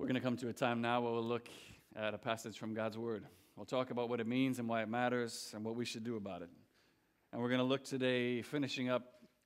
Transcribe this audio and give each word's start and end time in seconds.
We're 0.00 0.06
going 0.06 0.14
to 0.14 0.22
come 0.22 0.38
to 0.38 0.48
a 0.48 0.52
time 0.54 0.80
now 0.80 1.02
where 1.02 1.12
we'll 1.12 1.22
look 1.22 1.50
at 1.94 2.14
a 2.14 2.18
passage 2.18 2.56
from 2.56 2.72
God's 2.72 2.96
Word. 2.96 3.26
We'll 3.54 3.66
talk 3.66 3.90
about 3.90 4.08
what 4.08 4.18
it 4.18 4.26
means 4.26 4.58
and 4.58 4.66
why 4.66 4.80
it 4.80 4.88
matters 4.88 5.52
and 5.54 5.62
what 5.62 5.76
we 5.76 5.84
should 5.84 6.04
do 6.04 6.16
about 6.16 6.40
it. 6.40 6.48
And 7.34 7.42
we're 7.42 7.50
going 7.50 7.60
to 7.60 7.66
look 7.66 7.84
today, 7.84 8.40
finishing 8.40 8.88
up 8.88 9.02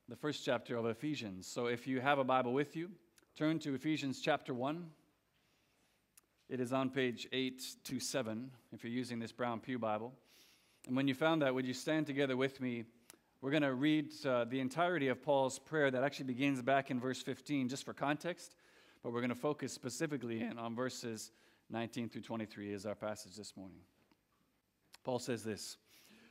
the 0.07 0.15
first 0.15 0.45
chapter 0.45 0.77
of 0.77 0.85
Ephesians. 0.85 1.45
So 1.45 1.65
if 1.65 1.85
you 1.85 1.99
have 1.99 2.19
a 2.19 2.23
Bible 2.23 2.53
with 2.53 2.73
you, 2.73 2.89
turn 3.37 3.59
to 3.59 3.73
Ephesians 3.73 4.21
chapter 4.21 4.53
1. 4.53 4.85
It 6.47 6.61
is 6.61 6.71
on 6.71 6.89
page 6.89 7.27
827 7.33 8.49
if 8.71 8.81
you're 8.81 8.93
using 8.93 9.19
this 9.19 9.33
Brown 9.33 9.59
Pew 9.59 9.77
Bible. 9.77 10.13
And 10.87 10.95
when 10.95 11.09
you 11.09 11.15
found 11.15 11.41
that, 11.41 11.53
would 11.53 11.65
you 11.65 11.73
stand 11.73 12.07
together 12.07 12.37
with 12.37 12.61
me? 12.61 12.85
We're 13.41 13.51
going 13.51 13.63
to 13.63 13.73
read 13.73 14.13
uh, 14.25 14.45
the 14.45 14.61
entirety 14.61 15.09
of 15.09 15.21
Paul's 15.21 15.59
prayer 15.59 15.91
that 15.91 16.01
actually 16.01 16.27
begins 16.27 16.61
back 16.61 16.91
in 16.91 17.01
verse 17.01 17.21
15, 17.21 17.67
just 17.67 17.83
for 17.83 17.93
context. 17.93 18.55
But 19.05 19.13
we're 19.13 19.21
going 19.21 19.29
to 19.29 19.35
focus 19.35 19.71
specifically 19.71 20.41
in 20.41 20.57
on 20.57 20.75
verses 20.75 21.29
19 21.69 22.09
through 22.09 22.23
23 22.23 22.73
as 22.73 22.87
our 22.87 22.95
passage 22.95 23.35
this 23.35 23.55
morning. 23.55 23.77
Paul 25.03 25.19
says 25.19 25.43
this 25.43 25.77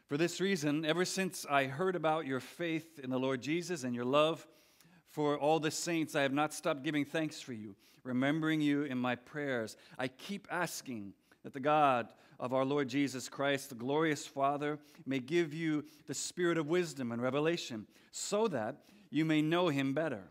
For 0.09 0.17
this 0.17 0.41
reason, 0.41 0.85
ever 0.85 1.05
since 1.05 1.47
I 1.49 1.67
heard 1.67 1.95
about 1.95 2.27
your 2.27 2.41
faith 2.41 2.99
in 2.99 3.11
the 3.11 3.19
Lord 3.21 3.43
Jesus 3.43 3.85
and 3.85 3.95
your 3.95 4.05
love 4.05 4.45
for 5.07 5.39
all 5.39 5.61
the 5.61 5.71
saints, 5.71 6.17
I 6.17 6.23
have 6.23 6.33
not 6.33 6.53
stopped 6.53 6.83
giving 6.83 7.05
thanks 7.05 7.41
for 7.41 7.53
you, 7.53 7.77
remembering 8.03 8.61
you 8.61 8.83
in 8.83 8.99
my 8.99 9.15
prayers. 9.15 9.77
I 9.97 10.09
keep 10.09 10.49
asking 10.51 11.13
that 11.45 11.53
the 11.53 11.61
God 11.61 12.09
of 12.41 12.53
our 12.53 12.65
Lord 12.65 12.89
Jesus 12.89 13.29
Christ, 13.29 13.69
the 13.69 13.77
glorious 13.77 14.27
Father, 14.27 14.81
may 15.07 15.21
give 15.21 15.55
you 15.55 15.85
the 16.07 16.15
spirit 16.15 16.59
of 16.59 16.67
wisdom 16.67 17.13
and 17.13 17.23
revelation, 17.23 17.87
so 18.11 18.49
that 18.49 18.79
you 19.11 19.25
may 19.25 19.43
know 19.43 19.69
him 19.69 19.95
better. 19.95 20.25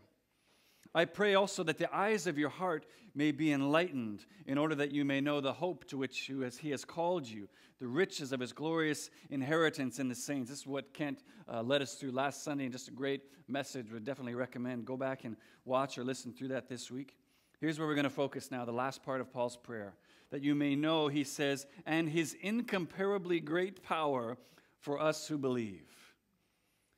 I 0.94 1.04
pray 1.06 1.34
also 1.34 1.64
that 1.64 1.78
the 1.78 1.92
eyes 1.94 2.26
of 2.26 2.38
your 2.38 2.50
heart 2.50 2.86
may 3.16 3.32
be 3.32 3.52
enlightened, 3.52 4.26
in 4.46 4.58
order 4.58 4.74
that 4.76 4.92
you 4.92 5.04
may 5.04 5.20
know 5.20 5.40
the 5.40 5.52
hope 5.52 5.84
to 5.86 5.96
which 5.96 6.30
he 6.60 6.70
has 6.70 6.84
called 6.84 7.26
you, 7.26 7.48
the 7.80 7.86
riches 7.86 8.32
of 8.32 8.40
his 8.40 8.52
glorious 8.52 9.10
inheritance 9.30 9.98
in 9.98 10.08
the 10.08 10.14
saints. 10.14 10.50
This 10.50 10.60
is 10.60 10.66
what 10.66 10.94
Kent 10.94 11.22
uh, 11.52 11.62
led 11.62 11.82
us 11.82 11.94
through 11.94 12.12
last 12.12 12.44
Sunday, 12.44 12.64
and 12.64 12.72
just 12.72 12.88
a 12.88 12.92
great 12.92 13.22
message. 13.48 13.90
Would 13.92 14.04
definitely 14.04 14.34
recommend 14.34 14.84
go 14.84 14.96
back 14.96 15.24
and 15.24 15.36
watch 15.64 15.98
or 15.98 16.04
listen 16.04 16.32
through 16.32 16.48
that 16.48 16.68
this 16.68 16.90
week. 16.90 17.16
Here's 17.60 17.78
where 17.78 17.88
we're 17.88 17.94
going 17.94 18.04
to 18.04 18.10
focus 18.10 18.50
now, 18.50 18.64
the 18.64 18.72
last 18.72 19.02
part 19.02 19.20
of 19.20 19.32
Paul's 19.32 19.56
prayer. 19.56 19.94
That 20.30 20.42
you 20.42 20.54
may 20.54 20.74
know, 20.74 21.08
he 21.08 21.24
says, 21.24 21.66
and 21.86 22.08
his 22.08 22.36
incomparably 22.40 23.40
great 23.40 23.82
power 23.82 24.36
for 24.80 25.00
us 25.00 25.28
who 25.28 25.38
believe. 25.38 25.93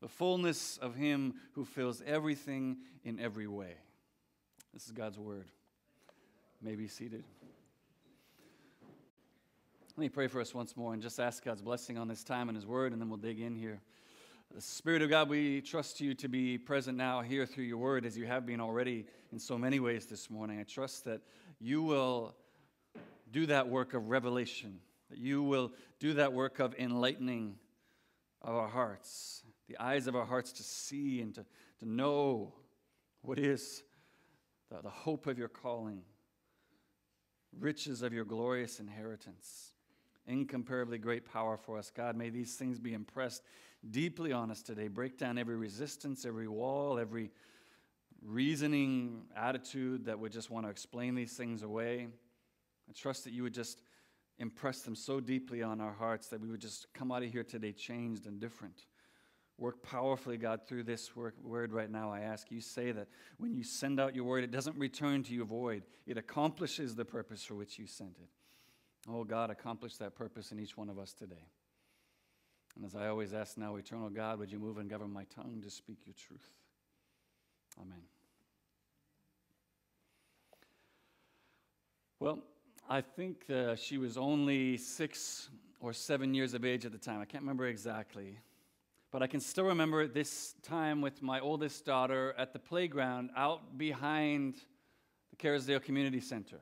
the 0.00 0.08
fullness 0.08 0.78
of 0.78 0.94
Him 0.94 1.34
who 1.52 1.64
fills 1.64 2.02
everything 2.06 2.78
in 3.04 3.18
every 3.18 3.46
way. 3.46 3.74
This 4.72 4.86
is 4.86 4.92
God's 4.92 5.18
word. 5.18 5.46
You 6.60 6.68
may 6.68 6.76
be 6.76 6.88
seated. 6.88 7.24
Let 9.96 10.02
me 10.02 10.08
pray 10.08 10.28
for 10.28 10.40
us 10.40 10.54
once 10.54 10.76
more 10.76 10.92
and 10.92 11.02
just 11.02 11.18
ask 11.18 11.44
God's 11.44 11.62
blessing 11.62 11.98
on 11.98 12.06
this 12.06 12.22
time 12.22 12.48
and 12.48 12.56
His 12.56 12.66
word, 12.66 12.92
and 12.92 13.02
then 13.02 13.08
we'll 13.08 13.18
dig 13.18 13.40
in 13.40 13.56
here. 13.56 13.80
The 14.54 14.60
Spirit 14.60 15.02
of 15.02 15.10
God, 15.10 15.28
we 15.28 15.60
trust 15.60 16.00
you 16.00 16.14
to 16.14 16.28
be 16.28 16.56
present 16.56 16.96
now 16.96 17.20
here 17.20 17.44
through 17.44 17.64
your 17.64 17.78
word 17.78 18.06
as 18.06 18.16
you 18.16 18.24
have 18.24 18.46
been 18.46 18.60
already 18.60 19.04
in 19.32 19.38
so 19.38 19.58
many 19.58 19.78
ways 19.78 20.06
this 20.06 20.30
morning. 20.30 20.58
I 20.58 20.62
trust 20.62 21.04
that 21.04 21.20
you 21.60 21.82
will 21.82 22.34
do 23.30 23.46
that 23.46 23.68
work 23.68 23.92
of 23.92 24.08
revelation, 24.08 24.78
that 25.10 25.18
you 25.18 25.42
will 25.42 25.72
do 26.00 26.14
that 26.14 26.32
work 26.32 26.60
of 26.60 26.74
enlightening 26.78 27.56
of 28.40 28.54
our 28.54 28.68
hearts, 28.68 29.42
the 29.68 29.76
eyes 29.78 30.06
of 30.06 30.16
our 30.16 30.24
hearts 30.24 30.52
to 30.52 30.62
see 30.62 31.20
and 31.20 31.34
to, 31.34 31.44
to 31.78 31.88
know 31.88 32.54
what 33.22 33.38
is 33.38 33.82
the, 34.70 34.80
the 34.82 34.90
hope 34.90 35.26
of 35.26 35.38
your 35.38 35.48
calling, 35.48 36.02
riches 37.58 38.02
of 38.02 38.12
your 38.12 38.24
glorious 38.24 38.80
inheritance, 38.80 39.72
incomparably 40.26 40.98
great 40.98 41.30
power 41.30 41.56
for 41.56 41.78
us. 41.78 41.90
God, 41.94 42.16
may 42.16 42.30
these 42.30 42.54
things 42.54 42.78
be 42.78 42.94
impressed 42.94 43.42
deeply 43.90 44.32
on 44.32 44.50
us 44.50 44.62
today. 44.62 44.88
Break 44.88 45.18
down 45.18 45.38
every 45.38 45.56
resistance, 45.56 46.24
every 46.24 46.48
wall, 46.48 46.98
every 46.98 47.30
reasoning 48.24 49.22
attitude 49.36 50.06
that 50.06 50.18
would 50.18 50.32
just 50.32 50.50
want 50.50 50.66
to 50.66 50.70
explain 50.70 51.14
these 51.14 51.34
things 51.34 51.62
away. 51.62 52.08
I 52.88 52.92
trust 52.92 53.24
that 53.24 53.32
you 53.32 53.42
would 53.42 53.54
just 53.54 53.82
impress 54.38 54.82
them 54.82 54.94
so 54.94 55.20
deeply 55.20 55.62
on 55.62 55.80
our 55.80 55.92
hearts 55.92 56.28
that 56.28 56.40
we 56.40 56.48
would 56.48 56.60
just 56.60 56.92
come 56.94 57.12
out 57.12 57.22
of 57.22 57.30
here 57.30 57.44
today 57.44 57.72
changed 57.72 58.26
and 58.26 58.40
different. 58.40 58.86
Work 59.58 59.82
powerfully, 59.82 60.36
God, 60.36 60.60
through 60.68 60.84
this 60.84 61.10
word 61.16 61.72
right 61.72 61.90
now. 61.90 62.12
I 62.12 62.20
ask 62.20 62.50
you 62.50 62.60
say 62.60 62.92
that 62.92 63.08
when 63.38 63.52
you 63.52 63.64
send 63.64 63.98
out 63.98 64.14
your 64.14 64.24
word, 64.24 64.44
it 64.44 64.52
doesn't 64.52 64.76
return 64.76 65.24
to 65.24 65.34
you 65.34 65.44
void. 65.44 65.82
It 66.06 66.16
accomplishes 66.16 66.94
the 66.94 67.04
purpose 67.04 67.44
for 67.44 67.56
which 67.56 67.76
you 67.76 67.86
sent 67.86 68.18
it. 68.20 68.28
Oh, 69.10 69.24
God, 69.24 69.50
accomplish 69.50 69.96
that 69.96 70.14
purpose 70.14 70.52
in 70.52 70.60
each 70.60 70.76
one 70.76 70.88
of 70.88 70.98
us 70.98 71.12
today. 71.12 71.48
And 72.76 72.84
as 72.84 72.94
I 72.94 73.08
always 73.08 73.34
ask 73.34 73.58
now, 73.58 73.74
eternal 73.74 74.10
God, 74.10 74.38
would 74.38 74.52
you 74.52 74.60
move 74.60 74.78
and 74.78 74.88
govern 74.88 75.12
my 75.12 75.24
tongue 75.24 75.60
to 75.64 75.70
speak 75.70 75.98
your 76.06 76.14
truth? 76.14 76.52
Amen. 77.80 78.02
Well, 82.20 82.44
I 82.88 83.00
think 83.00 83.50
uh, 83.50 83.74
she 83.74 83.98
was 83.98 84.16
only 84.16 84.76
six 84.76 85.48
or 85.80 85.92
seven 85.92 86.32
years 86.34 86.54
of 86.54 86.64
age 86.64 86.86
at 86.86 86.92
the 86.92 86.98
time. 86.98 87.20
I 87.20 87.24
can't 87.24 87.42
remember 87.42 87.66
exactly. 87.66 88.38
But 89.10 89.22
I 89.22 89.26
can 89.26 89.40
still 89.40 89.64
remember 89.64 90.06
this 90.06 90.54
time 90.62 91.00
with 91.00 91.22
my 91.22 91.40
oldest 91.40 91.84
daughter 91.86 92.34
at 92.36 92.52
the 92.52 92.58
playground 92.58 93.30
out 93.36 93.78
behind 93.78 94.56
the 95.30 95.36
Kerrisdale 95.36 95.82
Community 95.82 96.20
Center. 96.20 96.60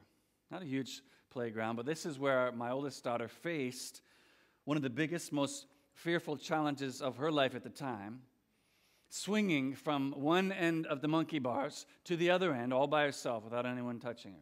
Not 0.51 0.63
a 0.63 0.67
huge 0.67 1.03
playground, 1.31 1.77
but 1.77 1.87
this 1.87 2.07
is 2.07 2.19
where 2.19 2.53
my 2.53 2.71
oldest 2.71 3.03
daughter 3.03 3.27
faced 3.27 4.03
one 4.65 4.77
of 4.77 4.83
the 4.83 4.91
biggest, 4.91 5.33
most 5.33 5.67
fearful 5.93 6.37
challenges 6.37 7.03
of 7.03 7.17
her 7.17 7.33
life 7.33 7.55
at 7.55 7.65
the 7.65 7.71
time 7.71 8.21
swinging 9.09 9.75
from 9.75 10.13
one 10.13 10.53
end 10.53 10.87
of 10.87 11.01
the 11.01 11.09
monkey 11.09 11.39
bars 11.39 11.87
to 12.05 12.17
the 12.17 12.31
other 12.31 12.53
end 12.53 12.73
all 12.73 12.87
by 12.87 13.05
herself 13.05 13.45
without 13.45 13.67
anyone 13.67 13.99
touching 13.99 14.33
her. 14.33 14.39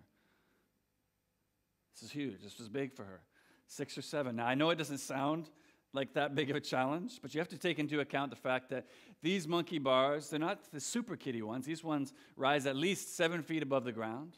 This 1.95 2.03
is 2.03 2.11
huge. 2.11 2.43
This 2.43 2.59
was 2.59 2.69
big 2.69 2.93
for 2.93 3.05
her. 3.05 3.21
Six 3.67 3.97
or 3.97 4.03
seven. 4.03 4.37
Now, 4.37 4.47
I 4.47 4.55
know 4.55 4.71
it 4.71 4.77
doesn't 4.77 4.99
sound 4.99 5.49
like 5.95 6.13
that 6.15 6.35
big 6.35 6.51
of 6.51 6.57
a 6.57 6.61
challenge, 6.61 7.21
but 7.23 7.35
you 7.35 7.41
have 7.41 7.49
to 7.49 7.57
take 7.57 7.79
into 7.79 8.01
account 8.01 8.31
the 8.31 8.37
fact 8.37 8.69
that 8.71 8.87
these 9.23 9.47
monkey 9.47 9.79
bars, 9.79 10.29
they're 10.29 10.41
not 10.41 10.71
the 10.73 10.81
super 10.81 11.17
kitty 11.17 11.41
ones. 11.41 11.65
These 11.65 11.85
ones 11.85 12.13
rise 12.37 12.67
at 12.67 12.77
least 12.77 13.17
seven 13.17 13.43
feet 13.43 13.63
above 13.63 13.85
the 13.85 13.93
ground. 13.93 14.37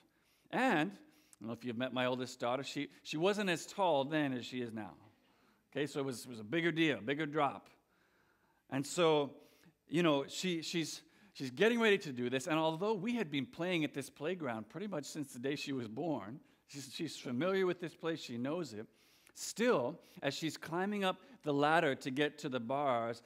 And, 0.50 0.93
I 0.93 1.41
don't 1.41 1.49
know 1.49 1.55
if 1.55 1.65
you've 1.65 1.78
met 1.78 1.94
my 1.94 2.06
oldest 2.06 2.39
daughter, 2.39 2.62
she, 2.62 2.89
she 3.03 3.17
wasn't 3.17 3.49
as 3.49 3.67
tall 3.67 4.05
then 4.05 4.34
as 4.34 4.44
she 4.44 4.61
is 4.61 4.72
now. 4.72 4.93
Okay, 5.72 5.87
so 5.87 6.00
it 6.00 6.05
was, 6.05 6.25
it 6.25 6.28
was 6.28 6.41
a 6.41 6.44
bigger 6.44 6.71
deal, 6.71 7.00
bigger 7.00 7.27
drop. 7.27 7.69
And 8.71 8.87
so, 8.87 9.33
you 9.88 10.03
know, 10.03 10.27
she, 10.28 10.61
she's, 10.61 11.00
she's 11.33 11.50
getting 11.50 11.81
ready 11.81 11.99
to 11.99 12.12
do 12.12 12.28
this. 12.28 12.47
And 12.47 12.59
although 12.59 12.94
we 12.94 13.15
had 13.15 13.31
been 13.31 13.47
playing 13.47 13.83
at 13.84 13.94
this 13.94 14.11
playground 14.11 14.69
pretty 14.69 14.88
much 14.88 15.06
since 15.06 15.33
the 15.33 15.38
day 15.38 15.56
she 15.56 15.73
was 15.73 15.88
born, 15.88 16.38
she's, 16.67 16.91
she's 16.93 17.17
familiar 17.17 17.67
with 17.67 17.81
this 17.81 17.94
place, 17.94 18.20
she 18.20 18.37
knows 18.37 18.75
it. 18.75 18.87
Still, 19.38 20.00
as 20.23 20.33
she's 20.33 20.56
climbing 20.56 21.05
up 21.05 21.19
the 21.43 21.53
ladder 21.53 21.94
to 21.94 22.11
get 22.11 22.38
to 22.38 22.49
the 22.49 22.59
bars, 22.59 23.21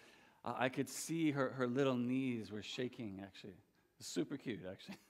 uh, 0.45 0.55
I 0.59 0.69
could 0.69 0.89
see 0.89 1.31
her, 1.31 1.51
her 1.51 1.69
little 1.69 1.95
knees 1.95 2.51
were 2.51 2.63
shaking, 2.65 3.21
actually. 3.23 3.55
Super 4.01 4.37
cute, 4.37 4.61
actually. 4.71 4.97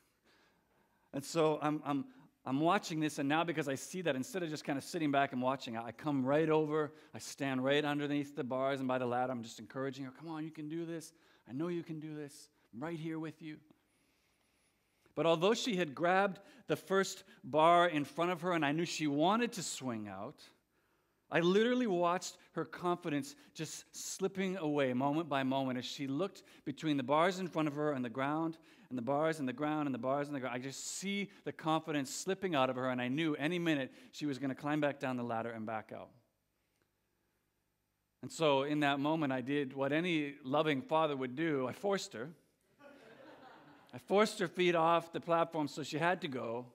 And 1.13 1.25
so 1.25 1.59
I'm, 1.61 1.83
I'm, 1.85 2.05
I'm 2.47 2.61
watching 2.61 3.01
this, 3.01 3.19
and 3.19 3.29
now 3.29 3.43
because 3.43 3.67
I 3.67 3.75
see 3.75 4.01
that, 4.03 4.15
instead 4.15 4.45
of 4.45 4.49
just 4.49 4.63
kind 4.63 4.79
of 4.79 4.85
sitting 4.85 5.11
back 5.11 5.33
and 5.33 5.43
watching, 5.43 5.77
I 5.77 5.91
come 5.91 6.25
right 6.25 6.49
over, 6.49 6.93
I 7.13 7.19
stand 7.19 7.65
right 7.65 7.85
underneath 7.85 8.37
the 8.37 8.45
bars 8.45 8.79
and 8.79 8.87
by 8.87 8.99
the 8.99 9.07
ladder. 9.07 9.33
I'm 9.33 9.43
just 9.43 9.59
encouraging 9.59 10.05
her, 10.05 10.13
come 10.13 10.29
on, 10.29 10.45
you 10.45 10.53
can 10.53 10.69
do 10.69 10.87
this. 10.87 11.13
I 11.49 11.53
know 11.53 11.67
you 11.67 11.83
can 11.83 11.99
do 11.99 12.15
this. 12.15 12.49
I'm 12.73 12.81
right 12.81 12.97
here 12.97 13.19
with 13.19 13.43
you. 13.43 13.57
But 15.17 15.27
although 15.27 15.55
she 15.55 15.75
had 15.75 15.97
grabbed 15.97 16.39
the 16.69 16.77
first 16.77 17.25
bar 17.43 17.89
in 17.89 18.05
front 18.05 18.31
of 18.31 18.43
her 18.43 18.53
and 18.53 18.65
I 18.65 18.71
knew 18.71 18.85
she 18.85 19.09
wanted 19.09 19.51
to 19.55 19.65
swing 19.65 20.07
out, 20.07 20.41
I 21.33 21.41
literally 21.41 21.87
watched 21.87 22.37
her 22.53 22.65
confidence 22.65 23.37
just 23.55 23.85
slipping 23.93 24.57
away 24.57 24.93
moment 24.93 25.29
by 25.29 25.43
moment 25.45 25.79
as 25.79 25.85
she 25.85 26.07
looked 26.07 26.43
between 26.65 26.97
the 26.97 27.03
bars 27.03 27.39
in 27.39 27.47
front 27.47 27.69
of 27.69 27.75
her 27.75 27.93
and 27.93 28.05
the 28.05 28.11
ground 28.11 28.59
and 28.89 28.99
the 28.99 29.03
bars 29.03 29.39
and 29.39 29.49
the 29.49 29.53
ground 29.53 29.87
and 29.87 29.95
the 29.95 29.99
bars 29.99 30.27
and 30.27 30.35
the 30.35 30.41
ground. 30.41 30.57
I 30.57 30.59
just 30.59 30.99
see 30.99 31.31
the 31.45 31.53
confidence 31.53 32.13
slipping 32.13 32.57
out 32.57 32.69
of 32.69 32.77
her, 32.77 32.91
and 32.91 33.01
I 33.01 33.07
knew 33.07 33.37
any 33.37 33.59
minute 33.59 33.93
she 34.11 34.27
was 34.27 34.39
going 34.39 34.51
to 34.51 34.57
climb 34.57 34.81
back 34.81 34.99
down 34.99 35.17
the 35.17 35.23
ladder 35.23 35.51
and 35.51 35.65
back 35.65 35.93
out. 35.95 36.11
And 38.23 38.31
so, 38.31 38.65
in 38.65 38.81
that 38.81 38.99
moment, 38.99 39.33
I 39.33 39.41
did 39.41 39.73
what 39.73 39.93
any 39.93 40.35
loving 40.45 40.83
father 40.83 41.17
would 41.17 41.37
do 41.37 41.67
I 41.69 41.73
forced 41.73 42.13
her. 42.13 42.29
I 43.93 43.99
forced 43.99 44.39
her 44.41 44.49
feet 44.49 44.75
off 44.75 45.13
the 45.13 45.21
platform, 45.21 45.69
so 45.69 45.83
she 45.83 45.99
had 45.99 46.21
to 46.21 46.29
go. 46.29 46.67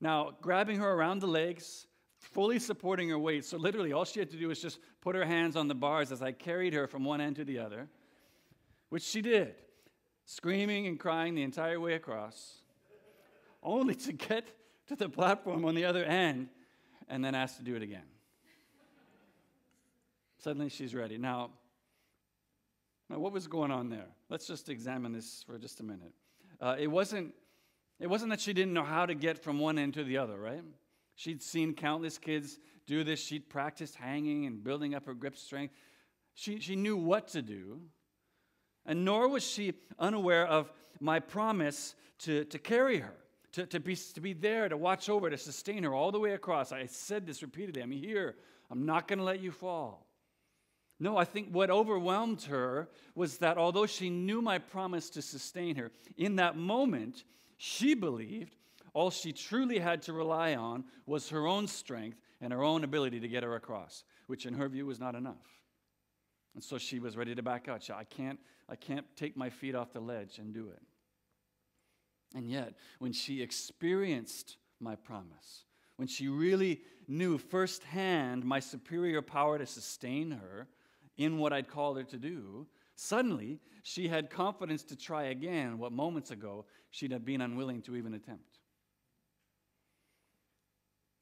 Now, 0.00 0.32
grabbing 0.40 0.78
her 0.78 0.90
around 0.90 1.20
the 1.20 1.26
legs, 1.26 1.86
fully 2.22 2.58
supporting 2.58 3.08
her 3.08 3.18
weight. 3.18 3.44
So, 3.44 3.56
literally, 3.56 3.92
all 3.92 4.04
she 4.04 4.20
had 4.20 4.30
to 4.30 4.36
do 4.36 4.48
was 4.48 4.60
just 4.60 4.78
put 5.00 5.14
her 5.14 5.24
hands 5.24 5.56
on 5.56 5.68
the 5.68 5.74
bars 5.74 6.12
as 6.12 6.22
I 6.22 6.32
carried 6.32 6.72
her 6.74 6.86
from 6.86 7.04
one 7.04 7.20
end 7.20 7.36
to 7.36 7.44
the 7.44 7.58
other, 7.58 7.88
which 8.88 9.02
she 9.02 9.20
did, 9.20 9.54
screaming 10.24 10.86
and 10.86 10.98
crying 10.98 11.34
the 11.34 11.42
entire 11.42 11.80
way 11.80 11.94
across, 11.94 12.58
only 13.62 13.94
to 13.96 14.12
get 14.12 14.46
to 14.88 14.96
the 14.96 15.08
platform 15.08 15.64
on 15.64 15.74
the 15.74 15.84
other 15.84 16.04
end 16.04 16.48
and 17.08 17.24
then 17.24 17.34
asked 17.34 17.56
to 17.58 17.62
do 17.62 17.74
it 17.74 17.82
again. 17.82 18.06
Suddenly, 20.38 20.70
she's 20.70 20.94
ready. 20.94 21.18
Now, 21.18 21.50
now, 23.08 23.18
what 23.18 23.32
was 23.32 23.46
going 23.46 23.70
on 23.70 23.90
there? 23.90 24.06
Let's 24.30 24.46
just 24.46 24.70
examine 24.70 25.12
this 25.12 25.44
for 25.46 25.58
just 25.58 25.80
a 25.80 25.82
minute. 25.82 26.12
Uh, 26.60 26.76
it 26.78 26.86
wasn't 26.86 27.34
it 28.00 28.08
wasn't 28.08 28.30
that 28.30 28.40
she 28.40 28.52
didn't 28.52 28.72
know 28.72 28.84
how 28.84 29.06
to 29.06 29.14
get 29.14 29.38
from 29.42 29.58
one 29.58 29.78
end 29.78 29.94
to 29.94 30.02
the 30.02 30.18
other, 30.18 30.36
right? 30.36 30.62
She'd 31.14 31.42
seen 31.42 31.74
countless 31.74 32.18
kids 32.18 32.58
do 32.86 33.04
this. 33.04 33.22
She'd 33.22 33.48
practiced 33.48 33.96
hanging 33.96 34.46
and 34.46 34.62
building 34.62 34.94
up 34.94 35.06
her 35.06 35.14
grip 35.14 35.36
strength. 35.36 35.74
She, 36.34 36.60
she 36.60 36.76
knew 36.76 36.96
what 36.96 37.28
to 37.28 37.42
do. 37.42 37.80
And 38.86 39.04
nor 39.04 39.28
was 39.28 39.46
she 39.46 39.74
unaware 39.98 40.46
of 40.46 40.72
my 41.00 41.20
promise 41.20 41.94
to, 42.20 42.44
to 42.46 42.58
carry 42.58 42.98
her, 42.98 43.14
to, 43.52 43.66
to, 43.66 43.80
be, 43.80 43.94
to 43.94 44.20
be 44.20 44.32
there, 44.32 44.68
to 44.68 44.76
watch 44.76 45.08
over, 45.08 45.30
to 45.30 45.38
sustain 45.38 45.82
her 45.84 45.94
all 45.94 46.10
the 46.10 46.18
way 46.18 46.32
across. 46.32 46.72
I 46.72 46.86
said 46.86 47.26
this 47.26 47.42
repeatedly 47.42 47.82
I'm 47.82 47.90
here. 47.90 48.36
I'm 48.70 48.86
not 48.86 49.06
going 49.06 49.18
to 49.18 49.24
let 49.24 49.40
you 49.40 49.52
fall. 49.52 50.06
No, 50.98 51.16
I 51.16 51.24
think 51.24 51.48
what 51.50 51.70
overwhelmed 51.70 52.42
her 52.42 52.88
was 53.14 53.38
that 53.38 53.58
although 53.58 53.86
she 53.86 54.08
knew 54.08 54.40
my 54.40 54.58
promise 54.58 55.10
to 55.10 55.22
sustain 55.22 55.76
her, 55.76 55.90
in 56.16 56.36
that 56.36 56.56
moment, 56.56 57.24
she 57.56 57.94
believed 57.94 58.56
all 58.94 59.10
she 59.10 59.32
truly 59.32 59.78
had 59.78 60.02
to 60.02 60.12
rely 60.12 60.54
on 60.54 60.84
was 61.06 61.30
her 61.30 61.46
own 61.46 61.66
strength 61.66 62.18
and 62.40 62.52
her 62.52 62.62
own 62.62 62.84
ability 62.84 63.20
to 63.20 63.28
get 63.28 63.42
her 63.42 63.54
across, 63.54 64.04
which 64.26 64.46
in 64.46 64.54
her 64.54 64.68
view 64.68 64.86
was 64.86 65.00
not 65.00 65.14
enough. 65.14 65.48
And 66.54 66.62
so 66.62 66.76
she 66.76 66.98
was 66.98 67.16
ready 67.16 67.34
to 67.34 67.42
back 67.42 67.68
out. 67.68 67.82
She, 67.82 67.92
I 67.92 68.04
can't, 68.04 68.38
I 68.68 68.76
can't 68.76 69.06
take 69.16 69.36
my 69.36 69.48
feet 69.48 69.74
off 69.74 69.92
the 69.92 70.00
ledge 70.00 70.38
and 70.38 70.52
do 70.52 70.68
it. 70.68 70.82
And 72.34 72.50
yet, 72.50 72.74
when 72.98 73.12
she 73.12 73.42
experienced 73.42 74.56
my 74.80 74.96
promise, 74.96 75.64
when 75.96 76.08
she 76.08 76.28
really 76.28 76.80
knew 77.08 77.38
firsthand 77.38 78.44
my 78.44 78.60
superior 78.60 79.22
power 79.22 79.58
to 79.58 79.66
sustain 79.66 80.30
her 80.32 80.68
in 81.16 81.38
what 81.38 81.52
I'd 81.52 81.68
called 81.68 81.96
her 81.96 82.04
to 82.04 82.16
do, 82.16 82.66
suddenly 82.96 83.60
she 83.82 84.08
had 84.08 84.30
confidence 84.30 84.82
to 84.84 84.96
try 84.96 85.24
again 85.24 85.78
what 85.78 85.92
moments 85.92 86.30
ago 86.30 86.64
she'd 86.90 87.12
have 87.12 87.24
been 87.24 87.40
unwilling 87.40 87.82
to 87.82 87.96
even 87.96 88.14
attempt. 88.14 88.51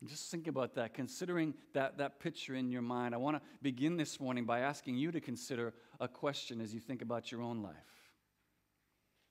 Just 0.07 0.31
think 0.31 0.47
about 0.47 0.75
that, 0.77 0.95
considering 0.95 1.53
that, 1.75 1.99
that 1.99 2.21
picture 2.21 2.55
in 2.55 2.71
your 2.71 2.81
mind. 2.81 3.15
I 3.15 3.19
want 3.19 3.37
to 3.37 3.43
begin 3.61 3.99
this 3.99 4.19
morning 4.19 4.47
by 4.47 4.61
asking 4.61 4.97
you 4.97 5.13
to 5.13 5.21
consider 5.21 5.75
a 6.01 6.09
question 6.09 6.61
as 6.61 6.73
you 6.73 6.81
think 6.81 7.03
about 7.03 7.31
your 7.31 7.43
own 7.43 7.63
life. 7.63 7.75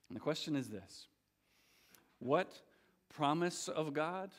And 0.10 0.16
the 0.16 0.20
question 0.20 0.56
is 0.56 0.70
this 0.70 1.08
What 2.20 2.62
promise 3.10 3.68
of 3.68 3.94
God 3.94 4.32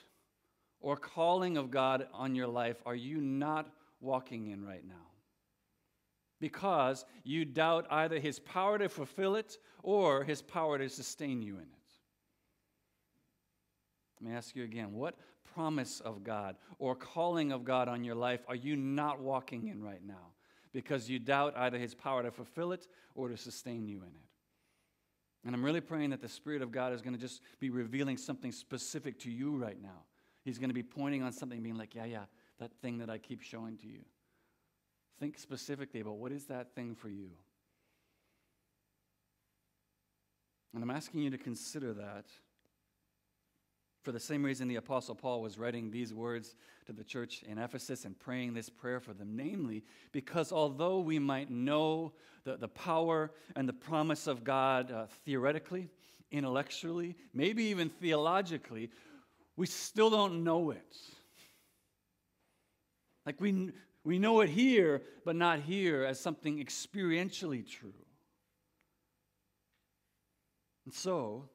or 0.80 0.96
calling 0.96 1.56
of 1.56 1.70
God 1.70 2.06
on 2.12 2.36
your 2.36 2.46
life 2.46 2.80
are 2.86 2.94
you 2.94 3.20
not 3.20 3.68
walking 4.00 4.46
in 4.48 4.64
right 4.64 4.86
now? 4.86 4.94
Because 6.40 7.04
you 7.24 7.44
doubt 7.44 7.86
either 7.90 8.20
his 8.20 8.38
power 8.38 8.78
to 8.78 8.88
fulfill 8.88 9.34
it 9.34 9.58
or 9.82 10.22
his 10.22 10.42
power 10.42 10.78
to 10.78 10.88
sustain 10.88 11.42
you 11.42 11.56
in 11.56 11.62
it. 11.62 11.79
Let 14.20 14.30
me 14.30 14.36
ask 14.36 14.54
you 14.54 14.64
again 14.64 14.92
what 14.92 15.16
promise 15.54 16.00
of 16.00 16.22
God 16.22 16.56
or 16.78 16.94
calling 16.94 17.52
of 17.52 17.64
God 17.64 17.88
on 17.88 18.04
your 18.04 18.14
life 18.14 18.40
are 18.48 18.54
you 18.54 18.76
not 18.76 19.20
walking 19.20 19.68
in 19.68 19.82
right 19.82 20.04
now? 20.04 20.34
Because 20.72 21.10
you 21.10 21.18
doubt 21.18 21.56
either 21.56 21.78
His 21.78 21.94
power 21.94 22.22
to 22.22 22.30
fulfill 22.30 22.72
it 22.72 22.86
or 23.14 23.28
to 23.28 23.36
sustain 23.36 23.86
you 23.88 23.98
in 23.98 24.08
it. 24.08 24.30
And 25.44 25.54
I'm 25.54 25.64
really 25.64 25.80
praying 25.80 26.10
that 26.10 26.20
the 26.20 26.28
Spirit 26.28 26.62
of 26.62 26.70
God 26.70 26.92
is 26.92 27.00
going 27.00 27.14
to 27.14 27.20
just 27.20 27.40
be 27.58 27.70
revealing 27.70 28.16
something 28.16 28.52
specific 28.52 29.18
to 29.20 29.30
you 29.30 29.56
right 29.56 29.80
now. 29.80 30.04
He's 30.44 30.58
going 30.58 30.70
to 30.70 30.74
be 30.74 30.82
pointing 30.82 31.22
on 31.22 31.32
something, 31.32 31.62
being 31.62 31.76
like, 31.76 31.94
yeah, 31.94 32.04
yeah, 32.04 32.24
that 32.58 32.72
thing 32.82 32.98
that 32.98 33.08
I 33.08 33.18
keep 33.18 33.40
showing 33.40 33.76
to 33.78 33.86
you. 33.86 34.00
Think 35.18 35.38
specifically 35.38 36.00
about 36.00 36.16
what 36.16 36.30
is 36.30 36.46
that 36.46 36.74
thing 36.74 36.94
for 36.94 37.08
you. 37.08 37.30
And 40.74 40.82
I'm 40.82 40.90
asking 40.90 41.22
you 41.22 41.30
to 41.30 41.38
consider 41.38 41.92
that 41.94 42.26
for 44.02 44.12
the 44.12 44.20
same 44.20 44.42
reason 44.42 44.68
the 44.68 44.76
Apostle 44.76 45.14
Paul 45.14 45.42
was 45.42 45.58
writing 45.58 45.90
these 45.90 46.14
words 46.14 46.54
to 46.86 46.92
the 46.92 47.04
church 47.04 47.42
in 47.42 47.58
Ephesus 47.58 48.04
and 48.04 48.18
praying 48.18 48.54
this 48.54 48.70
prayer 48.70 49.00
for 49.00 49.12
them, 49.12 49.36
namely, 49.36 49.84
because 50.12 50.52
although 50.52 51.00
we 51.00 51.18
might 51.18 51.50
know 51.50 52.12
the, 52.44 52.56
the 52.56 52.68
power 52.68 53.30
and 53.56 53.68
the 53.68 53.74
promise 53.74 54.26
of 54.26 54.42
God 54.42 54.90
uh, 54.90 55.06
theoretically, 55.24 55.90
intellectually, 56.32 57.16
maybe 57.34 57.64
even 57.64 57.90
theologically, 57.90 58.90
we 59.56 59.66
still 59.66 60.08
don't 60.08 60.44
know 60.44 60.70
it. 60.70 60.96
Like 63.26 63.40
we, 63.40 63.72
we 64.04 64.18
know 64.18 64.40
it 64.40 64.48
here, 64.48 65.02
but 65.24 65.36
not 65.36 65.60
here 65.60 66.04
as 66.04 66.18
something 66.18 66.64
experientially 66.64 67.68
true. 67.68 67.92
And 70.86 70.94
so, 70.94 71.50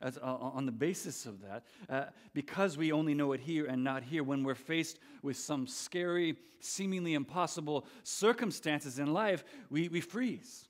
as, 0.00 0.18
uh, 0.18 0.36
on 0.40 0.66
the 0.66 0.72
basis 0.72 1.26
of 1.26 1.40
that, 1.42 1.64
uh, 1.88 2.04
because 2.32 2.76
we 2.76 2.92
only 2.92 3.14
know 3.14 3.32
it 3.32 3.40
here 3.40 3.66
and 3.66 3.82
not 3.82 4.02
here, 4.02 4.22
when 4.22 4.44
we're 4.44 4.54
faced 4.54 4.98
with 5.22 5.36
some 5.36 5.66
scary, 5.66 6.36
seemingly 6.60 7.14
impossible 7.14 7.86
circumstances 8.02 8.98
in 8.98 9.12
life, 9.12 9.44
we, 9.70 9.88
we 9.88 10.00
freeze. 10.00 10.68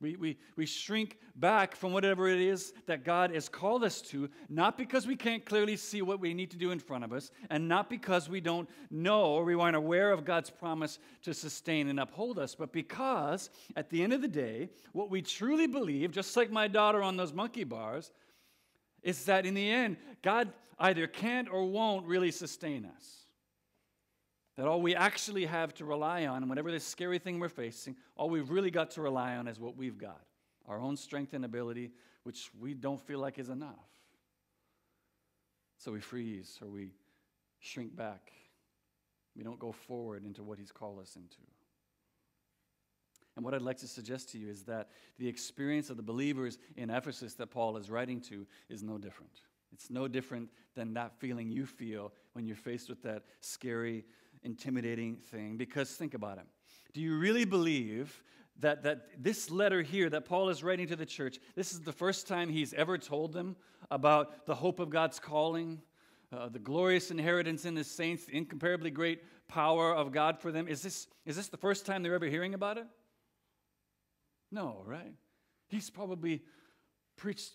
We, 0.00 0.16
we, 0.16 0.36
we 0.56 0.66
shrink 0.66 1.18
back 1.36 1.76
from 1.76 1.92
whatever 1.92 2.26
it 2.26 2.40
is 2.40 2.72
that 2.86 3.04
God 3.04 3.32
has 3.32 3.48
called 3.48 3.84
us 3.84 4.02
to, 4.02 4.28
not 4.48 4.76
because 4.76 5.06
we 5.06 5.14
can't 5.14 5.44
clearly 5.44 5.76
see 5.76 6.02
what 6.02 6.18
we 6.18 6.34
need 6.34 6.50
to 6.50 6.56
do 6.56 6.72
in 6.72 6.80
front 6.80 7.04
of 7.04 7.12
us, 7.12 7.30
and 7.50 7.68
not 7.68 7.88
because 7.88 8.28
we 8.28 8.40
don't 8.40 8.68
know 8.90 9.26
or 9.26 9.44
we 9.44 9.54
aren't 9.54 9.76
aware 9.76 10.10
of 10.10 10.24
God's 10.24 10.50
promise 10.50 10.98
to 11.22 11.32
sustain 11.32 11.86
and 11.86 12.00
uphold 12.00 12.40
us, 12.40 12.56
but 12.56 12.72
because 12.72 13.48
at 13.76 13.90
the 13.90 14.02
end 14.02 14.12
of 14.12 14.22
the 14.22 14.28
day, 14.28 14.70
what 14.92 15.08
we 15.08 15.22
truly 15.22 15.68
believe, 15.68 16.10
just 16.10 16.36
like 16.36 16.50
my 16.50 16.66
daughter 16.66 17.00
on 17.00 17.16
those 17.16 17.32
monkey 17.32 17.64
bars, 17.64 18.10
is 19.02 19.24
that 19.24 19.46
in 19.46 19.54
the 19.54 19.70
end, 19.70 19.96
God 20.22 20.52
either 20.78 21.06
can't 21.06 21.48
or 21.50 21.64
won't 21.64 22.06
really 22.06 22.30
sustain 22.30 22.84
us. 22.84 23.26
That 24.56 24.66
all 24.66 24.82
we 24.82 24.94
actually 24.94 25.46
have 25.46 25.74
to 25.74 25.84
rely 25.84 26.26
on, 26.26 26.48
whatever 26.48 26.70
this 26.70 26.86
scary 26.86 27.18
thing 27.18 27.40
we're 27.40 27.48
facing, 27.48 27.96
all 28.16 28.28
we've 28.28 28.50
really 28.50 28.70
got 28.70 28.90
to 28.92 29.00
rely 29.00 29.36
on 29.36 29.48
is 29.48 29.58
what 29.58 29.76
we've 29.76 29.98
got 29.98 30.20
our 30.68 30.80
own 30.80 30.96
strength 30.96 31.34
and 31.34 31.44
ability, 31.44 31.90
which 32.22 32.50
we 32.58 32.72
don't 32.72 33.00
feel 33.00 33.18
like 33.18 33.38
is 33.38 33.48
enough. 33.48 33.88
So 35.76 35.90
we 35.90 36.00
freeze 36.00 36.58
or 36.62 36.68
we 36.68 36.92
shrink 37.58 37.96
back. 37.96 38.30
We 39.34 39.42
don't 39.42 39.58
go 39.58 39.72
forward 39.72 40.24
into 40.24 40.42
what 40.42 40.58
He's 40.58 40.70
called 40.70 41.00
us 41.00 41.16
into. 41.16 41.38
And 43.36 43.44
what 43.44 43.54
I'd 43.54 43.62
like 43.62 43.78
to 43.78 43.88
suggest 43.88 44.30
to 44.30 44.38
you 44.38 44.48
is 44.48 44.64
that 44.64 44.90
the 45.18 45.26
experience 45.26 45.90
of 45.90 45.96
the 45.96 46.02
believers 46.02 46.58
in 46.76 46.90
Ephesus 46.90 47.34
that 47.34 47.50
Paul 47.50 47.76
is 47.76 47.90
writing 47.90 48.20
to 48.22 48.46
is 48.68 48.82
no 48.82 48.98
different. 48.98 49.40
It's 49.72 49.90
no 49.90 50.06
different 50.06 50.50
than 50.74 50.92
that 50.94 51.18
feeling 51.18 51.50
you 51.50 51.64
feel 51.64 52.12
when 52.34 52.46
you're 52.46 52.56
faced 52.56 52.90
with 52.90 53.02
that 53.02 53.22
scary, 53.40 54.04
intimidating 54.42 55.16
thing. 55.16 55.56
Because 55.56 55.90
think 55.92 56.14
about 56.14 56.38
it. 56.38 56.44
Do 56.92 57.00
you 57.00 57.18
really 57.18 57.46
believe 57.46 58.22
that, 58.60 58.82
that 58.82 59.08
this 59.18 59.50
letter 59.50 59.80
here 59.80 60.10
that 60.10 60.26
Paul 60.26 60.50
is 60.50 60.62
writing 60.62 60.86
to 60.88 60.96
the 60.96 61.06
church, 61.06 61.38
this 61.54 61.72
is 61.72 61.80
the 61.80 61.92
first 61.92 62.28
time 62.28 62.50
he's 62.50 62.74
ever 62.74 62.98
told 62.98 63.32
them 63.32 63.56
about 63.90 64.44
the 64.44 64.54
hope 64.54 64.78
of 64.78 64.90
God's 64.90 65.18
calling, 65.18 65.80
uh, 66.32 66.50
the 66.50 66.58
glorious 66.58 67.10
inheritance 67.10 67.64
in 67.64 67.74
the 67.74 67.84
saints, 67.84 68.26
the 68.26 68.36
incomparably 68.36 68.90
great 68.90 69.22
power 69.48 69.94
of 69.94 70.12
God 70.12 70.38
for 70.38 70.52
them? 70.52 70.68
Is 70.68 70.82
this, 70.82 71.06
is 71.24 71.36
this 71.36 71.48
the 71.48 71.56
first 71.56 71.86
time 71.86 72.02
they're 72.02 72.14
ever 72.14 72.26
hearing 72.26 72.52
about 72.52 72.76
it? 72.76 72.86
No, 74.52 74.82
right? 74.86 75.14
He's 75.68 75.90
probably 75.90 76.42
preached 77.16 77.54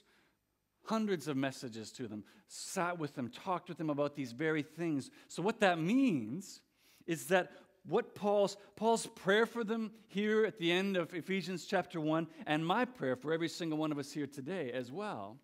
hundreds 0.86 1.28
of 1.28 1.38
messages 1.38 1.92
to 1.92 2.08
them, 2.08 2.24
sat 2.48 2.98
with 2.98 3.14
them, 3.16 3.30
talked 3.30 3.70
with 3.70 3.78
them 3.78 3.90
about 3.90 4.16
these 4.16 4.32
very 4.32 4.64
things. 4.64 5.12
So, 5.28 5.42
what 5.42 5.60
that 5.60 5.80
means 5.80 6.62
is 7.06 7.28
that 7.28 7.52
what 7.86 8.16
Paul's, 8.16 8.58
Paul's 8.76 9.06
prayer 9.06 9.46
for 9.46 9.64
them 9.64 9.92
here 10.08 10.46
at 10.46 10.58
the 10.58 10.72
end 10.72 10.98
of 10.98 11.14
Ephesians 11.14 11.66
chapter 11.66 12.02
1, 12.02 12.28
and 12.46 12.66
my 12.66 12.84
prayer 12.84 13.16
for 13.16 13.32
every 13.32 13.48
single 13.48 13.78
one 13.78 13.92
of 13.92 14.00
us 14.00 14.12
here 14.12 14.28
today 14.28 14.72
as 14.72 14.92
well, 14.92 15.38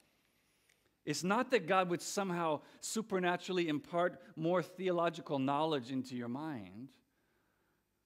it's 1.05 1.23
not 1.23 1.51
that 1.51 1.67
God 1.67 1.89
would 1.89 2.01
somehow 2.01 2.61
supernaturally 2.79 3.67
impart 3.67 4.21
more 4.35 4.63
theological 4.63 5.39
knowledge 5.39 5.91
into 5.91 6.15
your 6.15 6.29
mind, 6.29 6.89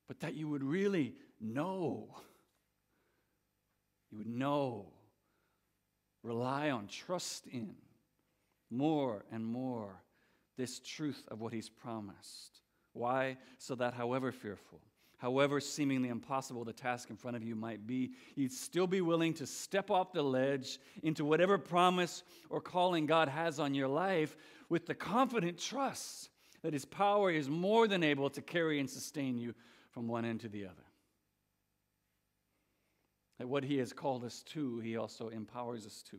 but 0.08 0.20
that 0.22 0.34
you 0.34 0.48
would 0.50 0.64
really 0.64 1.16
know. 1.40 2.10
You 4.12 4.20
would 4.20 4.28
know, 4.28 4.88
rely 6.24 6.70
on, 6.70 6.88
trust 6.88 7.48
in 7.48 7.76
more 8.70 9.26
and 9.32 9.46
more 9.46 10.02
this 10.58 10.80
truth 10.80 11.24
of 11.30 11.40
what 11.40 11.54
He's 11.54 11.70
promised. 11.70 12.62
Why? 12.94 13.38
So 13.58 13.76
that 13.76 13.94
however 13.94 14.32
fearful, 14.32 14.82
however 15.18 15.60
seemingly 15.60 16.10
impossible 16.10 16.64
the 16.64 16.74
task 16.74 17.10
in 17.10 17.16
front 17.16 17.38
of 17.38 17.44
you 17.44 17.56
might 17.56 17.86
be, 17.86 18.12
you'd 18.36 18.52
still 18.52 18.88
be 18.88 19.02
willing 19.02 19.34
to 19.36 19.46
step 19.46 19.92
off 19.92 20.14
the 20.14 20.24
ledge 20.24 20.80
into 21.04 21.24
whatever 21.26 21.58
promise 21.58 22.24
or 22.50 22.60
calling 22.60 23.06
God 23.06 23.30
has 23.30 23.60
on 23.60 23.74
your 23.74 23.88
life 23.88 24.36
with 24.70 24.86
the 24.86 24.96
confident 24.96 25.58
trust 25.60 26.30
that 26.64 26.74
His 26.74 26.86
power 26.86 27.30
is 27.32 27.50
more 27.50 27.88
than 27.88 28.04
able 28.04 28.30
to 28.32 28.42
carry 28.42 28.80
and 28.80 28.90
sustain 28.90 29.38
you 29.38 29.54
from 29.92 30.08
one 30.08 30.26
end 30.26 30.42
to 30.42 30.50
the 30.50 30.66
other. 30.66 30.87
That 33.38 33.48
what 33.48 33.64
He 33.64 33.78
has 33.78 33.94
called 33.94 34.24
us 34.24 34.44
to, 34.54 34.80
He 34.80 34.98
also 34.98 35.30
empowers 35.30 35.86
us 35.86 36.04
to. 36.10 36.18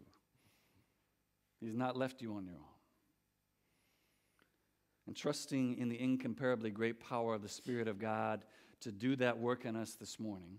He's 1.61 1.75
not 1.75 1.97
left 1.97 2.23
you 2.23 2.35
on 2.35 2.45
your 2.45 2.55
own 2.55 2.79
and 5.09 5.17
trusting 5.17 5.79
in 5.79 5.89
the 5.89 5.99
incomparably 5.99 6.71
great 6.71 7.01
power 7.01 7.35
of 7.35 7.41
the 7.41 7.49
Spirit 7.49 7.89
of 7.89 7.99
God 7.99 8.45
to 8.83 8.93
do 8.93 9.17
that 9.17 9.39
work 9.39 9.65
in 9.65 9.75
us 9.75 9.95
this 9.95 10.21
morning, 10.21 10.59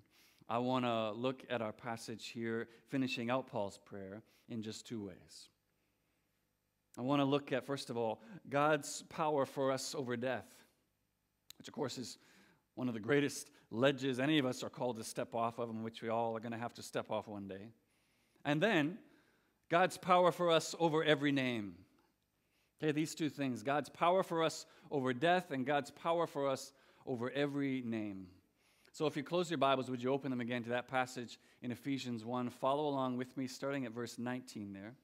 I 0.50 0.58
want 0.58 0.86
to 0.86 1.12
look 1.12 1.44
at 1.52 1.62
our 1.62 1.72
passage 1.72 2.30
here, 2.30 2.68
finishing 2.88 3.30
out 3.30 3.46
Paul's 3.46 3.78
prayer 3.78 4.24
in 4.50 4.64
just 4.64 4.88
two 4.88 5.06
ways. 5.06 5.50
I 6.98 7.04
want 7.04 7.20
to 7.20 7.26
look 7.26 7.52
at, 7.52 7.64
first 7.64 7.92
of 7.92 7.98
all, 7.98 8.24
God's 8.50 9.04
power 9.10 9.46
for 9.46 9.72
us 9.72 9.94
over 9.94 10.18
death, 10.18 10.48
which, 11.60 11.68
of 11.68 11.74
course, 11.76 12.00
is 12.00 12.18
one 12.74 12.88
of 12.88 12.96
the 12.96 13.00
greatest 13.00 13.52
ledges 13.72 14.20
any 14.20 14.40
of 14.40 14.46
us 14.46 14.64
are 14.64 14.70
called 14.70 14.98
to 14.98 15.04
step 15.04 15.36
off 15.36 15.60
of, 15.60 15.70
and 15.70 15.84
which 15.84 16.02
we 16.02 16.10
all 16.10 16.36
are 16.36 16.40
going 16.40 16.52
to 16.52 16.58
have 16.58 16.74
to 16.76 16.84
step 16.84 17.12
off 17.12 17.28
one 17.28 17.48
day. 17.48 17.70
And 18.46 18.62
then, 18.62 18.98
God's 19.70 19.98
power 19.98 20.32
for 20.32 20.50
us 20.50 20.76
over 20.80 21.04
every 21.04 21.32
name. 21.32 21.76
Okay, 22.82 22.92
these 22.92 23.14
two 23.14 23.30
things 23.30 23.62
God's 23.62 23.90
power 23.90 24.24
for 24.24 24.44
us 24.44 24.66
over 24.90 25.14
death 25.14 25.52
and 25.52 25.66
God's 25.66 25.92
power 25.92 26.26
for 26.26 26.48
us 26.48 26.72
over 27.06 27.30
every 27.32 27.82
name. 27.86 28.28
So 28.92 29.06
if 29.06 29.16
you 29.16 29.24
close 29.24 29.52
your 29.52 29.60
Bibles, 29.60 29.90
would 29.90 30.02
you 30.02 30.12
open 30.12 30.32
them 30.32 30.42
again 30.42 30.64
to 30.64 30.70
that 30.70 30.88
passage 30.88 31.40
in 31.62 31.72
Ephesians 31.72 32.26
1? 32.26 32.50
Follow 32.50 32.88
along 32.88 33.18
with 33.18 33.36
me, 33.38 33.48
starting 33.48 33.86
at 33.86 33.92
verse 33.92 34.18
19 34.18 34.74
there. 34.74 34.96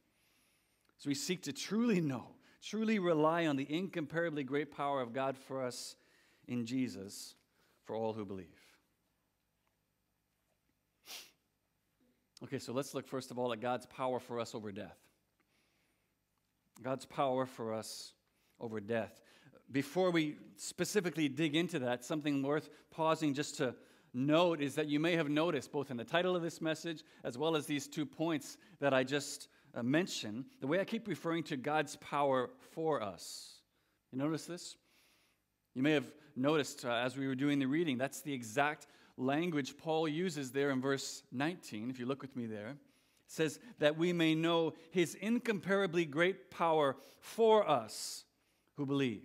So 0.97 1.09
we 1.09 1.13
seek 1.13 1.43
to 1.43 1.53
truly 1.53 2.01
know, 2.01 2.29
truly 2.63 2.97
rely 2.97 3.45
on 3.45 3.57
the 3.57 3.67
incomparably 3.69 4.43
great 4.43 4.71
power 4.75 5.01
of 5.01 5.13
God 5.13 5.37
for 5.37 5.63
us 5.63 5.95
in 6.47 6.65
Jesus 6.65 7.35
for 7.85 7.95
all 7.95 8.13
who 8.13 8.25
believe. 8.25 8.47
Okay, 12.43 12.59
so 12.59 12.73
let's 12.73 12.93
look 12.93 13.07
first 13.07 13.31
of 13.31 13.39
all 13.39 13.53
at 13.53 13.61
God's 13.61 13.85
power 13.85 14.19
for 14.19 14.39
us 14.39 14.53
over 14.53 14.71
death. 14.71 14.97
God's 16.83 17.05
power 17.05 17.45
for 17.45 17.73
us 17.73 18.13
over 18.59 18.79
death. 18.79 19.21
Before 19.71 20.11
we 20.11 20.37
specifically 20.57 21.27
dig 21.27 21.55
into 21.55 21.79
that, 21.79 22.03
something 22.03 22.43
worth 22.43 22.69
pausing 22.91 23.33
just 23.33 23.57
to 23.57 23.73
note 24.13 24.61
is 24.61 24.75
that 24.75 24.87
you 24.87 24.99
may 24.99 25.15
have 25.15 25.29
noticed, 25.29 25.71
both 25.71 25.89
in 25.89 25.97
the 25.97 26.03
title 26.03 26.35
of 26.35 26.41
this 26.41 26.61
message 26.61 27.03
as 27.23 27.37
well 27.37 27.55
as 27.55 27.65
these 27.65 27.87
two 27.87 28.05
points 28.05 28.57
that 28.79 28.93
I 28.93 29.03
just 29.03 29.47
uh, 29.73 29.83
mentioned, 29.83 30.45
the 30.61 30.67
way 30.67 30.79
I 30.79 30.85
keep 30.85 31.07
referring 31.07 31.43
to 31.43 31.57
God's 31.57 31.95
power 31.97 32.49
for 32.71 33.01
us. 33.01 33.59
You 34.11 34.19
notice 34.19 34.45
this? 34.45 34.75
You 35.73 35.81
may 35.81 35.91
have 35.91 36.05
noticed 36.35 36.85
uh, 36.85 36.89
as 36.89 37.17
we 37.17 37.27
were 37.27 37.35
doing 37.35 37.59
the 37.59 37.65
reading, 37.65 37.97
that's 37.97 38.21
the 38.21 38.33
exact 38.33 38.87
language 39.17 39.77
Paul 39.77 40.07
uses 40.07 40.51
there 40.51 40.71
in 40.71 40.81
verse 40.81 41.23
19. 41.31 41.89
If 41.89 41.99
you 41.99 42.05
look 42.05 42.21
with 42.21 42.35
me 42.35 42.45
there, 42.45 42.75
says 43.27 43.59
that 43.79 43.97
we 43.97 44.13
may 44.13 44.35
know 44.35 44.73
his 44.91 45.15
incomparably 45.15 46.05
great 46.05 46.51
power 46.51 46.95
for 47.19 47.67
us 47.67 48.25
who 48.75 48.85
believe. 48.85 49.23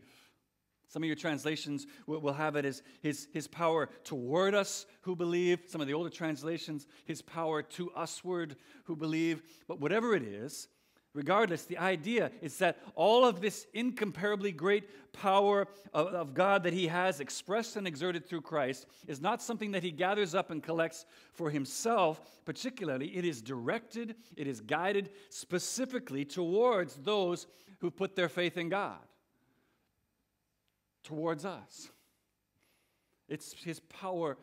Some 0.89 1.05
of 1.05 1.07
your 1.07 1.17
translations 1.17 1.87
will 2.09 2.33
have 2.33 2.57
it 2.57 2.65
as 2.65 2.83
his, 3.01 3.29
his 3.33 3.47
power 3.47 3.89
toward 4.03 4.57
us 4.57 4.87
who 5.03 5.15
believe. 5.15 5.61
Some 5.69 5.81
of 5.81 5.87
the 5.87 5.95
older 5.95 6.11
translations, 6.11 6.89
his 7.05 7.23
power 7.23 7.63
to 7.63 7.93
usward 7.97 8.57
who 8.85 8.97
believe. 8.97 9.43
But 9.69 9.79
whatever 9.81 10.17
it 10.17 10.25
is, 10.25 10.67
Regardless, 11.13 11.65
the 11.65 11.79
idea 11.79 12.31
is 12.41 12.57
that 12.59 12.79
all 12.95 13.25
of 13.25 13.41
this 13.41 13.67
incomparably 13.75 14.53
great 14.53 15.13
power 15.13 15.67
of, 15.93 16.07
of, 16.09 16.35
God 16.35 16.63
that 16.63 16.73
He 16.73 16.87
has 16.87 17.19
expressed 17.19 17.75
and 17.75 17.85
exerted 17.85 18.25
through 18.25 18.43
Christ 18.43 18.87
is 19.09 19.21
not 19.21 19.43
something 19.43 19.73
that 19.73 19.83
He 19.83 19.91
gathers 19.91 20.37
up 20.37 20.53
and 20.53 20.63
collects 20.63 21.05
for 21.33 21.51
Himself, 21.51 22.21
particularly. 22.45 23.09
It 23.09 23.25
is 23.25 23.43
directed, 23.43 24.15
it 24.37 24.47
is 24.47 24.61
guided 24.61 25.11
specifically 25.31 26.25
towards 26.25 26.95
those 26.95 27.49
who 27.81 27.91
put 27.91 28.15
their 28.15 28.29
faith 28.29 28.57
in 28.57 28.69
God, 28.69 29.01
towards 31.03 31.45
us. 31.45 31.91
It's 33.29 33.53
His 33.65 33.81
power 33.81 34.39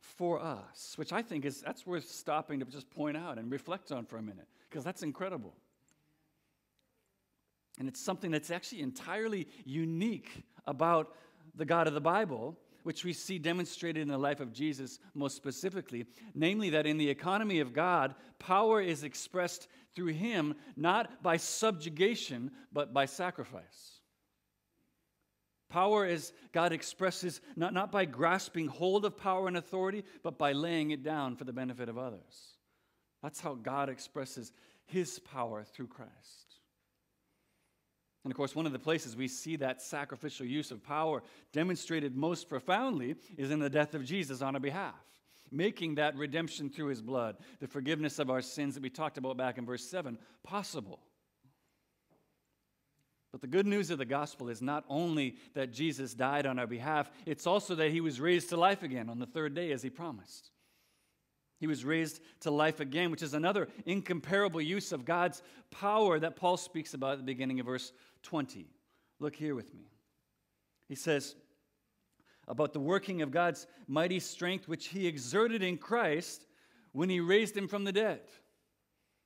for 0.00 0.40
us, 0.40 0.94
which 0.96 1.12
I 1.12 1.22
think 1.22 1.44
is 1.44 1.60
that's 1.60 1.86
worth 1.86 2.08
stopping 2.10 2.58
to 2.58 2.66
just 2.66 2.90
point 2.90 3.16
out 3.16 3.38
and 3.38 3.48
reflect 3.52 3.92
on 3.92 4.06
for 4.06 4.16
a 4.16 4.22
minute, 4.22 4.48
because 4.68 4.82
that's 4.82 5.04
incredible. 5.04 5.54
And 7.78 7.88
it's 7.88 8.00
something 8.00 8.30
that's 8.30 8.50
actually 8.50 8.82
entirely 8.82 9.48
unique 9.64 10.44
about 10.66 11.14
the 11.56 11.64
God 11.64 11.86
of 11.86 11.94
the 11.94 12.00
Bible, 12.00 12.56
which 12.84 13.04
we 13.04 13.12
see 13.12 13.38
demonstrated 13.38 14.02
in 14.02 14.08
the 14.08 14.18
life 14.18 14.40
of 14.40 14.52
Jesus 14.52 14.98
most 15.14 15.36
specifically. 15.36 16.06
Namely, 16.34 16.70
that 16.70 16.86
in 16.86 16.98
the 16.98 17.08
economy 17.08 17.60
of 17.60 17.72
God, 17.72 18.14
power 18.38 18.80
is 18.80 19.02
expressed 19.02 19.68
through 19.94 20.12
Him 20.12 20.54
not 20.76 21.22
by 21.22 21.36
subjugation, 21.36 22.50
but 22.72 22.92
by 22.92 23.06
sacrifice. 23.06 24.00
Power 25.70 26.06
is 26.06 26.32
God 26.52 26.72
expresses 26.72 27.40
not, 27.56 27.74
not 27.74 27.90
by 27.90 28.04
grasping 28.04 28.68
hold 28.68 29.04
of 29.04 29.16
power 29.16 29.48
and 29.48 29.56
authority, 29.56 30.04
but 30.22 30.38
by 30.38 30.52
laying 30.52 30.92
it 30.92 31.02
down 31.02 31.34
for 31.34 31.44
the 31.44 31.52
benefit 31.52 31.88
of 31.88 31.98
others. 31.98 32.58
That's 33.22 33.40
how 33.40 33.54
God 33.54 33.88
expresses 33.88 34.52
His 34.84 35.18
power 35.18 35.64
through 35.64 35.88
Christ. 35.88 36.53
And 38.24 38.32
of 38.32 38.36
course, 38.36 38.54
one 38.54 38.64
of 38.64 38.72
the 38.72 38.78
places 38.78 39.16
we 39.16 39.28
see 39.28 39.56
that 39.56 39.82
sacrificial 39.82 40.46
use 40.46 40.70
of 40.70 40.82
power 40.82 41.22
demonstrated 41.52 42.16
most 42.16 42.48
profoundly 42.48 43.16
is 43.36 43.50
in 43.50 43.58
the 43.58 43.68
death 43.68 43.94
of 43.94 44.04
Jesus 44.04 44.40
on 44.40 44.54
our 44.54 44.60
behalf, 44.60 44.94
making 45.50 45.96
that 45.96 46.16
redemption 46.16 46.70
through 46.70 46.86
his 46.86 47.02
blood, 47.02 47.36
the 47.60 47.68
forgiveness 47.68 48.18
of 48.18 48.30
our 48.30 48.40
sins 48.40 48.74
that 48.74 48.82
we 48.82 48.88
talked 48.88 49.18
about 49.18 49.36
back 49.36 49.58
in 49.58 49.66
verse 49.66 49.84
7, 49.84 50.18
possible. 50.42 51.00
But 53.30 53.42
the 53.42 53.46
good 53.46 53.66
news 53.66 53.90
of 53.90 53.98
the 53.98 54.04
gospel 54.06 54.48
is 54.48 54.62
not 54.62 54.84
only 54.88 55.36
that 55.54 55.72
Jesus 55.72 56.14
died 56.14 56.46
on 56.46 56.58
our 56.58 56.68
behalf, 56.68 57.10
it's 57.26 57.46
also 57.46 57.74
that 57.74 57.90
he 57.90 58.00
was 58.00 58.20
raised 58.20 58.48
to 58.50 58.56
life 58.56 58.82
again 58.82 59.10
on 59.10 59.18
the 59.18 59.26
third 59.26 59.54
day 59.54 59.72
as 59.72 59.82
he 59.82 59.90
promised. 59.90 60.50
He 61.64 61.66
was 61.66 61.82
raised 61.82 62.20
to 62.40 62.50
life 62.50 62.80
again, 62.80 63.10
which 63.10 63.22
is 63.22 63.32
another 63.32 63.68
incomparable 63.86 64.60
use 64.60 64.92
of 64.92 65.06
God's 65.06 65.42
power 65.70 66.18
that 66.18 66.36
Paul 66.36 66.58
speaks 66.58 66.92
about 66.92 67.12
at 67.12 67.18
the 67.20 67.24
beginning 67.24 67.58
of 67.58 67.64
verse 67.64 67.90
20. 68.22 68.66
Look 69.18 69.34
here 69.34 69.54
with 69.54 69.72
me. 69.72 69.88
He 70.90 70.94
says 70.94 71.36
about 72.46 72.74
the 72.74 72.80
working 72.80 73.22
of 73.22 73.30
God's 73.30 73.66
mighty 73.88 74.20
strength, 74.20 74.68
which 74.68 74.88
he 74.88 75.06
exerted 75.06 75.62
in 75.62 75.78
Christ 75.78 76.44
when 76.92 77.08
he 77.08 77.20
raised 77.20 77.56
him 77.56 77.66
from 77.66 77.84
the 77.84 77.92
dead. 77.92 78.20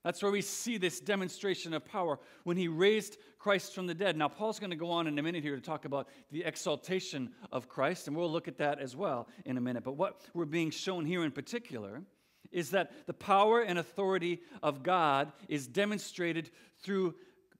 That's 0.05 0.23
where 0.23 0.31
we 0.31 0.43
see 0.43 0.79
this 0.79 1.01
demonstration 1.01 1.75
of 1.75 1.85
power 1.85 2.21
when 2.45 2.57
he 2.57 2.69
raised 2.69 3.17
Christ 3.41 3.75
from 3.75 3.89
the 3.89 3.95
dead. 3.95 4.17
Now, 4.17 4.29
Paul's 4.29 4.61
going 4.61 4.71
to 4.71 4.77
go 4.77 4.93
on 4.93 5.09
in 5.09 5.19
a 5.19 5.23
minute 5.25 5.43
here 5.43 5.57
to 5.57 5.61
talk 5.61 5.87
about 5.87 6.07
the 6.31 6.45
exaltation 6.45 7.33
of 7.51 7.69
Christ, 7.69 8.07
and 8.07 8.17
we'll 8.17 8.31
look 8.31 8.47
at 8.47 8.59
that 8.59 8.79
as 8.79 8.95
well 8.95 9.27
in 9.45 9.57
a 9.57 9.61
minute. 9.61 9.83
But 9.83 9.97
what 9.97 10.21
we're 10.35 10.45
being 10.45 10.71
shown 10.71 11.05
here 11.05 11.25
in 11.25 11.33
particular 11.33 12.05
is 12.53 12.71
that 12.71 13.07
the 13.07 13.15
power 13.15 13.61
and 13.61 13.79
authority 13.79 14.41
of 14.63 14.83
God 14.83 15.33
is 15.49 15.67
demonstrated 15.67 16.51
through 16.83 17.15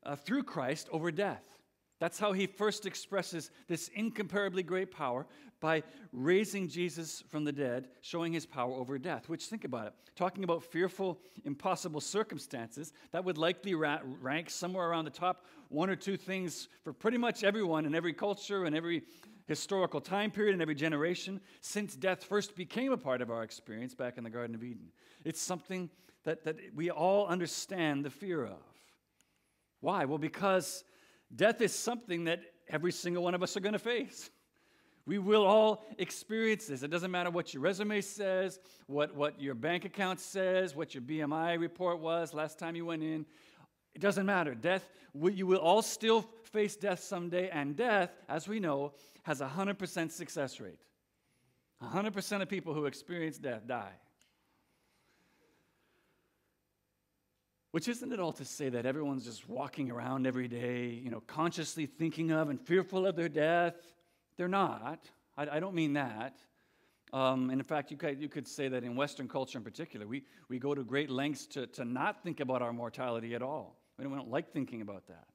uh, 0.05 0.17
through 0.17 0.43
Christ 0.43 0.89
over 0.91 1.11
death. 1.11 1.43
That's 2.01 2.19
how 2.19 2.33
he 2.33 2.47
first 2.47 2.87
expresses 2.87 3.51
this 3.67 3.89
incomparably 3.89 4.63
great 4.63 4.91
power 4.91 5.27
by 5.61 5.83
raising 6.13 6.69
Jesus 6.69 7.25
from 7.29 7.45
the 7.45 7.53
dead, 7.53 7.89
showing 8.01 8.33
his 8.33 8.47
power 8.47 8.73
over 8.73 8.99
death. 8.99 9.29
Which, 9.29 9.47
think 9.47 9.65
about 9.65 9.89
it, 9.89 9.95
talking 10.15 10.45
about 10.45 10.63
fearful, 10.63 11.19
impossible 11.45 12.01
circumstances, 12.01 12.93
that 13.11 13.25
would 13.25 13.37
likely 13.37 13.75
ra- 13.75 13.99
rank 14.05 14.51
somewhere 14.51 14.89
around 14.89 15.05
the 15.05 15.11
top 15.11 15.45
one 15.69 15.91
or 15.91 15.97
two 15.97 16.17
things 16.17 16.69
for 16.85 16.93
pretty 16.93 17.19
much 17.19 17.43
everyone 17.43 17.85
in 17.85 17.95
every 17.95 18.13
culture 18.13 18.65
and 18.65 18.77
every 18.77 19.03
historical 19.49 20.01
time 20.01 20.31
period 20.31 20.53
and 20.53 20.63
every 20.63 20.75
generation 20.75 21.41
since 21.63 21.97
death 21.97 22.23
first 22.23 22.55
became 22.55 22.93
a 22.93 22.99
part 22.99 23.23
of 23.23 23.31
our 23.31 23.43
experience 23.43 23.95
back 23.95 24.19
in 24.19 24.25
the 24.25 24.31
Garden 24.31 24.55
of 24.55 24.63
Eden. 24.63 24.93
It's 25.25 25.41
something 25.41 25.89
that, 26.25 26.45
that 26.45 26.57
we 26.75 26.91
all 26.91 27.27
understand 27.27 28.05
the 28.05 28.11
fear 28.11 28.45
of. 28.45 28.59
Why? 29.81 30.05
Well, 30.05 30.19
because 30.19 30.85
death 31.35 31.63
is 31.63 31.75
something 31.75 32.25
that 32.25 32.43
every 32.69 32.93
single 32.93 33.23
one 33.23 33.35
of 33.35 33.43
us 33.43 33.57
are 33.57 33.61
going 33.61 33.73
to 33.73 33.79
face. 33.79 34.31
We 35.07 35.19
will 35.19 35.47
all 35.47 35.87
experience 35.97 36.67
this. 36.67 36.83
It 36.83 36.91
doesn't 36.91 37.11
matter 37.11 37.31
what 37.31 37.55
your 37.55 37.63
resume 37.63 38.03
says, 38.03 38.61
what, 38.87 39.15
what 39.15 39.41
your 39.41 39.55
bank 39.55 39.87
account 39.87 40.21
says, 40.21 40.77
what 40.77 40.95
your 40.95 41.03
BMI 41.03 41.59
report 41.59 42.01
was 42.01 42.35
last 42.35 42.59
time 42.59 42.77
you 42.77 42.85
went 42.85 43.03
in. 43.03 43.25
It 43.95 44.03
doesn't 44.03 44.27
matter. 44.27 44.55
Death, 44.55 44.87
you 45.15 45.47
will 45.47 45.61
all 45.61 45.81
still 45.81 46.27
face 46.45 46.77
death 46.77 47.01
someday, 47.01 47.49
and 47.49 47.75
death, 47.75 48.11
as 48.29 48.47
we 48.47 48.61
know, 48.61 48.93
has 49.29 49.43
a 49.43 49.47
100% 49.47 50.11
success 50.11 50.59
rate. 50.59 50.81
100% 51.83 52.41
of 52.41 52.49
people 52.49 52.73
who 52.73 52.87
experience 52.87 53.37
death 53.37 53.61
die. 53.67 53.93
Which 57.73 57.89
isn't 57.89 58.11
it 58.11 58.21
all 58.21 58.33
to 58.33 58.47
say 58.47 58.71
that 58.71 58.87
everyone's 58.87 59.27
just 59.27 59.47
walking 59.47 59.91
around 59.91 60.27
every 60.27 60.49
day, 60.49 60.87
you 60.87 61.11
know, 61.11 61.21
consciously 61.27 61.85
thinking 61.85 62.31
of 62.31 62.49
and 62.49 62.59
fearful 62.59 63.07
of 63.07 63.17
their 63.17 63.29
death? 63.29 63.75
They're 64.39 64.49
not. 64.49 65.05
I, 65.37 65.47
I 65.57 65.61
don't 65.61 65.75
mean 65.75 65.93
that. 65.93 66.39
Um, 67.13 67.51
and 67.51 67.61
in 67.61 67.65
fact, 67.65 67.91
you 67.91 67.99
could, 67.99 68.19
you 68.19 68.31
could 68.31 68.49
say 68.49 68.69
that 68.69 68.83
in 68.83 68.97
Western 68.97 69.29
culture 69.29 69.59
in 69.59 69.65
particular, 69.65 70.07
we, 70.07 70.25
we 70.49 70.59
go 70.59 70.75
to 70.75 70.83
great 70.83 71.11
lengths 71.11 71.47
to, 71.49 71.67
to 71.67 71.85
not 71.85 72.23
think 72.23 72.41
about 72.41 72.63
our 72.63 72.73
mortality 72.73 73.35
at 73.35 73.43
all. 73.43 73.77
We 73.99 74.05
don't, 74.05 74.13
we 74.13 74.19
don't 74.19 74.31
like 74.31 74.55
thinking 74.55 74.81
about 74.81 75.07
that. 75.09 75.27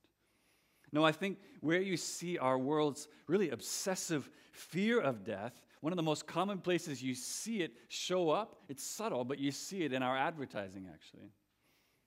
No, 0.93 1.03
I 1.03 1.11
think 1.11 1.39
where 1.59 1.81
you 1.81 1.97
see 1.97 2.37
our 2.37 2.57
world's 2.57 3.07
really 3.27 3.49
obsessive 3.49 4.29
fear 4.51 5.01
of 5.01 5.23
death, 5.23 5.59
one 5.81 5.91
of 5.91 5.97
the 5.97 6.03
most 6.03 6.27
common 6.27 6.59
places 6.59 7.01
you 7.01 7.15
see 7.15 7.61
it 7.63 7.73
show 7.89 8.29
up, 8.29 8.57
it's 8.69 8.83
subtle, 8.83 9.25
but 9.25 9.39
you 9.39 9.51
see 9.51 9.83
it 9.83 9.91
in 9.91 10.03
our 10.03 10.15
advertising 10.15 10.87
actually. 10.93 11.31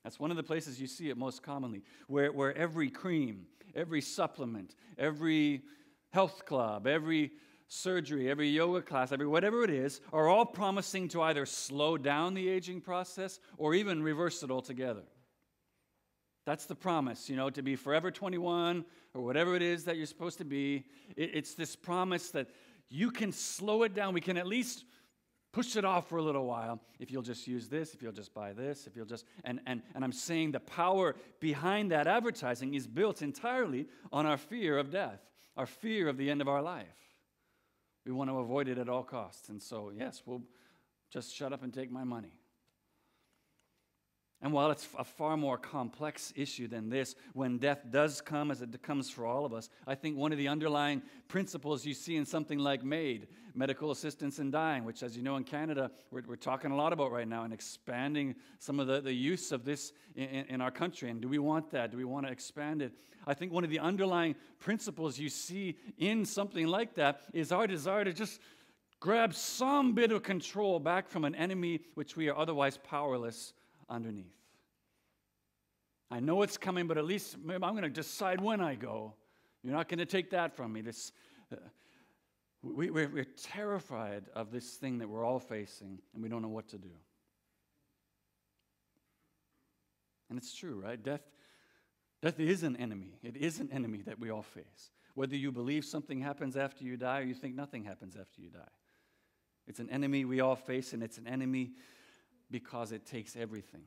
That's 0.05 0.21
one 0.21 0.31
of 0.31 0.37
the 0.37 0.43
places 0.43 0.79
you 0.79 0.87
see 0.87 1.09
it 1.09 1.17
most 1.17 1.43
commonly, 1.43 1.83
where, 2.07 2.31
where 2.31 2.57
every 2.57 2.89
cream, 2.89 3.45
every 3.75 3.99
supplement, 3.99 4.73
every 4.97 5.63
health 6.11 6.45
club, 6.45 6.87
every 6.87 7.33
surgery, 7.67 8.29
every 8.29 8.47
yoga 8.47 8.81
class, 8.81 9.11
every 9.11 9.27
whatever 9.27 9.65
it 9.65 9.69
is, 9.69 9.99
are 10.13 10.29
all 10.29 10.45
promising 10.45 11.09
to 11.09 11.21
either 11.23 11.45
slow 11.45 11.97
down 11.97 12.33
the 12.33 12.47
aging 12.47 12.79
process 12.79 13.41
or 13.57 13.73
even 13.73 14.01
reverse 14.01 14.43
it 14.43 14.49
altogether. 14.49 15.03
That's 16.47 16.65
the 16.65 16.75
promise, 16.75 17.29
you 17.29 17.35
know, 17.35 17.49
to 17.49 17.61
be 17.61 17.75
forever 17.75 18.09
21 18.09 18.85
or 19.13 19.21
whatever 19.21 19.57
it 19.57 19.61
is 19.61 19.83
that 19.83 19.97
you're 19.97 20.05
supposed 20.05 20.37
to 20.37 20.45
be. 20.45 20.85
it's 21.17 21.55
this 21.55 21.75
promise 21.75 22.29
that 22.29 22.47
you 22.87 23.11
can 23.11 23.33
slow 23.33 23.83
it 23.83 23.93
down. 23.93 24.13
We 24.13 24.21
can 24.21 24.37
at 24.37 24.47
least 24.47 24.85
push 25.51 25.75
it 25.75 25.83
off 25.83 26.07
for 26.07 26.19
a 26.19 26.21
little 26.21 26.45
while 26.45 26.79
if 26.99 27.11
you'll 27.11 27.21
just 27.21 27.47
use 27.47 27.67
this, 27.67 27.93
if 27.93 28.01
you'll 28.01 28.13
just 28.13 28.33
buy 28.33 28.53
this, 28.53 28.87
if 28.87 28.95
you'll 28.95 29.05
just. 29.05 29.25
And, 29.43 29.59
and, 29.67 29.81
and 29.93 30.05
I'm 30.05 30.13
saying 30.13 30.53
the 30.53 30.61
power 30.61 31.17
behind 31.41 31.91
that 31.91 32.07
advertising 32.07 32.75
is 32.75 32.87
built 32.87 33.21
entirely 33.21 33.85
on 34.13 34.25
our 34.25 34.37
fear 34.37 34.77
of 34.77 34.89
death, 34.89 35.19
our 35.57 35.65
fear 35.65 36.07
of 36.07 36.15
the 36.15 36.29
end 36.29 36.39
of 36.39 36.47
our 36.47 36.61
life. 36.61 36.87
We 38.05 38.13
want 38.13 38.29
to 38.29 38.37
avoid 38.37 38.69
it 38.69 38.77
at 38.77 38.87
all 38.87 39.03
costs. 39.03 39.49
And 39.49 39.61
so, 39.61 39.91
yes, 39.93 40.23
we'll 40.25 40.43
just 41.11 41.35
shut 41.35 41.51
up 41.51 41.61
and 41.61 41.73
take 41.73 41.91
my 41.91 42.05
money. 42.05 42.39
And 44.41 44.53
while 44.53 44.69
it's 44.69 44.87
a 44.99 45.03
far 45.03 45.35
more 45.35 45.57
complex 45.57 46.31
issue 46.35 46.67
than 46.67 46.89
this, 46.89 47.15
when 47.33 47.57
death 47.57 47.81
does 47.89 48.21
come, 48.21 48.51
as 48.51 48.61
it 48.61 48.83
comes 48.83 49.09
for 49.09 49.25
all 49.25 49.45
of 49.45 49.53
us, 49.53 49.67
I 49.87 49.95
think 49.95 50.15
one 50.15 50.31
of 50.31 50.37
the 50.37 50.47
underlying 50.47 51.01
principles 51.27 51.85
you 51.85 51.95
see 51.95 52.17
in 52.17 52.25
something 52.25 52.59
like 52.59 52.83
MAID, 52.83 53.27
medical 53.55 53.89
assistance 53.89 54.37
in 54.37 54.51
dying, 54.51 54.83
which, 54.83 55.01
as 55.01 55.17
you 55.17 55.23
know, 55.23 55.37
in 55.37 55.43
Canada, 55.43 55.89
we're, 56.11 56.21
we're 56.27 56.35
talking 56.35 56.69
a 56.69 56.75
lot 56.75 56.93
about 56.93 57.11
right 57.11 57.27
now 57.27 57.45
and 57.45 57.53
expanding 57.53 58.35
some 58.59 58.79
of 58.79 58.85
the, 58.85 59.01
the 59.01 59.13
use 59.13 59.51
of 59.51 59.65
this 59.65 59.91
in, 60.15 60.45
in 60.49 60.61
our 60.61 60.71
country. 60.71 61.09
And 61.09 61.19
do 61.19 61.27
we 61.27 61.39
want 61.39 61.71
that? 61.71 61.89
Do 61.89 61.97
we 61.97 62.05
want 62.05 62.27
to 62.27 62.31
expand 62.31 62.83
it? 62.83 62.91
I 63.25 63.33
think 63.33 63.51
one 63.51 63.63
of 63.63 63.71
the 63.71 63.79
underlying 63.79 64.35
principles 64.59 65.17
you 65.17 65.29
see 65.29 65.77
in 65.97 66.25
something 66.25 66.67
like 66.67 66.93
that 66.93 67.21
is 67.33 67.51
our 67.51 67.65
desire 67.65 68.05
to 68.05 68.13
just 68.13 68.39
grab 68.99 69.33
some 69.33 69.93
bit 69.93 70.11
of 70.11 70.21
control 70.21 70.79
back 70.79 71.09
from 71.09 71.25
an 71.25 71.33
enemy 71.33 71.81
which 71.95 72.15
we 72.15 72.29
are 72.29 72.37
otherwise 72.37 72.77
powerless 72.77 73.53
underneath. 73.89 74.33
I 76.09 76.19
know 76.19 76.41
it's 76.41 76.57
coming, 76.57 76.87
but 76.87 76.97
at 76.97 77.05
least 77.05 77.35
I'm 77.49 77.59
going 77.59 77.83
to 77.83 77.89
decide 77.89 78.39
when 78.39 78.61
I 78.61 78.75
go. 78.75 79.13
You're 79.63 79.73
not 79.73 79.89
going 79.89 79.99
to 79.99 80.05
take 80.05 80.29
that 80.31 80.55
from 80.55 80.71
me. 80.71 80.81
This, 80.81 81.11
uh, 81.51 81.57
we, 82.61 82.89
we're, 82.89 83.09
we're 83.09 83.27
terrified 83.43 84.25
of 84.33 84.51
this 84.51 84.75
thing 84.75 84.99
that 84.99 85.09
we're 85.09 85.25
all 85.25 85.39
facing, 85.39 85.99
and 86.13 86.23
we 86.23 86.29
don't 86.29 86.41
know 86.41 86.47
what 86.47 86.69
to 86.69 86.77
do. 86.77 86.91
And 90.29 90.37
it's 90.37 90.53
true, 90.53 90.81
right? 90.83 91.01
Death, 91.01 91.21
death 92.21 92.39
is 92.39 92.63
an 92.63 92.75
enemy. 92.77 93.19
It 93.23 93.35
is 93.35 93.59
an 93.59 93.69
enemy 93.71 94.01
that 94.05 94.19
we 94.19 94.29
all 94.29 94.41
face. 94.41 94.91
Whether 95.13 95.35
you 95.35 95.51
believe 95.51 95.83
something 95.83 96.21
happens 96.21 96.55
after 96.55 96.83
you 96.83 96.95
die 96.95 97.19
or 97.19 97.23
you 97.23 97.33
think 97.33 97.55
nothing 97.55 97.83
happens 97.83 98.15
after 98.15 98.41
you 98.41 98.49
die. 98.49 98.59
It's 99.67 99.79
an 99.79 99.89
enemy 99.89 100.23
we 100.23 100.39
all 100.39 100.55
face, 100.55 100.93
and 100.93 101.03
it's 101.03 101.17
an 101.17 101.27
enemy 101.27 101.71
because 102.49 102.91
it 102.91 103.05
takes 103.05 103.35
everything. 103.35 103.83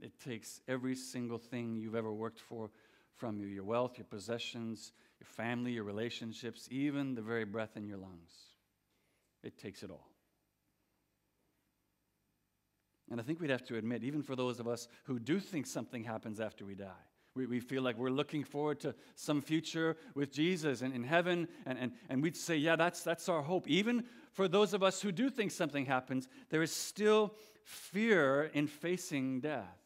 It 0.00 0.12
takes 0.20 0.60
every 0.68 0.94
single 0.94 1.38
thing 1.38 1.76
you've 1.76 1.96
ever 1.96 2.12
worked 2.12 2.40
for 2.40 2.70
from 3.16 3.38
you 3.38 3.46
your 3.46 3.64
wealth, 3.64 3.98
your 3.98 4.04
possessions, 4.04 4.92
your 5.18 5.26
family, 5.26 5.72
your 5.72 5.84
relationships, 5.84 6.68
even 6.70 7.14
the 7.14 7.22
very 7.22 7.44
breath 7.44 7.76
in 7.76 7.86
your 7.86 7.98
lungs. 7.98 8.32
It 9.42 9.58
takes 9.58 9.82
it 9.82 9.90
all. 9.90 10.08
And 13.10 13.20
I 13.20 13.24
think 13.24 13.40
we'd 13.40 13.50
have 13.50 13.64
to 13.64 13.76
admit, 13.76 14.04
even 14.04 14.22
for 14.22 14.36
those 14.36 14.60
of 14.60 14.68
us 14.68 14.86
who 15.04 15.18
do 15.18 15.40
think 15.40 15.66
something 15.66 16.04
happens 16.04 16.40
after 16.40 16.64
we 16.64 16.74
die, 16.74 17.07
we, 17.38 17.46
we 17.46 17.60
feel 17.60 17.82
like 17.82 17.96
we're 17.96 18.10
looking 18.10 18.44
forward 18.44 18.80
to 18.80 18.94
some 19.14 19.40
future 19.40 19.96
with 20.14 20.32
Jesus 20.32 20.82
and 20.82 20.92
in 20.92 21.04
heaven, 21.04 21.48
and, 21.64 21.78
and, 21.78 21.92
and 22.08 22.22
we'd 22.22 22.36
say, 22.36 22.56
yeah, 22.56 22.76
that's, 22.76 23.02
that's 23.02 23.28
our 23.28 23.40
hope. 23.40 23.68
Even 23.68 24.04
for 24.32 24.48
those 24.48 24.74
of 24.74 24.82
us 24.82 25.00
who 25.00 25.12
do 25.12 25.30
think 25.30 25.52
something 25.52 25.86
happens, 25.86 26.28
there 26.50 26.62
is 26.62 26.72
still 26.72 27.34
fear 27.64 28.50
in 28.52 28.66
facing 28.66 29.40
death. 29.40 29.78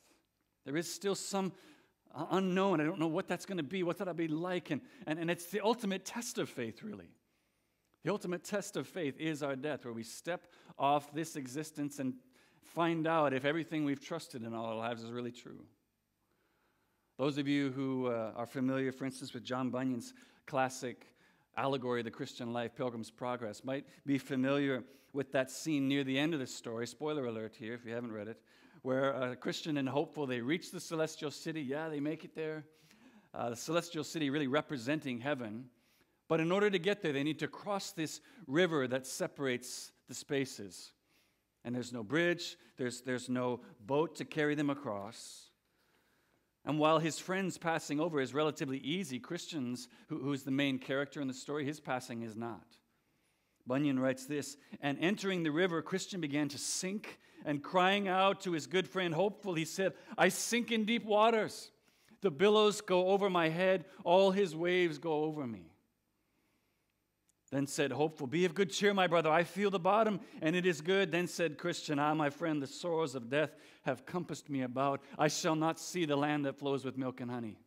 There 0.65 0.77
is 0.77 0.93
still 0.93 1.15
some 1.15 1.53
unknown. 2.31 2.81
I 2.81 2.85
don't 2.85 2.99
know 2.99 3.07
what 3.07 3.29
that's 3.29 3.47
going 3.47 3.59
to 3.59 3.63
be. 3.63 3.83
What's 3.83 3.99
that 3.99 4.07
going 4.07 4.17
to 4.17 4.23
be 4.23 4.29
like? 4.29 4.71
And, 4.71 4.81
and, 5.07 5.19
and 5.19 5.31
it's 5.31 5.47
the 5.47 5.61
ultimate 5.61 6.05
test 6.05 6.39
of 6.39 6.49
faith, 6.49 6.83
really. 6.83 7.11
The 8.05 8.11
ultimate 8.11 8.45
test 8.45 8.77
of 8.77 8.89
faith 8.89 9.19
is 9.19 9.43
our 9.43 9.57
death, 9.57 9.85
where 9.85 9.95
we 9.95 10.03
step 10.03 10.47
off 10.79 11.13
this 11.13 11.37
existence 11.37 11.99
and 11.99 12.15
find 12.63 13.07
out 13.07 13.33
if 13.33 13.45
everything 13.45 13.85
we've 13.85 14.05
trusted 14.05 14.43
in 14.43 14.55
all 14.55 14.67
our 14.67 14.77
lives 14.77 15.03
is 15.03 15.11
really 15.11 15.31
true. 15.33 15.65
Those 17.23 17.39
of 17.39 17.47
you 17.47 17.71
who 17.71 18.09
uh, 18.09 18.33
are 18.35 18.49
familiar, 18.49 18.91
for 18.91 19.05
instance, 19.05 19.33
with 19.33 19.45
John 19.45 19.71
Bunyan's 19.71 20.13
classic 20.45 21.07
allegory 21.57 22.03
the 22.03 22.11
Christian 22.11 22.53
life, 22.53 22.75
Pilgrim's 22.75 23.13
Progress, 23.13 23.63
might 23.63 23.87
be 24.05 24.19
familiar 24.19 24.83
with 25.13 25.31
that 25.31 25.49
scene 25.49 25.87
near 25.87 26.03
the 26.03 26.19
end 26.19 26.35
of 26.35 26.41
the 26.41 26.49
story. 26.49 26.85
Spoiler 26.85 27.27
alert 27.27 27.55
here 27.57 27.75
if 27.75 27.87
you 27.87 27.95
haven't 27.95 28.11
read 28.11 28.27
it, 28.27 28.41
where 28.83 29.13
a 29.13 29.37
Christian 29.37 29.77
and 29.77 29.89
hopeful, 29.89 30.27
they 30.27 30.41
reach 30.41 30.73
the 30.73 30.81
celestial 30.81 31.31
city. 31.31 31.63
Yeah, 31.63 31.89
they 31.89 32.01
make 32.01 32.25
it 32.25 32.35
there. 32.35 32.65
Uh, 33.33 33.51
the 33.51 33.57
celestial 33.57 34.03
city 34.03 34.29
really 34.29 34.49
representing 34.49 35.21
heaven. 35.21 35.67
But 36.27 36.41
in 36.41 36.51
order 36.51 36.71
to 36.71 36.79
get 36.81 37.03
there, 37.03 37.13
they 37.13 37.23
need 37.23 37.39
to 37.39 37.47
cross 37.47 37.93
this 37.93 38.21
river 38.49 38.89
that 38.89 39.07
separates 39.07 39.93
the 40.09 40.15
spaces. 40.15 40.91
And 41.65 41.73
there's 41.73 41.93
no 41.93 42.03
bridge, 42.03 42.57
there's, 42.79 43.03
there's 43.03 43.29
no 43.29 43.61
boat 43.87 44.17
to 44.17 44.25
carry 44.25 44.57
them 44.57 44.71
across. 44.71 45.52
And 46.65 46.79
while 46.79 47.01
his 47.01 47.19
friends 47.19 47.59
passing 47.59 47.99
over 47.99 48.21
is 48.21 48.35
relatively 48.35 48.79
easy, 48.79 49.19
Christians, 49.19 49.89
who, 50.09 50.19
who's 50.19 50.45
the 50.45 50.51
main 50.53 50.79
character 50.79 51.21
in 51.21 51.27
the 51.27 51.35
story, 51.35 51.65
his 51.65 51.81
passing 51.81 52.23
is 52.23 52.37
not. 52.37 52.77
Bunyan 53.67 53.99
writes 53.99 54.27
this 54.27 54.57
And 54.81 54.99
entering 55.01 55.43
the 55.43 55.51
river, 55.51 55.83
Christian 55.83 56.21
began 56.21 56.49
to 56.49 56.59
sink, 56.59 57.19
and 57.45 57.63
crying 57.63 58.07
out 58.07 58.41
to 58.43 58.53
his 58.53 58.69
good 58.69 58.87
friend 58.87 59.13
Hopeful, 59.13 59.55
he 59.55 59.65
said, 59.65 59.95
I 60.17 60.29
sink 60.29 60.71
in 60.71 60.85
deep 60.85 61.05
waters. 61.05 61.73
The 62.21 62.31
billows 62.31 62.81
go 62.81 63.09
over 63.09 63.29
my 63.29 63.49
head, 63.49 63.85
all 64.05 64.31
his 64.31 64.55
waves 64.55 64.99
go 64.99 65.25
over 65.25 65.45
me. 65.45 65.72
Then 67.53 67.67
said 67.67 67.93
Hopeful, 67.93 68.27
Be 68.27 68.47
of 68.47 68.55
good 68.55 68.71
cheer, 68.71 68.95
my 68.95 69.07
brother. 69.07 69.31
I 69.31 69.45
feel 69.45 69.71
the 69.71 69.79
bottom, 69.79 70.21
and 70.41 70.57
it 70.57 70.65
is 70.65 70.81
good. 70.81 71.13
Then 71.13 71.27
said 71.27 71.59
Christian, 71.59 71.99
Ah, 71.99 72.15
my 72.15 72.31
friend, 72.31 72.63
the 72.63 72.67
sorrows 72.67 73.15
of 73.15 73.29
death 73.29 73.55
have 73.83 74.07
compassed 74.07 74.49
me 74.49 74.63
about. 74.63 75.03
I 75.19 75.29
shall 75.29 75.55
not 75.55 75.79
see 75.79 76.07
the 76.07 76.17
land 76.17 76.47
that 76.47 76.59
flows 76.59 76.83
with 76.83 76.97
milk 76.97 77.21
and 77.21 77.31
honey. 77.31 77.59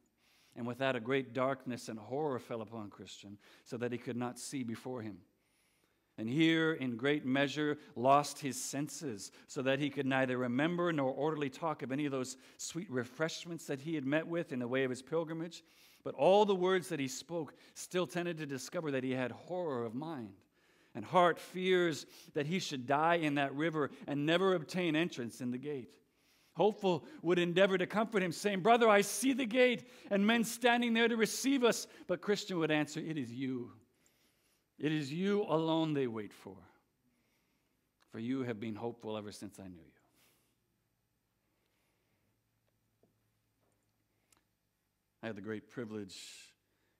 And 0.56 0.66
with 0.66 0.80
that, 0.80 0.96
a 0.96 1.00
great 1.00 1.34
darkness 1.34 1.88
and 1.88 2.00
horror 2.00 2.40
fell 2.40 2.62
upon 2.62 2.90
Christian, 2.90 3.38
so 3.64 3.78
that 3.78 3.92
he 3.92 4.00
could 4.00 4.18
not 4.18 4.40
see 4.40 4.64
before 4.64 5.04
him. 5.04 5.18
And 6.18 6.28
here, 6.28 6.74
in 6.74 6.98
great 6.98 7.24
measure, 7.24 7.78
lost 7.96 8.40
his 8.40 8.60
senses, 8.60 9.32
so 9.46 9.62
that 9.62 9.78
he 9.78 9.92
could 9.92 10.08
neither 10.08 10.40
remember 10.40 10.92
nor 10.94 11.12
orderly 11.12 11.50
talk 11.52 11.84
of 11.84 11.92
any 11.92 12.08
of 12.08 12.12
those 12.12 12.38
sweet 12.58 12.90
refreshments 12.90 13.68
that 13.68 13.82
he 13.82 13.94
had 13.94 14.06
met 14.06 14.26
with 14.26 14.52
in 14.52 14.58
the 14.58 14.68
way 14.68 14.84
of 14.84 14.90
his 14.90 15.04
pilgrimage. 15.04 15.64
But 16.06 16.16
all 16.16 16.46
the 16.46 16.56
words 16.56 16.90
that 16.90 17.00
he 17.00 17.08
spoke 17.08 17.56
still 17.74 18.06
tended 18.06 18.38
to 18.38 18.46
discover 18.46 18.92
that 18.92 19.04
he 19.04 19.12
had 19.12 19.32
horror 19.32 19.84
of 19.84 19.96
mind 19.96 20.36
and 20.94 21.04
heart 21.04 21.40
fears 21.40 22.06
that 22.36 22.46
he 22.46 22.60
should 22.60 22.86
die 22.86 23.16
in 23.16 23.36
that 23.36 23.54
river 23.56 23.90
and 24.08 24.26
never 24.26 24.54
obtain 24.54 24.96
entrance 24.96 25.42
in 25.42 25.50
the 25.50 25.58
gate. 25.58 25.90
Hopeful 26.54 27.06
would 27.24 27.40
endeavor 27.40 27.78
to 27.78 27.88
comfort 27.88 28.22
him, 28.22 28.32
saying, 28.32 28.62
Brother, 28.62 28.88
I 28.88 29.02
see 29.02 29.34
the 29.34 29.48
gate 29.48 29.84
and 30.10 30.26
men 30.26 30.44
standing 30.44 30.94
there 30.94 31.08
to 31.08 31.18
receive 31.18 31.64
us. 31.64 31.88
But 32.08 32.22
Christian 32.22 32.60
would 32.60 32.72
answer, 32.72 33.02
It 33.02 33.18
is 33.18 33.32
you. 33.32 33.72
It 34.80 34.92
is 34.92 35.12
you 35.12 35.42
alone 35.42 35.94
they 35.94 36.08
wait 36.08 36.32
for. 36.32 36.56
For 38.12 38.20
you 38.20 38.44
have 38.44 38.60
been 38.60 38.76
hopeful 38.76 39.18
ever 39.18 39.32
since 39.32 39.60
I 39.60 39.68
knew 39.68 39.80
you. 39.80 39.95
I 45.26 45.30
had 45.30 45.36
the 45.36 45.42
great 45.42 45.72
privilege 45.72 46.20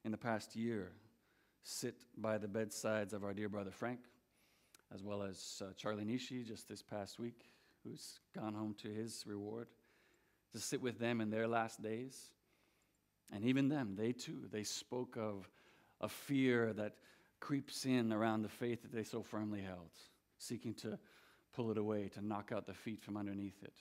in 0.04 0.10
the 0.10 0.18
past 0.18 0.56
year 0.56 0.94
sit 1.62 1.94
by 2.18 2.40
the 2.40 2.48
bedsides 2.48 3.14
of 3.14 3.24
our 3.24 3.36
dear 3.36 3.50
brother 3.50 3.70
Frank, 3.70 4.00
as 4.92 5.04
well 5.04 5.22
as 5.22 5.62
uh, 5.64 5.74
Charlie 5.78 6.06
Nishi 6.06 6.44
just 6.44 6.68
this 6.68 6.82
past 6.82 7.20
week, 7.20 7.46
who's 7.84 8.20
gone 8.34 8.56
home 8.56 8.74
to 8.82 8.88
his 8.88 9.26
reward, 9.28 9.68
to 10.54 10.60
sit 10.60 10.82
with 10.82 10.98
them 10.98 11.22
in 11.22 11.30
their 11.30 11.48
last 11.48 11.84
days. 11.84 12.32
And 13.32 13.46
even 13.46 13.70
them, 13.70 13.94
they 13.96 14.12
too, 14.12 14.48
they 14.52 14.64
spoke 14.64 15.18
of 15.20 15.48
a 16.02 16.10
fear 16.10 16.74
that 16.74 16.96
creeps 17.40 17.86
in 17.86 18.12
around 18.12 18.42
the 18.42 18.50
faith 18.50 18.82
that 18.82 18.92
they 18.92 19.04
so 19.04 19.22
firmly 19.22 19.62
held, 19.62 19.92
seeking 20.40 20.74
to 20.74 20.98
pull 21.54 21.70
it 21.70 21.78
away, 21.78 22.10
to 22.16 22.26
knock 22.26 22.52
out 22.52 22.66
the 22.66 22.74
feet 22.74 23.04
from 23.04 23.18
underneath 23.18 23.62
it. 23.62 23.76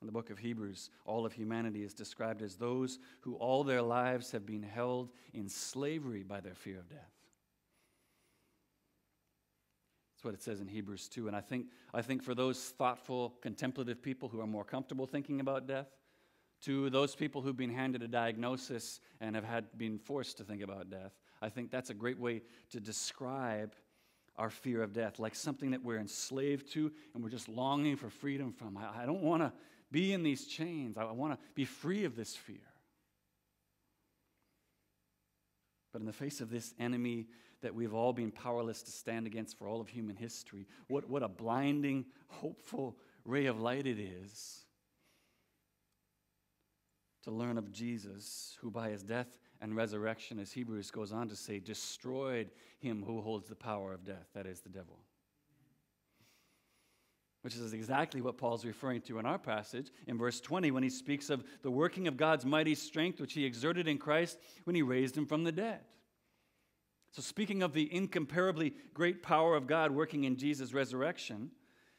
In 0.00 0.06
the 0.06 0.12
book 0.12 0.30
of 0.30 0.38
Hebrews, 0.38 0.90
all 1.04 1.26
of 1.26 1.32
humanity 1.32 1.82
is 1.82 1.92
described 1.92 2.40
as 2.40 2.56
those 2.56 2.98
who 3.20 3.34
all 3.34 3.64
their 3.64 3.82
lives 3.82 4.30
have 4.30 4.46
been 4.46 4.62
held 4.62 5.10
in 5.34 5.48
slavery 5.48 6.22
by 6.22 6.40
their 6.40 6.54
fear 6.54 6.78
of 6.78 6.88
death. 6.88 7.10
That's 10.14 10.24
what 10.24 10.34
it 10.34 10.42
says 10.42 10.60
in 10.60 10.68
Hebrews 10.68 11.08
2. 11.08 11.28
And 11.28 11.36
I 11.36 11.40
think, 11.40 11.66
I 11.92 12.02
think 12.02 12.22
for 12.22 12.34
those 12.34 12.58
thoughtful, 12.58 13.34
contemplative 13.42 14.02
people 14.02 14.28
who 14.28 14.40
are 14.40 14.46
more 14.46 14.64
comfortable 14.64 15.06
thinking 15.06 15.40
about 15.40 15.66
death, 15.66 15.88
to 16.62 16.90
those 16.90 17.14
people 17.14 17.40
who've 17.40 17.56
been 17.56 17.72
handed 17.72 18.02
a 18.02 18.08
diagnosis 18.08 19.00
and 19.20 19.34
have 19.34 19.44
had 19.44 19.66
been 19.78 19.98
forced 19.98 20.36
to 20.38 20.44
think 20.44 20.62
about 20.62 20.90
death, 20.90 21.12
I 21.40 21.48
think 21.48 21.70
that's 21.70 21.88
a 21.88 21.94
great 21.94 22.18
way 22.18 22.42
to 22.70 22.80
describe 22.80 23.74
our 24.36 24.50
fear 24.50 24.82
of 24.82 24.92
death, 24.92 25.18
like 25.18 25.34
something 25.34 25.70
that 25.70 25.82
we're 25.82 25.98
enslaved 25.98 26.70
to 26.72 26.92
and 27.14 27.22
we're 27.22 27.30
just 27.30 27.48
longing 27.48 27.96
for 27.96 28.10
freedom 28.10 28.52
from. 28.52 28.76
I, 28.76 29.02
I 29.02 29.06
don't 29.06 29.22
want 29.22 29.42
to 29.42 29.52
be 29.90 30.12
in 30.12 30.22
these 30.22 30.46
chains. 30.46 30.96
I 30.96 31.04
want 31.04 31.32
to 31.32 31.38
be 31.54 31.64
free 31.64 32.04
of 32.04 32.16
this 32.16 32.36
fear. 32.36 32.56
But 35.92 36.00
in 36.00 36.06
the 36.06 36.12
face 36.12 36.40
of 36.40 36.50
this 36.50 36.72
enemy 36.78 37.26
that 37.62 37.74
we've 37.74 37.94
all 37.94 38.12
been 38.12 38.30
powerless 38.30 38.82
to 38.82 38.90
stand 38.90 39.26
against 39.26 39.58
for 39.58 39.66
all 39.66 39.80
of 39.80 39.88
human 39.88 40.16
history, 40.16 40.66
what, 40.88 41.08
what 41.08 41.22
a 41.22 41.28
blinding, 41.28 42.06
hopeful 42.28 42.96
ray 43.24 43.46
of 43.46 43.60
light 43.60 43.86
it 43.86 43.98
is 43.98 44.64
to 47.24 47.30
learn 47.30 47.58
of 47.58 47.70
Jesus, 47.70 48.56
who 48.60 48.70
by 48.70 48.90
his 48.90 49.02
death 49.02 49.38
and 49.60 49.76
resurrection, 49.76 50.38
as 50.38 50.52
Hebrews 50.52 50.90
goes 50.90 51.12
on 51.12 51.28
to 51.28 51.36
say, 51.36 51.58
destroyed 51.58 52.50
him 52.78 53.02
who 53.06 53.20
holds 53.20 53.48
the 53.48 53.56
power 53.56 53.92
of 53.92 54.04
death, 54.04 54.28
that 54.34 54.46
is, 54.46 54.60
the 54.60 54.70
devil 54.70 55.00
which 57.42 57.56
is 57.56 57.72
exactly 57.72 58.20
what 58.20 58.36
Paul's 58.36 58.64
referring 58.64 59.00
to 59.02 59.18
in 59.18 59.26
our 59.26 59.38
passage 59.38 59.90
in 60.06 60.18
verse 60.18 60.40
20 60.40 60.70
when 60.70 60.82
he 60.82 60.90
speaks 60.90 61.30
of 61.30 61.44
the 61.62 61.70
working 61.70 62.06
of 62.06 62.16
God's 62.16 62.44
mighty 62.44 62.74
strength, 62.74 63.20
which 63.20 63.32
he 63.32 63.44
exerted 63.44 63.88
in 63.88 63.98
Christ 63.98 64.38
when 64.64 64.76
he 64.76 64.82
raised 64.82 65.16
him 65.16 65.26
from 65.26 65.44
the 65.44 65.52
dead. 65.52 65.80
So, 67.12 67.22
speaking 67.22 67.62
of 67.62 67.72
the 67.72 67.92
incomparably 67.92 68.74
great 68.94 69.22
power 69.22 69.56
of 69.56 69.66
God 69.66 69.90
working 69.90 70.24
in 70.24 70.36
Jesus' 70.36 70.72
resurrection, 70.72 71.50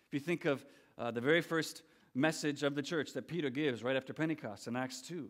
if 0.08 0.14
you 0.14 0.20
think 0.20 0.46
of 0.46 0.66
uh, 0.98 1.12
the 1.12 1.22
very 1.22 1.42
first 1.42 1.82
message 2.14 2.64
of 2.64 2.76
the 2.76 2.82
church 2.82 3.14
that 3.14 3.28
Peter 3.28 3.50
gives 3.50 3.84
right 3.84 3.96
after 3.96 4.14
Pentecost 4.14 4.68
in 4.68 4.76
Acts 4.76 5.02
2, 5.02 5.30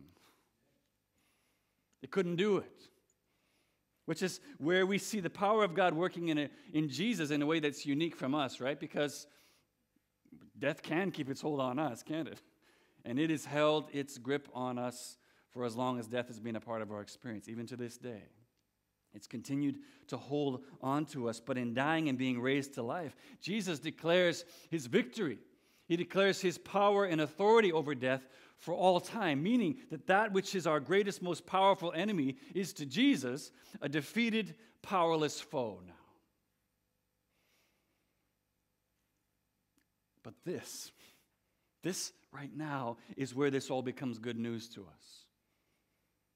They 2.01 2.07
couldn't 2.07 2.35
do 2.35 2.57
it. 2.57 2.87
Which 4.05 4.21
is 4.21 4.41
where 4.57 4.85
we 4.85 4.97
see 4.97 5.19
the 5.19 5.29
power 5.29 5.63
of 5.63 5.73
God 5.73 5.93
working 5.93 6.29
in, 6.29 6.37
a, 6.37 6.49
in 6.73 6.89
Jesus 6.89 7.31
in 7.31 7.41
a 7.41 7.45
way 7.45 7.59
that's 7.59 7.85
unique 7.85 8.15
from 8.15 8.33
us, 8.33 8.59
right? 8.59 8.79
Because 8.79 9.27
death 10.57 10.81
can 10.81 11.11
keep 11.11 11.29
its 11.29 11.41
hold 11.41 11.59
on 11.59 11.79
us, 11.79 12.03
can't 12.03 12.27
it? 12.27 12.41
And 13.05 13.19
it 13.19 13.29
has 13.29 13.45
held 13.45 13.85
its 13.93 14.17
grip 14.17 14.49
on 14.53 14.77
us 14.77 15.17
for 15.51 15.65
as 15.65 15.75
long 15.75 15.99
as 15.99 16.07
death 16.07 16.27
has 16.27 16.39
been 16.39 16.55
a 16.55 16.59
part 16.59 16.81
of 16.81 16.91
our 16.91 17.01
experience, 17.01 17.47
even 17.47 17.67
to 17.67 17.75
this 17.75 17.97
day. 17.97 18.23
It's 19.13 19.27
continued 19.27 19.79
to 20.07 20.17
hold 20.17 20.63
on 20.81 21.05
to 21.07 21.27
us, 21.27 21.39
but 21.39 21.57
in 21.57 21.73
dying 21.73 22.07
and 22.09 22.17
being 22.17 22.39
raised 22.39 22.75
to 22.75 22.83
life, 22.83 23.15
Jesus 23.41 23.79
declares 23.79 24.45
his 24.69 24.85
victory. 24.85 25.39
He 25.91 25.97
declares 25.97 26.39
his 26.39 26.57
power 26.57 27.03
and 27.03 27.19
authority 27.19 27.73
over 27.73 27.93
death 27.93 28.25
for 28.59 28.73
all 28.73 29.01
time, 29.01 29.43
meaning 29.43 29.75
that 29.89 30.07
that 30.07 30.31
which 30.31 30.55
is 30.55 30.65
our 30.65 30.79
greatest, 30.79 31.21
most 31.21 31.45
powerful 31.45 31.91
enemy 31.93 32.37
is 32.55 32.71
to 32.75 32.85
Jesus 32.85 33.51
a 33.81 33.89
defeated, 33.89 34.55
powerless 34.81 35.41
foe 35.41 35.81
now. 35.85 35.93
But 40.23 40.35
this, 40.45 40.93
this 41.83 42.13
right 42.31 42.55
now 42.55 42.95
is 43.17 43.35
where 43.35 43.51
this 43.51 43.69
all 43.69 43.81
becomes 43.81 44.17
good 44.17 44.39
news 44.39 44.69
to 44.69 44.83
us. 44.83 45.25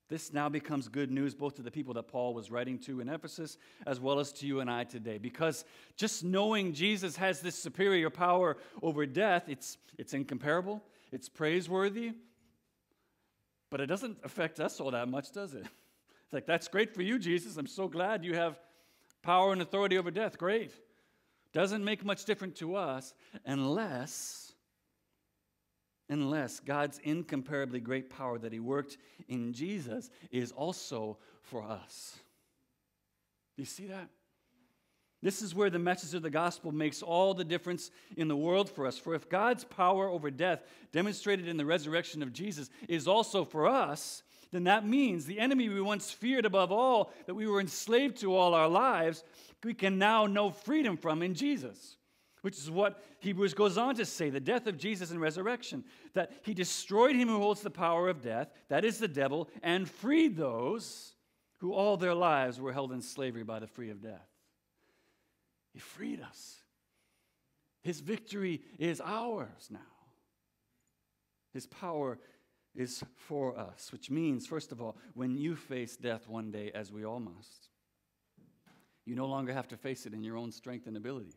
This 0.08 0.32
now 0.32 0.50
becomes 0.50 0.88
good 0.88 1.10
news 1.10 1.34
both 1.34 1.56
to 1.56 1.64
the 1.64 1.72
people 1.72 1.96
that 1.96 2.08
Paul 2.08 2.34
was 2.34 2.52
writing 2.52 2.78
to 2.80 3.02
in 3.02 3.10
Ephesus 3.10 3.58
as 3.88 4.00
well 4.00 4.20
as 4.20 4.32
to 4.34 4.46
you 4.46 4.60
and 4.60 4.70
I 4.70 4.84
today. 4.84 5.18
Because 5.18 5.66
just 5.98 6.24
knowing 6.24 6.74
Jesus 6.74 7.16
has 7.16 7.42
this 7.42 7.56
superior 7.56 8.12
power 8.12 8.58
over 8.84 9.06
death, 9.08 9.46
it's, 9.48 9.78
it's 9.98 10.14
incomparable, 10.14 10.84
it's 11.12 11.28
praiseworthy, 11.28 12.12
but 13.72 13.82
it 13.82 13.88
doesn't 13.88 14.18
affect 14.24 14.60
us 14.60 14.80
all 14.80 14.92
that 14.92 15.08
much, 15.08 15.32
does 15.32 15.54
it? 15.54 15.66
It's 15.66 16.32
like, 16.34 16.46
that's 16.46 16.68
great 16.68 16.94
for 16.94 17.02
you, 17.02 17.18
Jesus. 17.18 17.58
I'm 17.58 17.68
so 17.68 17.88
glad 17.88 18.24
you 18.24 18.36
have 18.36 18.60
power 19.24 19.54
and 19.54 19.62
authority 19.62 19.98
over 19.98 20.12
death. 20.12 20.38
Great. 20.38 20.72
Doesn't 21.52 21.84
make 21.84 22.06
much 22.06 22.26
difference 22.26 22.60
to 22.60 22.76
us 22.76 23.14
unless, 23.46 24.45
unless 26.10 26.60
God's 26.60 27.00
incomparably 27.04 27.80
great 27.80 28.10
power 28.10 28.38
that 28.38 28.54
He 28.54 28.60
worked 28.60 28.98
in 29.28 29.54
Jesus 29.54 30.10
is 30.32 30.52
also 30.52 31.18
for 31.42 31.64
us. 31.64 32.18
Do 33.56 33.62
you 33.62 33.68
see 33.68 33.88
that? 33.88 34.10
This 35.22 35.42
is 35.42 35.56
where 35.56 35.72
the 35.72 35.80
message 35.80 36.14
of 36.14 36.22
the 36.22 36.30
gospel 36.30 36.72
makes 36.72 37.02
all 37.02 37.34
the 37.34 37.44
difference 37.44 37.90
in 38.16 38.28
the 38.28 38.36
world 38.36 38.70
for 38.70 38.86
us. 38.86 38.98
For 38.98 39.16
if 39.16 39.28
God's 39.28 39.64
power 39.64 40.08
over 40.08 40.30
death, 40.30 40.62
demonstrated 40.92 41.48
in 41.48 41.58
the 41.58 41.66
resurrection 41.66 42.22
of 42.22 42.34
Jesus, 42.34 42.70
is 42.88 43.08
also 43.08 43.44
for 43.44 43.66
us, 43.66 44.22
then 44.52 44.66
that 44.66 44.86
means 44.86 45.26
the 45.26 45.40
enemy 45.40 45.68
we 45.68 45.82
once 45.82 46.12
feared 46.12 46.46
above 46.46 46.72
all, 46.72 47.12
that 47.26 47.34
we 47.34 47.48
were 47.48 47.60
enslaved 47.60 48.18
to 48.18 48.36
all 48.36 48.54
our 48.54 48.70
lives, 48.70 49.24
we 49.64 49.74
can 49.74 49.98
now 49.98 50.28
know 50.28 50.52
freedom 50.52 50.96
from 50.96 51.24
in 51.24 51.34
Jesus. 51.34 51.98
Which 52.46 52.60
is 52.60 52.70
what 52.70 53.04
Hebrews 53.22 53.56
goes 53.56 53.76
on 53.76 53.96
to 53.96 54.06
say 54.06 54.30
the 54.30 54.40
death 54.40 54.68
of 54.68 54.78
Jesus 54.78 55.10
and 55.10 55.20
resurrection. 55.20 55.84
That 56.14 56.32
he 56.44 56.54
destroyed 56.54 57.16
him 57.16 57.28
who 57.28 57.40
holds 57.40 57.62
the 57.62 57.72
power 57.72 58.08
of 58.08 58.22
death, 58.22 58.52
that 58.70 58.86
is 58.86 59.00
the 59.00 59.08
devil, 59.08 59.50
and 59.64 59.90
freed 59.90 60.38
those 60.38 61.16
who 61.58 61.74
all 61.74 61.98
their 61.98 62.14
lives 62.14 62.62
were 62.62 62.72
held 62.72 62.92
in 62.92 63.02
slavery 63.02 63.42
by 63.42 63.58
the 63.58 63.66
free 63.66 63.90
of 63.90 64.00
death. 64.00 64.30
He 65.74 65.80
freed 65.80 66.22
us. 66.22 66.58
His 67.82 68.00
victory 68.00 68.62
is 68.78 69.02
ours 69.04 69.70
now. 69.72 69.80
His 71.52 71.66
power 71.66 72.20
is 72.76 73.04
for 73.16 73.58
us, 73.58 73.92
which 73.92 74.12
means, 74.12 74.46
first 74.46 74.72
of 74.72 74.84
all, 74.84 74.98
when 75.16 75.36
you 75.36 75.56
face 75.56 75.98
death 75.98 76.30
one 76.30 76.52
day, 76.52 76.70
as 76.76 76.92
we 76.92 77.06
all 77.06 77.20
must, 77.20 77.70
you 79.04 79.16
no 79.16 79.26
longer 79.26 79.52
have 79.52 79.68
to 79.70 79.78
face 79.78 80.06
it 80.06 80.14
in 80.14 80.24
your 80.24 80.38
own 80.38 80.52
strength 80.52 80.86
and 80.86 80.96
ability. 80.96 81.34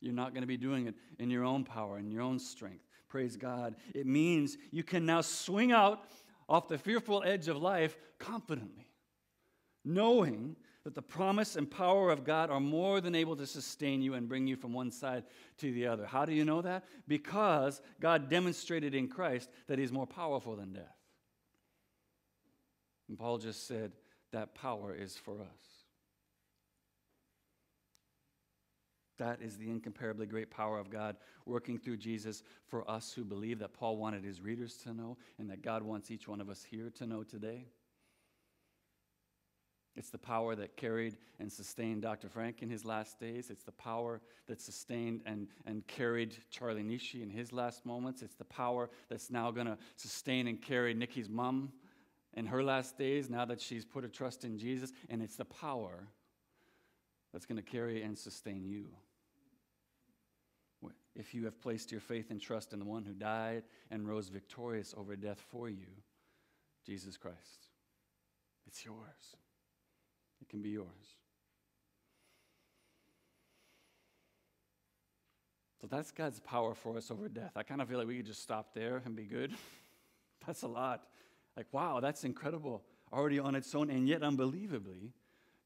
You're 0.00 0.12
not 0.12 0.34
going 0.34 0.42
to 0.42 0.48
be 0.48 0.56
doing 0.56 0.86
it 0.86 0.94
in 1.18 1.30
your 1.30 1.44
own 1.44 1.64
power, 1.64 1.98
in 1.98 2.10
your 2.10 2.22
own 2.22 2.38
strength. 2.38 2.84
Praise 3.08 3.36
God. 3.36 3.76
It 3.94 4.06
means 4.06 4.58
you 4.70 4.82
can 4.82 5.06
now 5.06 5.20
swing 5.20 5.72
out 5.72 6.04
off 6.48 6.68
the 6.68 6.78
fearful 6.78 7.22
edge 7.24 7.48
of 7.48 7.56
life 7.56 7.96
confidently, 8.18 8.88
knowing 9.84 10.56
that 10.84 10.94
the 10.94 11.02
promise 11.02 11.56
and 11.56 11.70
power 11.70 12.10
of 12.10 12.24
God 12.24 12.50
are 12.50 12.60
more 12.60 13.00
than 13.00 13.14
able 13.14 13.36
to 13.36 13.46
sustain 13.46 14.02
you 14.02 14.14
and 14.14 14.28
bring 14.28 14.46
you 14.46 14.56
from 14.56 14.74
one 14.74 14.90
side 14.90 15.24
to 15.58 15.72
the 15.72 15.86
other. 15.86 16.04
How 16.04 16.26
do 16.26 16.34
you 16.34 16.44
know 16.44 16.60
that? 16.60 16.84
Because 17.08 17.80
God 18.00 18.28
demonstrated 18.28 18.94
in 18.94 19.08
Christ 19.08 19.48
that 19.66 19.78
He's 19.78 19.92
more 19.92 20.06
powerful 20.06 20.56
than 20.56 20.74
death. 20.74 20.98
And 23.08 23.18
Paul 23.18 23.38
just 23.38 23.66
said 23.66 23.92
that 24.32 24.54
power 24.54 24.94
is 24.94 25.16
for 25.16 25.40
us. 25.40 25.73
That 29.18 29.40
is 29.40 29.56
the 29.56 29.70
incomparably 29.70 30.26
great 30.26 30.50
power 30.50 30.78
of 30.78 30.90
God 30.90 31.16
working 31.46 31.78
through 31.78 31.98
Jesus 31.98 32.42
for 32.66 32.88
us 32.90 33.12
who 33.12 33.24
believe 33.24 33.60
that 33.60 33.72
Paul 33.72 33.96
wanted 33.96 34.24
his 34.24 34.40
readers 34.40 34.76
to 34.78 34.92
know 34.92 35.16
and 35.38 35.48
that 35.50 35.62
God 35.62 35.82
wants 35.82 36.10
each 36.10 36.26
one 36.26 36.40
of 36.40 36.50
us 36.50 36.64
here 36.64 36.90
to 36.96 37.06
know 37.06 37.22
today. 37.22 37.66
It's 39.96 40.10
the 40.10 40.18
power 40.18 40.56
that 40.56 40.76
carried 40.76 41.16
and 41.38 41.52
sustained 41.52 42.02
Dr. 42.02 42.28
Frank 42.28 42.62
in 42.62 42.68
his 42.68 42.84
last 42.84 43.20
days. 43.20 43.48
It's 43.50 43.62
the 43.62 43.72
power 43.72 44.20
that 44.48 44.60
sustained 44.60 45.22
and, 45.24 45.46
and 45.66 45.86
carried 45.86 46.36
Charlie 46.50 46.82
Nishi 46.82 47.22
in 47.22 47.30
his 47.30 47.52
last 47.52 47.86
moments. 47.86 48.20
It's 48.20 48.34
the 48.34 48.44
power 48.44 48.90
that's 49.08 49.30
now 49.30 49.52
going 49.52 49.68
to 49.68 49.78
sustain 49.96 50.48
and 50.48 50.60
carry 50.60 50.94
Nikki's 50.94 51.28
mom 51.28 51.72
in 52.32 52.46
her 52.46 52.64
last 52.64 52.98
days 52.98 53.30
now 53.30 53.44
that 53.44 53.60
she's 53.60 53.84
put 53.84 54.02
her 54.02 54.10
trust 54.10 54.44
in 54.44 54.58
Jesus. 54.58 54.92
And 55.08 55.22
it's 55.22 55.36
the 55.36 55.44
power 55.44 56.08
that's 57.32 57.46
going 57.46 57.62
to 57.62 57.62
carry 57.62 58.02
and 58.02 58.18
sustain 58.18 58.64
you. 58.64 58.86
If 61.16 61.34
you 61.34 61.44
have 61.44 61.60
placed 61.60 61.92
your 61.92 62.00
faith 62.00 62.30
and 62.30 62.40
trust 62.40 62.72
in 62.72 62.80
the 62.80 62.84
one 62.84 63.04
who 63.04 63.12
died 63.12 63.62
and 63.90 64.06
rose 64.06 64.28
victorious 64.28 64.94
over 64.96 65.14
death 65.14 65.42
for 65.50 65.68
you, 65.68 65.86
Jesus 66.84 67.16
Christ, 67.16 67.68
it's 68.66 68.84
yours. 68.84 69.36
It 70.40 70.48
can 70.48 70.60
be 70.60 70.70
yours. 70.70 70.86
So 75.80 75.86
that's 75.86 76.10
God's 76.10 76.40
power 76.40 76.74
for 76.74 76.96
us 76.96 77.10
over 77.10 77.28
death. 77.28 77.52
I 77.56 77.62
kind 77.62 77.80
of 77.80 77.88
feel 77.88 77.98
like 77.98 78.06
we 78.06 78.16
could 78.16 78.26
just 78.26 78.42
stop 78.42 78.74
there 78.74 79.02
and 79.04 79.14
be 79.14 79.24
good. 79.24 79.52
that's 80.46 80.62
a 80.62 80.68
lot. 80.68 81.02
Like, 81.56 81.66
wow, 81.72 82.00
that's 82.00 82.24
incredible 82.24 82.82
already 83.12 83.38
on 83.38 83.54
its 83.54 83.74
own, 83.74 83.90
and 83.90 84.08
yet 84.08 84.22
unbelievably, 84.22 85.12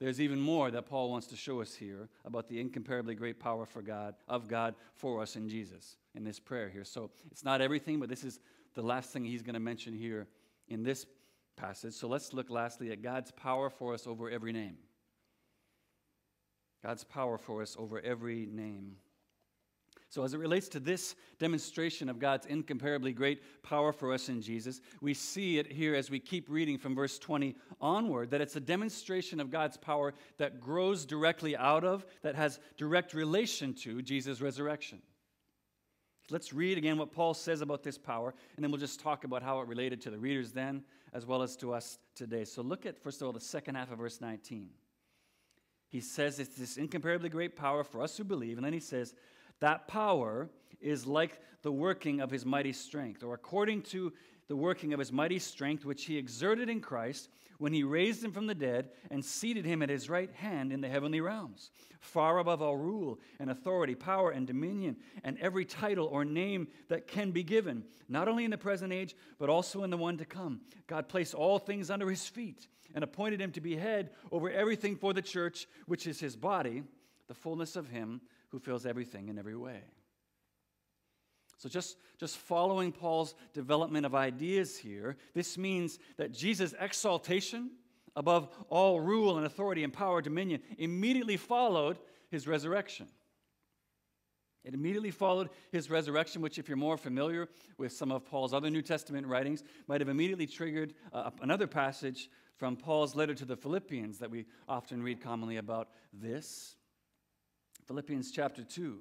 there's 0.00 0.20
even 0.20 0.38
more 0.38 0.70
that 0.70 0.86
Paul 0.86 1.10
wants 1.10 1.26
to 1.28 1.36
show 1.36 1.60
us 1.60 1.74
here 1.74 2.08
about 2.24 2.48
the 2.48 2.60
incomparably 2.60 3.14
great 3.14 3.40
power 3.40 3.66
for 3.66 3.82
God, 3.82 4.14
of 4.28 4.46
God 4.48 4.74
for 4.94 5.20
us 5.20 5.34
in 5.34 5.48
Jesus, 5.48 5.96
in 6.14 6.22
this 6.22 6.38
prayer 6.38 6.68
here. 6.68 6.84
So 6.84 7.10
it's 7.30 7.44
not 7.44 7.60
everything, 7.60 7.98
but 7.98 8.08
this 8.08 8.22
is 8.22 8.38
the 8.74 8.82
last 8.82 9.12
thing 9.12 9.24
he's 9.24 9.42
going 9.42 9.54
to 9.54 9.60
mention 9.60 9.92
here 9.92 10.28
in 10.68 10.84
this 10.84 11.06
passage. 11.56 11.94
So 11.94 12.06
let's 12.06 12.32
look 12.32 12.48
lastly 12.48 12.92
at 12.92 13.02
God's 13.02 13.32
power 13.32 13.70
for 13.70 13.92
us 13.92 14.06
over 14.06 14.30
every 14.30 14.52
name. 14.52 14.76
God's 16.84 17.02
power 17.02 17.36
for 17.36 17.62
us 17.62 17.74
over 17.76 18.00
every 18.00 18.46
name. 18.46 18.96
So, 20.10 20.24
as 20.24 20.32
it 20.32 20.38
relates 20.38 20.68
to 20.68 20.80
this 20.80 21.14
demonstration 21.38 22.08
of 22.08 22.18
God's 22.18 22.46
incomparably 22.46 23.12
great 23.12 23.42
power 23.62 23.92
for 23.92 24.12
us 24.12 24.30
in 24.30 24.40
Jesus, 24.40 24.80
we 25.02 25.12
see 25.12 25.58
it 25.58 25.70
here 25.70 25.94
as 25.94 26.10
we 26.10 26.18
keep 26.18 26.48
reading 26.48 26.78
from 26.78 26.94
verse 26.94 27.18
20 27.18 27.54
onward 27.78 28.30
that 28.30 28.40
it's 28.40 28.56
a 28.56 28.60
demonstration 28.60 29.38
of 29.38 29.50
God's 29.50 29.76
power 29.76 30.14
that 30.38 30.60
grows 30.60 31.04
directly 31.04 31.54
out 31.56 31.84
of, 31.84 32.06
that 32.22 32.34
has 32.36 32.58
direct 32.78 33.12
relation 33.12 33.74
to 33.74 34.00
Jesus' 34.00 34.40
resurrection. 34.40 35.02
Let's 36.30 36.54
read 36.54 36.78
again 36.78 36.96
what 36.96 37.12
Paul 37.12 37.34
says 37.34 37.60
about 37.60 37.82
this 37.82 37.98
power, 37.98 38.34
and 38.56 38.64
then 38.64 38.70
we'll 38.70 38.80
just 38.80 39.00
talk 39.00 39.24
about 39.24 39.42
how 39.42 39.60
it 39.60 39.68
related 39.68 40.00
to 40.02 40.10
the 40.10 40.18
readers 40.18 40.52
then, 40.52 40.84
as 41.12 41.26
well 41.26 41.42
as 41.42 41.54
to 41.56 41.74
us 41.74 41.98
today. 42.14 42.44
So, 42.44 42.62
look 42.62 42.86
at, 42.86 42.98
first 42.98 43.20
of 43.20 43.26
all, 43.26 43.32
the 43.32 43.40
second 43.40 43.74
half 43.74 43.90
of 43.90 43.98
verse 43.98 44.22
19. 44.22 44.70
He 45.90 46.00
says 46.00 46.38
it's 46.38 46.56
this 46.56 46.76
incomparably 46.76 47.30
great 47.30 47.56
power 47.56 47.82
for 47.82 48.02
us 48.02 48.16
who 48.16 48.24
believe, 48.24 48.58
and 48.58 48.64
then 48.64 48.74
he 48.74 48.80
says, 48.80 49.14
that 49.60 49.88
power 49.88 50.48
is 50.80 51.06
like 51.06 51.40
the 51.62 51.72
working 51.72 52.20
of 52.20 52.30
his 52.30 52.46
mighty 52.46 52.72
strength, 52.72 53.22
or 53.22 53.34
according 53.34 53.82
to 53.82 54.12
the 54.48 54.56
working 54.56 54.92
of 54.92 54.98
his 54.98 55.12
mighty 55.12 55.38
strength, 55.38 55.84
which 55.84 56.04
he 56.04 56.16
exerted 56.16 56.68
in 56.68 56.80
Christ 56.80 57.28
when 57.58 57.72
he 57.72 57.82
raised 57.82 58.24
him 58.24 58.32
from 58.32 58.46
the 58.46 58.54
dead 58.54 58.90
and 59.10 59.24
seated 59.24 59.64
him 59.64 59.82
at 59.82 59.90
his 59.90 60.08
right 60.08 60.30
hand 60.32 60.72
in 60.72 60.80
the 60.80 60.88
heavenly 60.88 61.20
realms, 61.20 61.70
far 62.00 62.38
above 62.38 62.62
all 62.62 62.76
rule 62.76 63.18
and 63.40 63.50
authority, 63.50 63.94
power 63.94 64.30
and 64.30 64.46
dominion, 64.46 64.96
and 65.24 65.36
every 65.38 65.64
title 65.64 66.06
or 66.06 66.24
name 66.24 66.68
that 66.88 67.08
can 67.08 67.32
be 67.32 67.42
given, 67.42 67.84
not 68.08 68.28
only 68.28 68.44
in 68.44 68.50
the 68.50 68.58
present 68.58 68.92
age, 68.92 69.16
but 69.38 69.50
also 69.50 69.82
in 69.82 69.90
the 69.90 69.96
one 69.96 70.16
to 70.16 70.24
come. 70.24 70.60
God 70.86 71.08
placed 71.08 71.34
all 71.34 71.58
things 71.58 71.90
under 71.90 72.08
his 72.08 72.26
feet 72.26 72.68
and 72.94 73.04
appointed 73.04 73.40
him 73.40 73.52
to 73.52 73.60
be 73.60 73.76
head 73.76 74.10
over 74.30 74.48
everything 74.50 74.96
for 74.96 75.12
the 75.12 75.20
church, 75.20 75.66
which 75.86 76.06
is 76.06 76.20
his 76.20 76.36
body, 76.36 76.84
the 77.26 77.34
fullness 77.34 77.76
of 77.76 77.88
him 77.88 78.20
who 78.50 78.58
fills 78.58 78.86
everything 78.86 79.28
in 79.28 79.38
every 79.38 79.56
way. 79.56 79.80
So, 81.58 81.68
just, 81.68 81.96
just 82.18 82.36
following 82.36 82.92
Paul's 82.92 83.34
development 83.52 84.06
of 84.06 84.14
ideas 84.14 84.78
here, 84.78 85.16
this 85.34 85.58
means 85.58 85.98
that 86.16 86.32
Jesus' 86.32 86.72
exaltation 86.78 87.72
above 88.14 88.48
all 88.68 89.00
rule 89.00 89.36
and 89.36 89.46
authority 89.46 89.84
and 89.84 89.92
power, 89.92 90.22
dominion, 90.22 90.60
immediately 90.78 91.36
followed 91.36 91.98
his 92.30 92.46
resurrection. 92.46 93.08
It 94.64 94.74
immediately 94.74 95.10
followed 95.10 95.50
his 95.72 95.88
resurrection, 95.88 96.42
which, 96.42 96.58
if 96.58 96.68
you're 96.68 96.76
more 96.76 96.96
familiar 96.96 97.48
with 97.76 97.92
some 97.92 98.12
of 98.12 98.24
Paul's 98.24 98.52
other 98.52 98.70
New 98.70 98.82
Testament 98.82 99.26
writings, 99.26 99.62
might 99.86 100.00
have 100.00 100.08
immediately 100.08 100.46
triggered 100.46 100.94
uh, 101.12 101.30
another 101.40 101.66
passage 101.66 102.28
from 102.56 102.76
Paul's 102.76 103.14
letter 103.14 103.34
to 103.34 103.44
the 103.44 103.56
Philippians 103.56 104.18
that 104.18 104.30
we 104.30 104.46
often 104.68 105.02
read 105.02 105.20
commonly 105.20 105.56
about 105.56 105.88
this. 106.12 106.76
Philippians 107.88 108.30
chapter 108.30 108.62
2, 108.62 108.98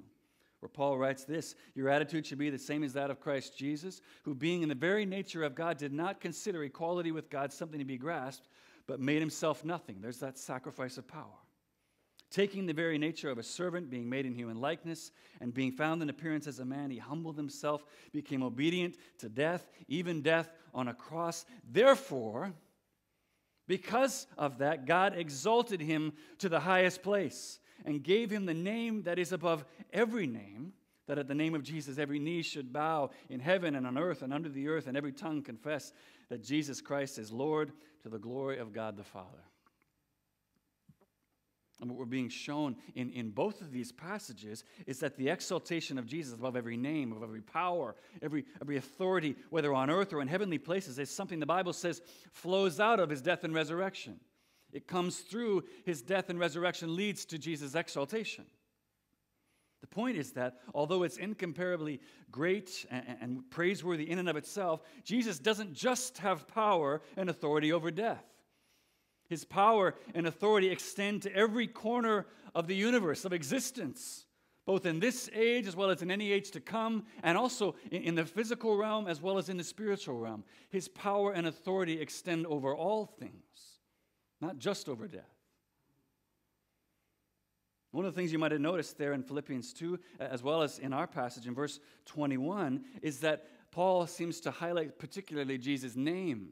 where 0.60 0.68
Paul 0.70 0.96
writes 0.96 1.24
this 1.24 1.54
Your 1.74 1.90
attitude 1.90 2.26
should 2.26 2.38
be 2.38 2.48
the 2.48 2.58
same 2.58 2.82
as 2.82 2.94
that 2.94 3.10
of 3.10 3.20
Christ 3.20 3.56
Jesus, 3.56 4.00
who, 4.24 4.34
being 4.34 4.62
in 4.62 4.70
the 4.70 4.74
very 4.74 5.04
nature 5.04 5.44
of 5.44 5.54
God, 5.54 5.76
did 5.76 5.92
not 5.92 6.22
consider 6.22 6.64
equality 6.64 7.12
with 7.12 7.28
God 7.28 7.52
something 7.52 7.78
to 7.78 7.84
be 7.84 7.98
grasped, 7.98 8.48
but 8.86 8.98
made 8.98 9.20
himself 9.20 9.62
nothing. 9.62 9.98
There's 10.00 10.20
that 10.20 10.38
sacrifice 10.38 10.96
of 10.96 11.06
power. 11.06 11.26
Taking 12.30 12.64
the 12.64 12.72
very 12.72 12.96
nature 12.96 13.30
of 13.30 13.36
a 13.36 13.42
servant, 13.42 13.90
being 13.90 14.08
made 14.08 14.24
in 14.24 14.34
human 14.34 14.58
likeness, 14.58 15.12
and 15.40 15.52
being 15.52 15.72
found 15.72 16.00
in 16.02 16.08
appearance 16.08 16.46
as 16.46 16.58
a 16.58 16.64
man, 16.64 16.90
he 16.90 16.98
humbled 16.98 17.36
himself, 17.36 17.84
became 18.12 18.42
obedient 18.42 18.96
to 19.18 19.28
death, 19.28 19.70
even 19.86 20.22
death 20.22 20.50
on 20.72 20.88
a 20.88 20.94
cross. 20.94 21.44
Therefore, 21.70 22.54
because 23.66 24.26
of 24.38 24.58
that, 24.58 24.86
God 24.86 25.14
exalted 25.14 25.82
him 25.82 26.14
to 26.38 26.48
the 26.48 26.60
highest 26.60 27.02
place 27.02 27.58
and 27.84 28.02
gave 28.02 28.30
him 28.30 28.46
the 28.46 28.54
name 28.54 29.02
that 29.02 29.18
is 29.18 29.32
above 29.32 29.64
every 29.92 30.26
name, 30.26 30.72
that 31.06 31.18
at 31.18 31.28
the 31.28 31.34
name 31.34 31.54
of 31.54 31.62
Jesus 31.62 31.98
every 31.98 32.18
knee 32.18 32.42
should 32.42 32.72
bow 32.72 33.10
in 33.30 33.40
heaven 33.40 33.74
and 33.74 33.86
on 33.86 33.96
earth 33.96 34.22
and 34.22 34.32
under 34.32 34.48
the 34.48 34.68
earth, 34.68 34.86
and 34.86 34.96
every 34.96 35.12
tongue 35.12 35.42
confess 35.42 35.92
that 36.28 36.42
Jesus 36.42 36.80
Christ 36.80 37.18
is 37.18 37.32
Lord 37.32 37.72
to 38.02 38.08
the 38.08 38.18
glory 38.18 38.58
of 38.58 38.72
God 38.72 38.96
the 38.96 39.04
Father. 39.04 39.42
And 41.80 41.88
what 41.88 41.98
we're 41.98 42.06
being 42.06 42.28
shown 42.28 42.76
in, 42.96 43.10
in 43.10 43.30
both 43.30 43.60
of 43.60 43.70
these 43.70 43.92
passages 43.92 44.64
is 44.86 44.98
that 44.98 45.16
the 45.16 45.28
exaltation 45.28 45.96
of 45.96 46.06
Jesus 46.06 46.34
above 46.34 46.56
every 46.56 46.76
name, 46.76 47.12
above 47.12 47.28
every 47.28 47.40
power, 47.40 47.94
every, 48.20 48.44
every 48.60 48.76
authority, 48.78 49.36
whether 49.50 49.72
on 49.72 49.88
earth 49.88 50.12
or 50.12 50.20
in 50.20 50.26
heavenly 50.26 50.58
places, 50.58 50.98
is 50.98 51.08
something 51.08 51.38
the 51.38 51.46
Bible 51.46 51.72
says 51.72 52.02
flows 52.32 52.80
out 52.80 52.98
of 52.98 53.10
his 53.10 53.22
death 53.22 53.44
and 53.44 53.54
resurrection. 53.54 54.18
It 54.72 54.86
comes 54.86 55.20
through 55.20 55.64
his 55.84 56.02
death 56.02 56.28
and 56.28 56.38
resurrection, 56.38 56.94
leads 56.94 57.24
to 57.26 57.38
Jesus' 57.38 57.74
exaltation. 57.74 58.44
The 59.80 59.86
point 59.86 60.16
is 60.16 60.32
that 60.32 60.58
although 60.74 61.04
it's 61.04 61.18
incomparably 61.18 62.00
great 62.30 62.84
and, 62.90 63.48
praiseworthy 63.50 64.10
in 64.10 64.18
and 64.18 64.28
of 64.28 64.36
itself, 64.36 64.82
Jesus 65.04 65.38
doesn't 65.38 65.72
just 65.72 66.18
have 66.18 66.48
power 66.48 67.00
and 67.16 67.30
authority 67.30 67.72
over 67.72 67.90
death. 67.90 68.24
His 69.28 69.44
power 69.44 69.94
and 70.14 70.26
authority 70.26 70.68
extend 70.70 71.22
to 71.22 71.34
every 71.34 71.66
corner 71.66 72.26
of 72.54 72.66
the 72.66 72.74
universe, 72.74 73.24
of 73.24 73.32
existence, 73.32 74.26
both 74.66 74.84
in 74.84 75.00
this 75.00 75.30
age 75.32 75.66
as 75.66 75.76
well 75.76 75.90
as 75.90 76.02
in 76.02 76.10
any 76.10 76.32
age 76.32 76.50
to 76.52 76.60
come, 76.60 77.04
and 77.22 77.38
also 77.38 77.76
in 77.90 78.14
the 78.14 78.24
physical 78.24 78.76
realm 78.76 79.06
as 79.06 79.22
well 79.22 79.38
as 79.38 79.48
in 79.48 79.58
the 79.58 79.64
spiritual 79.64 80.18
realm. 80.18 80.44
His 80.70 80.88
power 80.88 81.32
and 81.32 81.46
authority 81.46 82.00
extend 82.00 82.46
over 82.46 82.74
all 82.74 83.06
things 83.06 83.77
not 84.40 84.58
just 84.58 84.88
over 84.88 85.06
death. 85.06 85.38
One 87.90 88.04
of 88.04 88.14
the 88.14 88.20
things 88.20 88.32
you 88.32 88.38
might 88.38 88.52
have 88.52 88.60
noticed 88.60 88.98
there 88.98 89.12
in 89.14 89.22
Philippians 89.22 89.72
2, 89.72 89.98
as 90.20 90.42
well 90.42 90.62
as 90.62 90.78
in 90.78 90.92
our 90.92 91.06
passage 91.06 91.46
in 91.46 91.54
verse 91.54 91.80
21, 92.06 92.84
is 93.00 93.20
that 93.20 93.46
Paul 93.70 94.06
seems 94.06 94.40
to 94.40 94.50
highlight 94.50 94.98
particularly 94.98 95.58
Jesus' 95.58 95.96
name. 95.96 96.50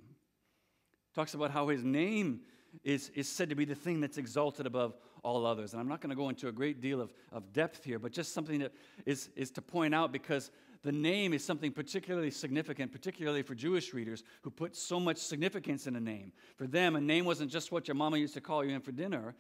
Talks 1.14 1.35
about 1.35 1.51
how 1.51 1.68
his 1.68 1.85
name 1.85 2.40
is, 2.85 3.11
is 3.14 3.29
said 3.29 3.51
to 3.51 3.55
be 3.55 3.64
the 3.64 3.75
thing 3.75 4.01
that's 4.01 4.18
exalted 4.18 4.66
above 4.66 4.96
all 5.22 5.44
others. 5.44 5.72
And 5.72 5.81
I'm 5.81 5.88
not 5.88 6.01
going 6.01 6.11
to 6.11 6.16
go 6.16 6.29
into 6.29 6.49
a 6.49 6.53
great 6.53 6.81
deal 6.81 7.01
of, 7.01 7.12
of 7.33 7.53
depth 7.53 7.85
here, 7.85 7.99
but 7.99 8.12
just 8.12 8.33
something 8.33 8.61
that 8.61 8.72
is, 9.05 9.31
is 9.37 9.51
to 9.53 9.62
point 9.62 9.94
out 9.94 10.12
because 10.12 10.51
the 10.87 10.92
name 10.92 11.33
is 11.35 11.44
something 11.44 11.72
particularly 11.72 12.31
significant, 12.31 12.92
particularly 12.92 13.42
for 13.42 13.57
Jewish 13.57 13.92
readers 13.92 14.22
who 14.42 14.51
put 14.51 14.77
so 14.77 15.01
much 15.01 15.16
significance 15.16 15.88
in 15.88 15.96
a 15.96 16.01
name. 16.01 16.31
For 16.55 16.68
them, 16.68 16.94
a 16.94 17.01
name 17.01 17.25
wasn't 17.25 17.51
just 17.51 17.72
what 17.72 17.88
your 17.88 17.96
mama 17.96 18.18
used 18.18 18.35
to 18.35 18.40
call 18.40 18.64
you 18.64 18.72
in 18.72 18.81
for 18.81 18.92
dinner. 18.92 19.35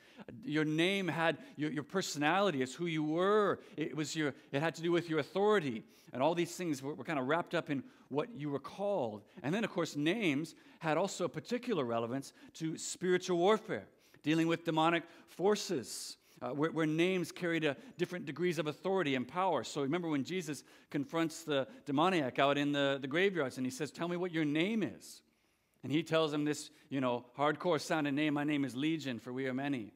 Your 0.44 0.64
name 0.64 1.06
had 1.06 1.38
your, 1.54 1.70
your 1.70 1.84
personality, 1.84 2.62
it's 2.62 2.74
who 2.74 2.86
you 2.86 3.04
were. 3.04 3.60
It, 3.76 3.96
was 3.96 4.16
your, 4.16 4.34
it 4.50 4.60
had 4.60 4.74
to 4.74 4.82
do 4.82 4.90
with 4.90 5.08
your 5.08 5.20
authority. 5.20 5.84
And 6.12 6.20
all 6.20 6.34
these 6.34 6.56
things 6.56 6.82
were, 6.82 6.94
were 6.94 7.04
kind 7.04 7.20
of 7.20 7.28
wrapped 7.28 7.54
up 7.54 7.70
in 7.70 7.84
what 8.08 8.28
you 8.34 8.50
were 8.50 8.58
called. 8.58 9.22
And 9.44 9.54
then, 9.54 9.62
of 9.62 9.70
course, 9.70 9.94
names 9.94 10.56
had 10.80 10.96
also 10.98 11.26
a 11.26 11.28
particular 11.28 11.84
relevance 11.84 12.32
to 12.54 12.76
spiritual 12.76 13.38
warfare, 13.38 13.86
dealing 14.24 14.48
with 14.48 14.64
demonic 14.64 15.04
forces 15.28 16.16
uh, 16.42 16.50
where, 16.50 16.70
where, 16.70 16.86
names 16.86 17.32
carried 17.32 17.64
a 17.64 17.76
different 17.96 18.26
degrees 18.26 18.58
of 18.58 18.66
authority 18.66 19.14
and 19.14 19.26
power. 19.26 19.64
So 19.64 19.82
remember 19.82 20.08
when 20.08 20.24
Jesus 20.24 20.64
confronts 20.90 21.44
the 21.44 21.66
demoniac 21.86 22.38
out 22.38 22.58
in 22.58 22.72
the, 22.72 22.98
the 23.00 23.08
graveyards 23.08 23.56
and 23.56 23.66
he 23.66 23.70
says, 23.70 23.90
Tell 23.90 24.08
me 24.08 24.16
what 24.16 24.32
your 24.32 24.44
name 24.44 24.82
is. 24.82 25.22
And 25.82 25.92
he 25.92 26.02
tells 26.02 26.32
him 26.32 26.44
this, 26.44 26.70
you 26.88 27.00
know, 27.00 27.24
hardcore 27.38 27.80
sounding 27.80 28.14
name, 28.14 28.34
My 28.34 28.44
name 28.44 28.64
is 28.64 28.76
Legion, 28.76 29.18
for 29.18 29.32
we 29.32 29.46
are 29.46 29.54
many. 29.54 29.92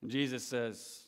And 0.00 0.10
Jesus 0.10 0.44
says, 0.44 1.04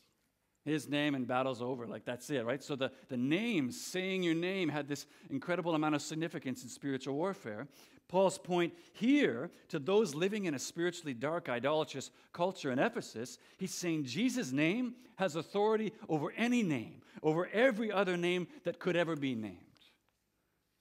his 0.66 0.88
name 0.88 1.14
and 1.14 1.26
battle's 1.26 1.62
over. 1.62 1.86
Like 1.86 2.04
that's 2.04 2.28
it, 2.28 2.44
right? 2.44 2.62
So 2.62 2.76
the, 2.76 2.90
the 3.08 3.16
name, 3.16 3.70
saying 3.70 4.22
your 4.22 4.34
name, 4.34 4.68
had 4.68 4.88
this 4.88 5.06
incredible 5.30 5.74
amount 5.74 5.94
of 5.94 6.02
significance 6.02 6.62
in 6.62 6.68
spiritual 6.68 7.14
warfare. 7.14 7.68
Paul's 8.08 8.38
point 8.38 8.74
here 8.92 9.50
to 9.68 9.78
those 9.78 10.14
living 10.14 10.44
in 10.44 10.54
a 10.54 10.58
spiritually 10.58 11.14
dark, 11.14 11.48
idolatrous 11.48 12.10
culture 12.32 12.70
in 12.70 12.78
Ephesus, 12.78 13.38
he's 13.58 13.74
saying 13.74 14.04
Jesus' 14.04 14.52
name 14.52 14.94
has 15.16 15.34
authority 15.34 15.92
over 16.08 16.32
any 16.36 16.62
name, 16.62 17.02
over 17.22 17.48
every 17.52 17.90
other 17.90 18.16
name 18.16 18.46
that 18.64 18.78
could 18.78 18.96
ever 18.96 19.16
be 19.16 19.34
named. 19.34 19.56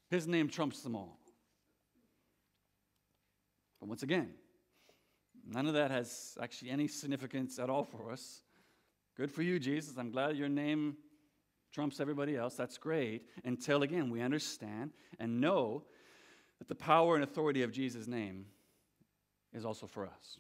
His 0.09 0.27
name 0.27 0.49
trumps 0.49 0.81
them 0.81 0.95
all. 0.95 1.19
But 3.79 3.89
once 3.89 4.03
again, 4.03 4.33
none 5.47 5.67
of 5.67 5.73
that 5.73 5.89
has 5.89 6.37
actually 6.41 6.69
any 6.71 6.87
significance 6.87 7.57
at 7.59 7.69
all 7.69 7.83
for 7.83 8.11
us. 8.11 8.41
Good 9.15 9.31
for 9.31 9.41
you, 9.41 9.59
Jesus. 9.59 9.97
I'm 9.97 10.11
glad 10.11 10.35
your 10.35 10.49
name 10.49 10.97
trumps 11.71 11.99
everybody 11.99 12.35
else. 12.35 12.55
That's 12.55 12.77
great. 12.77 13.23
Until 13.43 13.83
again, 13.83 14.09
we 14.09 14.21
understand 14.21 14.91
and 15.19 15.39
know 15.39 15.83
that 16.59 16.67
the 16.67 16.75
power 16.75 17.15
and 17.15 17.23
authority 17.23 17.63
of 17.63 17.71
Jesus' 17.71 18.07
name 18.07 18.45
is 19.53 19.65
also 19.65 19.87
for 19.87 20.05
us. 20.05 20.39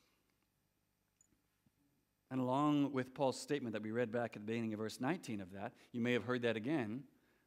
And 2.31 2.41
along 2.41 2.91
with 2.91 3.13
Paul's 3.13 3.39
statement 3.39 3.73
that 3.73 3.83
we 3.83 3.91
read 3.91 4.11
back 4.11 4.35
at 4.35 4.41
the 4.41 4.47
beginning 4.47 4.73
of 4.73 4.79
verse 4.79 4.99
19 4.99 5.39
of 5.39 5.53
that, 5.53 5.73
you 5.93 6.01
may 6.01 6.13
have 6.13 6.23
heard 6.23 6.41
that 6.41 6.57
again 6.57 7.03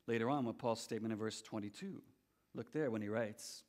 later 0.06 0.30
on 0.30 0.46
with 0.46 0.56
Paul's 0.56 0.80
statement 0.80 1.12
in 1.12 1.18
verse 1.18 1.42
22. 1.42 2.00
Look 2.54 2.72
there 2.72 2.90
when 2.90 3.02
he 3.02 3.08
writes, 3.08 3.64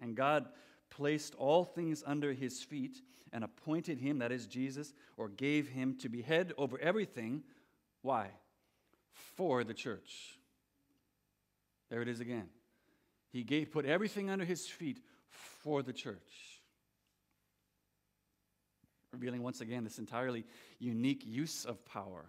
And 0.00 0.14
God 0.14 0.48
placed 0.90 1.34
all 1.36 1.64
things 1.64 2.02
under 2.06 2.32
his 2.32 2.62
feet 2.62 3.00
and 3.32 3.44
appointed 3.44 3.98
him, 3.98 4.18
that 4.18 4.32
is 4.32 4.46
Jesus, 4.46 4.92
or 5.16 5.28
gave 5.28 5.68
him 5.68 5.96
to 5.98 6.08
be 6.08 6.22
head 6.22 6.52
over 6.58 6.78
everything. 6.80 7.42
Why? 8.02 8.28
For 9.36 9.64
the 9.64 9.74
church. 9.74 10.38
There 11.90 12.02
it 12.02 12.08
is 12.08 12.20
again. 12.20 12.48
He 13.32 13.44
gave, 13.44 13.70
put 13.70 13.86
everything 13.86 14.30
under 14.30 14.44
his 14.44 14.66
feet 14.66 15.00
for 15.28 15.82
the 15.82 15.92
church. 15.92 16.60
Revealing 19.12 19.42
once 19.42 19.60
again 19.60 19.84
this 19.84 19.98
entirely 19.98 20.44
unique 20.78 21.22
use 21.26 21.64
of 21.64 21.84
power 21.84 22.26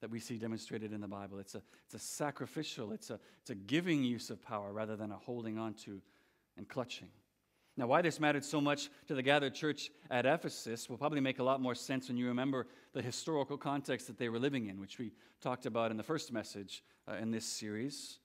that 0.00 0.10
we 0.10 0.20
see 0.20 0.36
demonstrated 0.36 0.92
in 0.92 1.00
the 1.00 1.08
Bible. 1.08 1.38
It's 1.38 1.54
a, 1.54 1.62
it's 1.84 1.94
a 1.94 1.98
sacrificial, 1.98 2.92
it's 2.92 3.10
a, 3.10 3.18
it's 3.40 3.50
a 3.50 3.54
giving 3.54 4.04
use 4.04 4.30
of 4.30 4.42
power 4.42 4.72
rather 4.72 4.96
than 4.96 5.10
a 5.10 5.16
holding 5.16 5.58
on 5.58 5.74
to 5.84 6.00
and 6.56 6.68
clutching. 6.68 7.08
Now, 7.78 7.86
why 7.86 8.00
this 8.00 8.18
mattered 8.18 8.44
so 8.44 8.60
much 8.60 8.88
to 9.06 9.14
the 9.14 9.22
gathered 9.22 9.54
church 9.54 9.90
at 10.10 10.24
Ephesus 10.24 10.88
will 10.88 10.96
probably 10.96 11.20
make 11.20 11.40
a 11.40 11.42
lot 11.42 11.60
more 11.60 11.74
sense 11.74 12.08
when 12.08 12.16
you 12.16 12.28
remember 12.28 12.66
the 12.94 13.02
historical 13.02 13.58
context 13.58 14.06
that 14.06 14.16
they 14.16 14.30
were 14.30 14.38
living 14.38 14.66
in, 14.66 14.80
which 14.80 14.98
we 14.98 15.12
talked 15.42 15.66
about 15.66 15.90
in 15.90 15.98
the 15.98 16.02
first 16.02 16.32
message 16.32 16.82
uh, 17.06 17.16
in 17.16 17.30
this 17.30 17.44
series. 17.44 18.18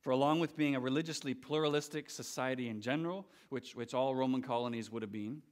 For 0.00 0.10
along 0.10 0.40
with 0.40 0.56
being 0.56 0.76
a 0.76 0.80
religiously 0.80 1.34
pluralistic 1.34 2.08
society 2.08 2.68
in 2.70 2.80
general, 2.80 3.26
which, 3.50 3.74
which 3.74 3.92
all 3.92 4.14
Roman 4.14 4.40
colonies 4.40 4.90
would 4.90 5.02
have 5.02 5.12
been, 5.12 5.42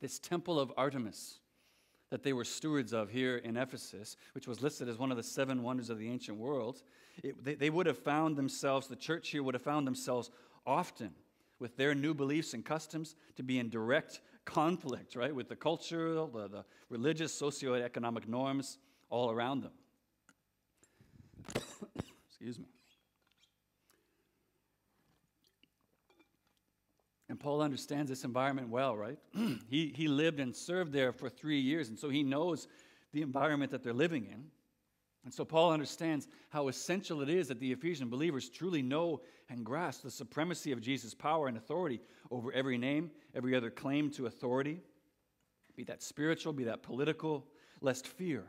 this 0.00 0.18
temple 0.18 0.58
of 0.58 0.72
Artemis 0.78 1.40
that 2.10 2.22
they 2.22 2.32
were 2.32 2.44
stewards 2.44 2.92
of 2.94 3.10
here 3.10 3.36
in 3.38 3.56
Ephesus, 3.56 4.16
which 4.32 4.46
was 4.46 4.62
listed 4.62 4.88
as 4.88 4.96
one 4.96 5.10
of 5.10 5.16
the 5.16 5.22
seven 5.22 5.62
wonders 5.62 5.90
of 5.90 5.98
the 5.98 6.08
ancient 6.08 6.38
world, 6.38 6.82
it, 7.22 7.42
they, 7.44 7.54
they 7.54 7.70
would 7.70 7.86
have 7.86 7.98
found 7.98 8.36
themselves, 8.36 8.86
the 8.86 8.96
church 8.96 9.28
here 9.30 9.42
would 9.42 9.54
have 9.54 9.62
found 9.62 9.86
themselves 9.86 10.30
often 10.64 11.12
with 11.58 11.76
their 11.76 11.94
new 11.94 12.14
beliefs 12.14 12.54
and 12.54 12.64
customs 12.64 13.16
to 13.36 13.42
be 13.42 13.58
in 13.58 13.68
direct 13.68 14.20
conflict, 14.44 15.16
right, 15.16 15.34
with 15.34 15.48
the 15.48 15.56
cultural, 15.56 16.28
the, 16.28 16.48
the 16.48 16.64
religious, 16.88 17.38
socioeconomic 17.38 18.28
norms 18.28 18.78
all 19.10 19.30
around 19.30 19.62
them. 19.62 19.72
Excuse 22.28 22.58
me. 22.58 22.66
And 27.28 27.40
Paul 27.40 27.60
understands 27.60 28.08
this 28.08 28.24
environment 28.24 28.68
well, 28.68 28.96
right? 28.96 29.18
he, 29.68 29.92
he 29.94 30.08
lived 30.08 30.38
and 30.38 30.54
served 30.54 30.92
there 30.92 31.12
for 31.12 31.28
three 31.28 31.60
years, 31.60 31.88
and 31.88 31.98
so 31.98 32.08
he 32.08 32.22
knows 32.22 32.68
the 33.12 33.22
environment 33.22 33.72
that 33.72 33.82
they're 33.82 33.92
living 33.92 34.26
in. 34.26 34.44
And 35.26 35.34
so 35.34 35.44
Paul 35.44 35.72
understands 35.72 36.28
how 36.50 36.68
essential 36.68 37.20
it 37.20 37.28
is 37.28 37.48
that 37.48 37.58
the 37.58 37.72
Ephesian 37.72 38.08
believers 38.08 38.48
truly 38.48 38.80
know 38.80 39.20
and 39.50 39.64
grasp 39.64 40.04
the 40.04 40.10
supremacy 40.10 40.70
of 40.70 40.80
Jesus' 40.80 41.14
power 41.14 41.48
and 41.48 41.56
authority 41.56 42.00
over 42.30 42.52
every 42.52 42.78
name, 42.78 43.10
every 43.34 43.56
other 43.56 43.68
claim 43.68 44.08
to 44.12 44.26
authority, 44.26 44.80
be 45.74 45.82
that 45.82 46.00
spiritual, 46.00 46.52
be 46.52 46.62
that 46.62 46.84
political, 46.84 47.44
lest 47.80 48.06
fear, 48.06 48.44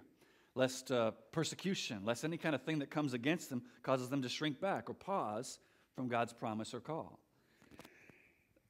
lest 0.54 0.92
uh, 0.92 1.10
persecution, 1.32 2.06
lest 2.06 2.24
any 2.24 2.38
kind 2.38 2.54
of 2.54 2.62
thing 2.62 2.78
that 2.78 2.92
comes 2.92 3.16
against 3.16 3.50
them 3.50 3.64
causes 3.82 4.10
them 4.10 4.22
to 4.22 4.30
shrink 4.30 4.62
back 4.62 4.88
or 4.88 4.94
pause 4.94 5.58
from 5.96 6.08
God's 6.08 6.32
promise 6.32 6.76
or 6.76 6.80
call. 6.80 7.20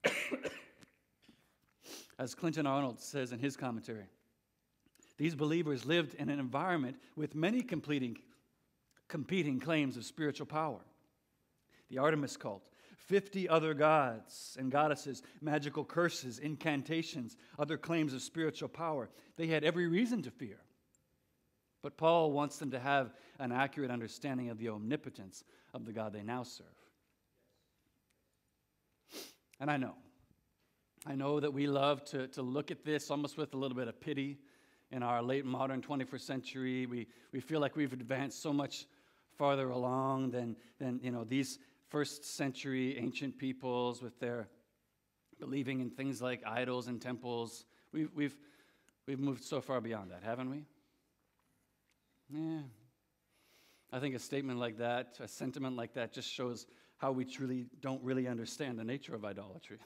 As 2.18 2.34
Clinton 2.34 2.66
Arnold 2.66 3.02
says 3.02 3.34
in 3.34 3.40
his 3.40 3.58
commentary, 3.58 4.06
these 5.18 5.36
believers 5.36 5.86
lived 5.86 6.14
in 6.16 6.30
an 6.30 6.40
environment 6.40 6.98
with 7.16 7.36
many 7.36 7.62
competing, 7.62 8.18
competing 9.08 9.60
claims 9.60 9.98
of 9.98 10.06
spiritual 10.06 10.46
power. 10.46 10.80
The 11.90 11.98
Artemis 11.98 12.38
cult, 12.38 12.64
50 13.08 13.50
other 13.50 13.74
gods 13.74 14.56
and 14.60 14.72
goddesses, 14.72 15.24
magical 15.42 15.84
curses, 15.84 16.40
incantations, 16.40 17.36
other 17.58 17.78
claims 17.78 18.14
of 18.14 18.22
spiritual 18.22 18.70
power. 18.70 19.10
They 19.38 19.48
had 19.48 19.64
every 19.64 19.88
reason 19.88 20.22
to 20.24 20.32
fear. 20.32 20.60
But 21.82 21.98
Paul 21.98 22.32
wants 22.32 22.58
them 22.58 22.72
to 22.72 22.80
have 22.80 23.14
an 23.40 23.52
accurate 23.52 23.92
understanding 23.92 24.50
of 24.50 24.58
the 24.58 24.70
omnipotence 24.70 25.44
of 25.74 25.86
the 25.86 25.94
God 25.94 26.14
they 26.14 26.24
now 26.24 26.44
serve. 26.44 26.68
And 29.60 29.72
I 29.72 29.78
know, 29.78 29.96
I 31.06 31.16
know 31.16 31.40
that 31.40 31.54
we 31.54 31.66
love 31.66 32.04
to, 32.06 32.28
to 32.30 32.42
look 32.42 32.70
at 32.70 32.84
this 32.84 33.10
almost 33.10 33.38
with 33.38 33.54
a 33.54 33.58
little 33.58 33.78
bit 33.78 33.88
of 33.88 34.00
pity 34.00 34.38
in 34.92 35.04
our 35.04 35.22
late 35.22 35.46
modern 35.46 35.82
21st 35.82 36.22
century. 36.22 36.86
We, 36.86 37.08
we 37.32 37.40
feel 37.40 37.60
like 37.60 37.76
we've 37.76 37.94
advanced 37.94 38.42
so 38.42 38.54
much 38.54 38.86
farther 39.38 39.70
along 39.70 40.32
than, 40.32 40.56
than 40.80 41.00
you 41.04 41.12
know, 41.12 41.24
these 41.24 41.60
first 41.90 42.26
century 42.26 42.98
ancient 42.98 43.38
peoples 43.38 44.02
with 44.02 44.20
their 44.20 44.48
believing 45.40 45.82
in 45.82 45.90
things 45.90 46.22
like 46.22 46.42
idols 46.46 46.88
and 46.88 47.02
temples. 47.02 47.66
We've, 47.92 48.10
we've, 48.16 48.38
we've 49.06 49.20
moved 49.20 49.44
so 49.44 49.62
far 49.62 49.82
beyond 49.82 50.12
that, 50.12 50.24
haven't 50.24 50.50
we? 50.50 50.64
Yeah. 52.30 52.62
I 53.92 54.00
think 54.00 54.16
a 54.16 54.20
statement 54.20 54.60
like 54.60 54.78
that, 54.80 55.18
a 55.22 55.28
sentiment 55.28 55.76
like 55.76 55.94
that, 55.94 56.12
just 56.12 56.30
shows 56.30 56.66
how 56.98 57.12
we 57.12 57.24
truly 57.24 57.68
don't 57.80 58.04
really 58.04 58.28
understand 58.28 58.78
the 58.78 58.84
nature 58.84 59.16
of 59.16 59.24
idolatry. 59.24 59.78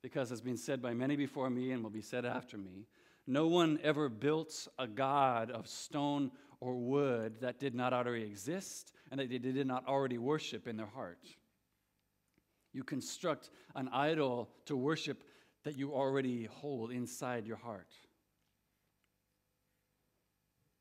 Because, 0.00 0.30
as 0.30 0.38
has 0.38 0.40
been 0.40 0.56
said 0.56 0.80
by 0.80 0.94
many 0.94 1.16
before 1.16 1.50
me 1.50 1.72
and 1.72 1.82
will 1.82 1.90
be 1.90 2.02
said 2.02 2.24
after 2.24 2.56
me, 2.56 2.86
no 3.28 3.46
one 3.46 3.78
ever 3.84 4.08
built 4.08 4.66
a 4.78 4.86
god 4.86 5.50
of 5.50 5.68
stone 5.68 6.30
or 6.60 6.74
wood 6.74 7.36
that 7.42 7.60
did 7.60 7.74
not 7.74 7.92
already 7.92 8.24
exist 8.24 8.92
and 9.10 9.20
that 9.20 9.28
they 9.28 9.38
did 9.38 9.66
not 9.66 9.86
already 9.86 10.18
worship 10.18 10.66
in 10.66 10.76
their 10.76 10.86
heart. 10.86 11.20
You 12.72 12.82
construct 12.84 13.50
an 13.76 13.88
idol 13.92 14.48
to 14.66 14.76
worship 14.76 15.22
that 15.64 15.76
you 15.76 15.92
already 15.92 16.46
hold 16.46 16.90
inside 16.90 17.46
your 17.46 17.56
heart. 17.58 17.92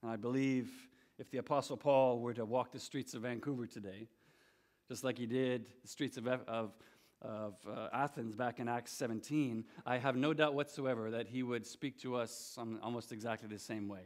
And 0.01 0.11
I 0.11 0.15
believe 0.15 0.69
if 1.19 1.29
the 1.29 1.39
Apostle 1.39 1.77
Paul 1.77 2.19
were 2.19 2.33
to 2.33 2.45
walk 2.45 2.71
the 2.71 2.79
streets 2.79 3.13
of 3.13 3.23
Vancouver 3.23 3.67
today, 3.67 4.07
just 4.87 5.03
like 5.03 5.17
he 5.17 5.25
did 5.25 5.67
the 5.81 5.87
streets 5.87 6.15
of, 6.17 6.27
of, 6.27 6.71
of 7.21 7.55
uh, 7.67 7.89
Athens 7.93 8.35
back 8.35 8.59
in 8.59 8.67
Acts 8.67 8.91
17, 8.93 9.65
I 9.85 9.97
have 9.97 10.15
no 10.15 10.33
doubt 10.33 10.53
whatsoever 10.53 11.11
that 11.11 11.27
he 11.27 11.43
would 11.43 11.65
speak 11.65 11.99
to 12.01 12.15
us 12.15 12.57
almost 12.81 13.11
exactly 13.11 13.47
the 13.47 13.59
same 13.59 13.87
way. 13.87 14.01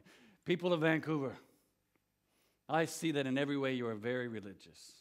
People 0.45 0.73
of 0.73 0.81
Vancouver, 0.81 1.37
I 2.69 2.85
see 2.85 3.11
that 3.11 3.27
in 3.27 3.37
every 3.37 3.57
way 3.57 3.73
you 3.73 3.87
are 3.87 3.95
very 3.95 4.27
religious. 4.27 4.93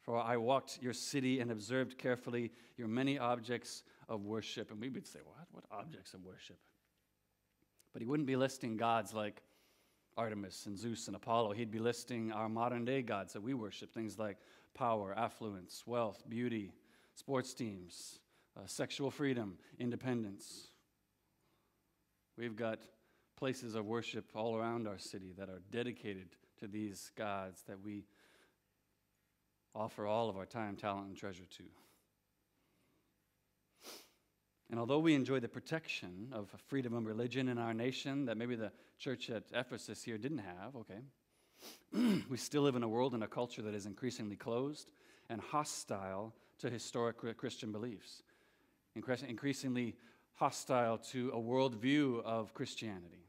For 0.00 0.18
I 0.18 0.36
walked 0.36 0.78
your 0.80 0.92
city 0.92 1.40
and 1.40 1.50
observed 1.50 1.98
carefully 1.98 2.52
your 2.76 2.88
many 2.88 3.18
objects 3.18 3.82
of 4.08 4.24
worship. 4.24 4.70
And 4.70 4.80
we 4.80 4.88
would 4.88 5.06
say, 5.06 5.20
What? 5.24 5.46
What 5.52 5.64
objects 5.70 6.14
of 6.14 6.24
worship? 6.24 6.58
But 7.92 8.02
he 8.02 8.06
wouldn't 8.06 8.26
be 8.26 8.36
listing 8.36 8.76
gods 8.76 9.12
like 9.12 9.42
Artemis 10.16 10.66
and 10.66 10.76
Zeus 10.78 11.06
and 11.06 11.16
Apollo. 11.16 11.52
He'd 11.52 11.70
be 11.70 11.78
listing 11.78 12.32
our 12.32 12.48
modern 12.48 12.84
day 12.84 13.02
gods 13.02 13.32
that 13.34 13.42
we 13.42 13.54
worship, 13.54 13.92
things 13.92 14.18
like 14.18 14.38
power, 14.74 15.14
affluence, 15.16 15.82
wealth, 15.86 16.22
beauty, 16.28 16.72
sports 17.14 17.54
teams, 17.54 18.18
uh, 18.56 18.66
sexual 18.66 19.10
freedom, 19.10 19.58
independence. 19.78 20.68
We've 22.36 22.56
got 22.56 22.80
places 23.36 23.74
of 23.74 23.86
worship 23.86 24.30
all 24.34 24.56
around 24.56 24.86
our 24.86 24.98
city 24.98 25.32
that 25.38 25.48
are 25.48 25.62
dedicated 25.70 26.28
to 26.60 26.66
these 26.66 27.10
gods 27.16 27.62
that 27.68 27.80
we 27.80 28.04
offer 29.74 30.06
all 30.06 30.28
of 30.28 30.36
our 30.36 30.46
time, 30.46 30.76
talent, 30.76 31.08
and 31.08 31.16
treasure 31.16 31.46
to. 31.58 31.64
And 34.70 34.78
although 34.78 34.98
we 35.00 35.14
enjoy 35.14 35.40
the 35.40 35.48
protection 35.48 36.28
of 36.32 36.48
freedom 36.68 36.94
of 36.94 37.06
religion 37.06 37.48
in 37.48 37.58
our 37.58 37.74
nation 37.74 38.26
that 38.26 38.36
maybe 38.36 38.54
the 38.54 38.70
church 38.98 39.28
at 39.30 39.44
Ephesus 39.52 40.04
here 40.04 40.16
didn't 40.16 40.38
have, 40.38 40.76
okay, 40.76 41.00
we 42.28 42.36
still 42.36 42.62
live 42.62 42.76
in 42.76 42.82
a 42.82 42.88
world 42.88 43.14
and 43.14 43.24
a 43.24 43.28
culture 43.28 43.62
that 43.62 43.74
is 43.74 43.86
increasingly 43.86 44.36
closed 44.36 44.90
and 45.28 45.40
hostile 45.40 46.34
to 46.58 46.70
historic 46.70 47.16
Christian 47.36 47.72
beliefs, 47.72 48.22
increasingly 48.94 49.96
hostile 50.34 50.98
to 50.98 51.30
a 51.34 51.38
worldview 51.38 52.22
of 52.24 52.54
Christianity. 52.54 53.26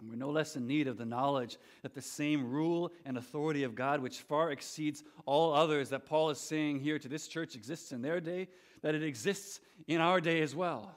And 0.00 0.08
we're 0.08 0.16
no 0.16 0.30
less 0.30 0.54
in 0.54 0.66
need 0.66 0.86
of 0.86 0.96
the 0.96 1.04
knowledge 1.04 1.56
that 1.82 1.94
the 1.94 2.02
same 2.02 2.48
rule 2.48 2.92
and 3.04 3.18
authority 3.18 3.64
of 3.64 3.74
God, 3.74 4.00
which 4.00 4.18
far 4.18 4.52
exceeds 4.52 5.02
all 5.26 5.52
others 5.52 5.88
that 5.88 6.06
Paul 6.06 6.30
is 6.30 6.38
saying 6.38 6.80
here 6.80 6.98
to 7.00 7.08
this 7.08 7.26
church, 7.26 7.56
exists 7.56 7.90
in 7.90 8.00
their 8.00 8.20
day, 8.20 8.48
that 8.82 8.94
it 8.94 9.02
exists 9.02 9.60
in 9.88 10.00
our 10.00 10.20
day 10.20 10.40
as 10.40 10.54
well. 10.54 10.94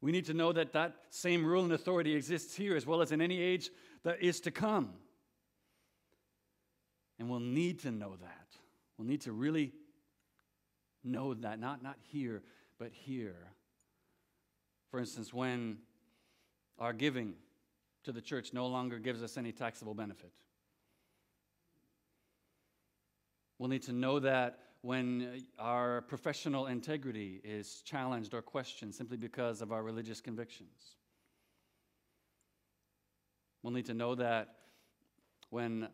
We 0.00 0.12
need 0.12 0.26
to 0.26 0.34
know 0.34 0.52
that 0.52 0.72
that 0.72 0.96
same 1.10 1.46
rule 1.46 1.64
and 1.64 1.72
authority 1.72 2.14
exists 2.14 2.56
here 2.56 2.76
as 2.76 2.84
well 2.84 3.00
as 3.00 3.12
in 3.12 3.20
any 3.20 3.40
age 3.40 3.70
that 4.02 4.22
is 4.22 4.40
to 4.40 4.50
come. 4.50 4.90
And 7.18 7.30
we'll 7.30 7.40
need 7.40 7.80
to 7.80 7.90
know 7.90 8.16
that. 8.20 8.46
We'll 8.96 9.08
need 9.08 9.22
to 9.22 9.32
really 9.32 9.72
know 11.02 11.34
that, 11.34 11.58
not, 11.58 11.82
not 11.82 11.96
here, 12.10 12.42
but 12.78 12.92
here. 12.92 13.52
For 14.90 15.00
instance, 15.00 15.32
when 15.32 15.78
our 16.78 16.92
giving 16.92 17.34
to 18.04 18.12
the 18.12 18.20
church 18.20 18.52
no 18.52 18.66
longer 18.66 18.98
gives 18.98 19.22
us 19.22 19.36
any 19.36 19.52
taxable 19.52 19.94
benefit. 19.94 20.32
We'll 23.58 23.68
need 23.68 23.82
to 23.84 23.92
know 23.92 24.20
that 24.20 24.58
when 24.82 25.44
our 25.58 26.02
professional 26.02 26.66
integrity 26.66 27.40
is 27.42 27.82
challenged 27.84 28.34
or 28.34 28.42
questioned 28.42 28.94
simply 28.94 29.16
because 29.16 29.62
of 29.62 29.72
our 29.72 29.82
religious 29.82 30.20
convictions. 30.20 30.96
We'll 33.62 33.72
need 33.72 33.86
to 33.86 33.94
know 33.94 34.14
that 34.14 34.54
when 35.50 35.88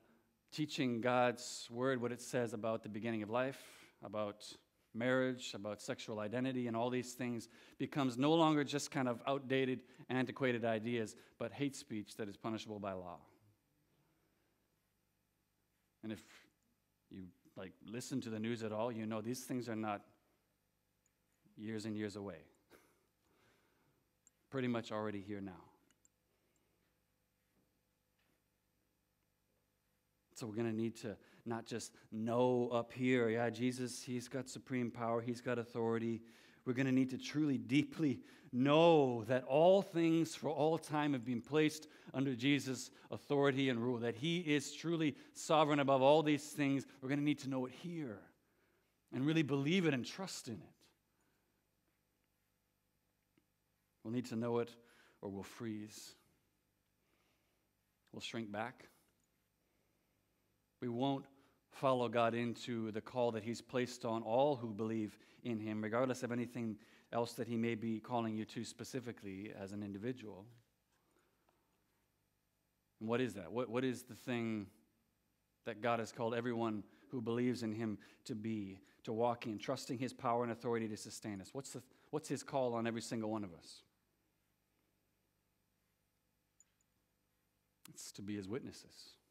teaching 0.53 1.01
God's 1.01 1.69
word, 1.71 2.01
what 2.01 2.13
it 2.13 2.21
says 2.21 2.53
about 2.53 2.83
the 2.83 2.89
beginning 2.89 3.23
of 3.23 3.31
life, 3.31 3.61
about 4.05 4.45
marriage, 4.95 5.53
about 5.55 5.81
sexual 5.81 6.21
identity, 6.21 6.67
and 6.67 6.77
all 6.77 6.91
these 6.91 7.13
things 7.13 7.49
becomes 7.79 8.19
no 8.19 8.33
longer 8.35 8.63
just 8.65 8.91
kind 8.91 9.09
of 9.09 9.21
outdated, 9.27 9.81
antiquated 10.11 10.65
ideas, 10.65 11.17
but 11.39 11.53
hate 11.53 11.75
speech 11.75 12.17
that 12.17 12.29
is 12.29 12.37
punishable 12.37 12.79
by 12.79 12.93
law. 12.93 13.19
And 16.03 16.13
if 16.13 16.21
you 17.11 17.25
like 17.57 17.73
listen 17.87 18.21
to 18.23 18.31
the 18.31 18.39
news 18.39 18.63
at 18.63 18.73
all, 18.73 18.91
you 18.91 19.07
know 19.07 19.21
these 19.21 19.45
things 19.45 19.69
are 19.69 19.77
not 19.77 20.03
years 21.57 21.85
and 21.85 21.97
years 21.97 22.17
away. 22.17 22.39
Pretty 24.51 24.69
much 24.69 24.91
already 24.91 25.21
here 25.21 25.41
now. 25.41 25.72
So 30.43 30.49
we're 30.49 30.57
going 30.57 30.73
to 30.73 30.77
need 30.77 30.97
to 31.03 31.17
not 31.47 31.67
just 31.67 31.93
know 32.11 32.69
up 32.73 32.93
here, 32.93 33.29
yeah, 33.29 33.49
Jesus, 33.49 34.03
he's 34.03 34.27
got 34.27 34.49
supreme 34.49 34.91
power, 34.91 35.21
he's 35.21 35.41
got 35.41 35.57
authority. 35.57 36.21
We're 36.65 36.73
going 36.73 36.87
to 36.87 36.93
need 36.93 37.11
to 37.11 37.17
truly, 37.17 37.59
deeply 37.59 38.19
know 38.53 39.23
that 39.29 39.45
all 39.45 39.83
things 39.83 40.35
for 40.35 40.51
all 40.51 40.79
time 40.79 41.13
have 41.13 41.25
been 41.25 41.41
placed 41.41 41.87
under 42.13 42.35
Jesus' 42.35 42.91
authority 43.13 43.69
and 43.69 43.79
rule, 43.79 43.99
that 44.01 44.17
He 44.17 44.39
is 44.39 44.73
truly 44.73 45.15
sovereign 45.33 45.79
above 45.79 46.03
all 46.03 46.25
these 46.25 46.43
things. 46.43 46.87
We're 47.01 47.09
going 47.09 47.21
to 47.21 47.25
need 47.25 47.39
to 47.39 47.49
know 47.49 47.67
it 47.67 47.73
here 47.73 48.19
and 49.15 49.25
really 49.25 49.45
believe 49.45 49.87
it 49.87 49.95
and 49.95 50.05
trust 50.05 50.49
in 50.49 50.55
it. 50.55 50.75
We'll 54.03 54.13
need 54.13 54.27
to 54.27 54.37
know 54.37 54.59
it 54.59 54.75
or 55.21 55.29
we'll 55.29 55.45
freeze. 55.45 56.17
We'll 58.13 58.23
shrink 58.23 58.51
back. 58.51 58.89
We 60.83 60.89
won't 60.89 61.25
follow 61.71 62.09
God 62.09 62.35
into 62.35 62.91
the 62.91 63.01
call 63.01 63.31
that 63.31 63.45
He's 63.45 63.61
placed 63.61 64.05
on 64.05 64.23
all 64.23 64.57
who 64.57 64.75
believe 64.75 65.17
in 65.45 65.61
Him, 65.61 65.81
regardless 65.81 66.25
of 66.25 66.33
anything 66.33 66.77
else 67.13 67.35
that 67.35 67.47
He 67.47 67.57
may 67.57 67.77
be 67.77 68.01
calling 68.01 68.37
you 68.37 68.45
to 68.47 68.65
specifically 68.65 69.53
as 69.59 69.71
an 69.71 69.85
individual. 69.85 70.45
And 72.99 73.09
what 73.09 73.21
is 73.21 73.35
that? 73.35 73.53
What, 73.53 73.71
what 73.71 73.85
is 73.85 74.03
the 74.03 74.17
thing 74.17 74.67
that 75.67 75.81
God 75.81 76.01
has 76.01 76.11
called 76.11 76.35
everyone 76.35 76.83
who 77.11 77.21
believes 77.21 77.63
in 77.63 77.73
Him 77.73 77.97
to 78.25 78.35
be, 78.35 78.81
to 79.05 79.13
walk 79.13 79.47
in, 79.47 79.59
trusting 79.59 79.99
His 79.99 80.13
power 80.13 80.43
and 80.43 80.51
authority 80.51 80.89
to 80.89 80.97
sustain 80.97 81.41
us? 81.41 81.51
What's, 81.53 81.71
the, 81.71 81.83
what's 82.11 82.29
His 82.29 82.43
call 82.43 82.75
on 82.75 82.89
every 82.89 83.03
single 83.03 83.31
one 83.31 83.45
of 83.45 83.55
us? 83.55 83.83
It's 87.89 88.11
to 88.13 88.23
be 88.23 88.35
His 88.35 88.49
witnesses. 88.49 89.22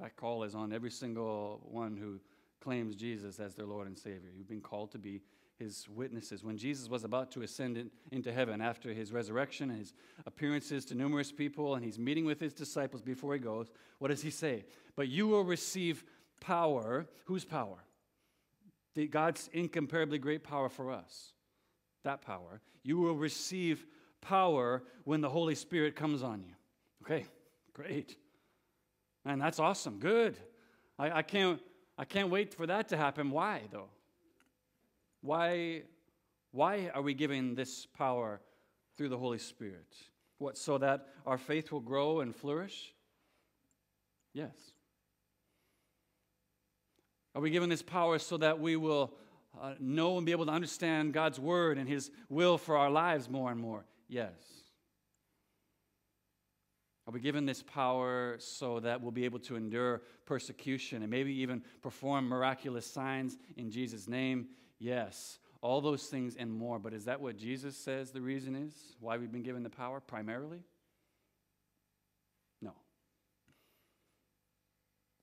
That 0.00 0.16
call 0.16 0.42
is 0.44 0.54
on 0.54 0.72
every 0.72 0.90
single 0.90 1.60
one 1.70 1.96
who 1.96 2.20
claims 2.60 2.96
Jesus 2.96 3.38
as 3.38 3.54
their 3.54 3.66
Lord 3.66 3.86
and 3.86 3.98
Savior. 3.98 4.30
You've 4.36 4.48
been 4.48 4.60
called 4.60 4.92
to 4.92 4.98
be 4.98 5.22
his 5.58 5.88
witnesses. 5.88 6.44
When 6.44 6.58
Jesus 6.58 6.88
was 6.88 7.04
about 7.04 7.30
to 7.32 7.42
ascend 7.42 7.78
in, 7.78 7.90
into 8.10 8.30
heaven 8.30 8.60
after 8.60 8.92
his 8.92 9.10
resurrection 9.10 9.70
and 9.70 9.78
his 9.78 9.94
appearances 10.26 10.84
to 10.86 10.94
numerous 10.94 11.32
people, 11.32 11.76
and 11.76 11.84
he's 11.84 11.98
meeting 11.98 12.26
with 12.26 12.40
his 12.40 12.52
disciples 12.52 13.00
before 13.00 13.32
he 13.32 13.38
goes, 13.38 13.70
what 13.98 14.08
does 14.08 14.20
he 14.20 14.30
say? 14.30 14.64
But 14.96 15.08
you 15.08 15.26
will 15.26 15.44
receive 15.44 16.04
power. 16.40 17.06
Whose 17.24 17.44
power? 17.44 17.78
The, 18.94 19.06
God's 19.06 19.48
incomparably 19.52 20.18
great 20.18 20.44
power 20.44 20.68
for 20.68 20.90
us. 20.90 21.32
That 22.04 22.20
power. 22.20 22.60
You 22.82 22.98
will 22.98 23.16
receive 23.16 23.86
power 24.20 24.82
when 25.04 25.22
the 25.22 25.30
Holy 25.30 25.54
Spirit 25.54 25.96
comes 25.96 26.22
on 26.22 26.42
you. 26.42 26.54
Okay, 27.02 27.26
great. 27.72 28.16
Man, 29.26 29.40
that's 29.40 29.58
awesome. 29.58 29.98
Good. 29.98 30.36
I, 31.00 31.18
I, 31.18 31.22
can't, 31.22 31.60
I 31.98 32.04
can't 32.04 32.30
wait 32.30 32.54
for 32.54 32.64
that 32.64 32.90
to 32.90 32.96
happen. 32.96 33.32
Why, 33.32 33.62
though? 33.72 33.88
Why, 35.20 35.82
why 36.52 36.92
are 36.94 37.02
we 37.02 37.12
given 37.12 37.56
this 37.56 37.86
power 37.86 38.40
through 38.96 39.08
the 39.08 39.18
Holy 39.18 39.38
Spirit? 39.38 39.92
What, 40.38 40.56
so 40.56 40.78
that 40.78 41.08
our 41.26 41.38
faith 41.38 41.72
will 41.72 41.80
grow 41.80 42.20
and 42.20 42.36
flourish? 42.36 42.94
Yes. 44.32 44.54
Are 47.34 47.42
we 47.42 47.50
given 47.50 47.68
this 47.68 47.82
power 47.82 48.20
so 48.20 48.36
that 48.36 48.60
we 48.60 48.76
will 48.76 49.12
uh, 49.60 49.74
know 49.80 50.18
and 50.18 50.24
be 50.24 50.30
able 50.30 50.46
to 50.46 50.52
understand 50.52 51.12
God's 51.12 51.40
word 51.40 51.78
and 51.78 51.88
His 51.88 52.12
will 52.28 52.58
for 52.58 52.76
our 52.76 52.90
lives 52.90 53.28
more 53.28 53.50
and 53.50 53.60
more? 53.60 53.84
Yes. 54.08 54.55
Are 57.06 57.12
we 57.12 57.20
given 57.20 57.46
this 57.46 57.62
power 57.62 58.36
so 58.40 58.80
that 58.80 59.00
we'll 59.00 59.12
be 59.12 59.24
able 59.24 59.38
to 59.40 59.54
endure 59.54 60.02
persecution 60.24 61.02
and 61.02 61.10
maybe 61.10 61.32
even 61.34 61.62
perform 61.80 62.28
miraculous 62.28 62.84
signs 62.84 63.38
in 63.56 63.70
Jesus' 63.70 64.08
name? 64.08 64.48
Yes. 64.80 65.38
All 65.60 65.80
those 65.80 66.06
things 66.06 66.34
and 66.36 66.52
more. 66.52 66.80
But 66.80 66.92
is 66.92 67.04
that 67.04 67.20
what 67.20 67.36
Jesus 67.36 67.76
says 67.76 68.10
the 68.10 68.20
reason 68.20 68.56
is? 68.56 68.74
Why 68.98 69.18
we've 69.18 69.30
been 69.30 69.44
given 69.44 69.62
the 69.62 69.70
power 69.70 70.00
primarily? 70.00 70.64
No. 72.60 72.72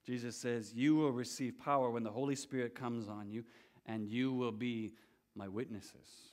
Jesus 0.05 0.37
says, 0.37 0.73
You 0.73 0.95
will 0.95 1.11
receive 1.11 1.59
power 1.59 1.89
when 1.89 2.03
the 2.03 2.11
Holy 2.11 2.35
Spirit 2.35 2.75
comes 2.75 3.09
on 3.09 3.29
you, 3.29 3.43
and 3.85 4.07
you 4.07 4.31
will 4.31 4.53
be 4.53 4.93
my 5.35 5.49
witnesses. 5.49 6.32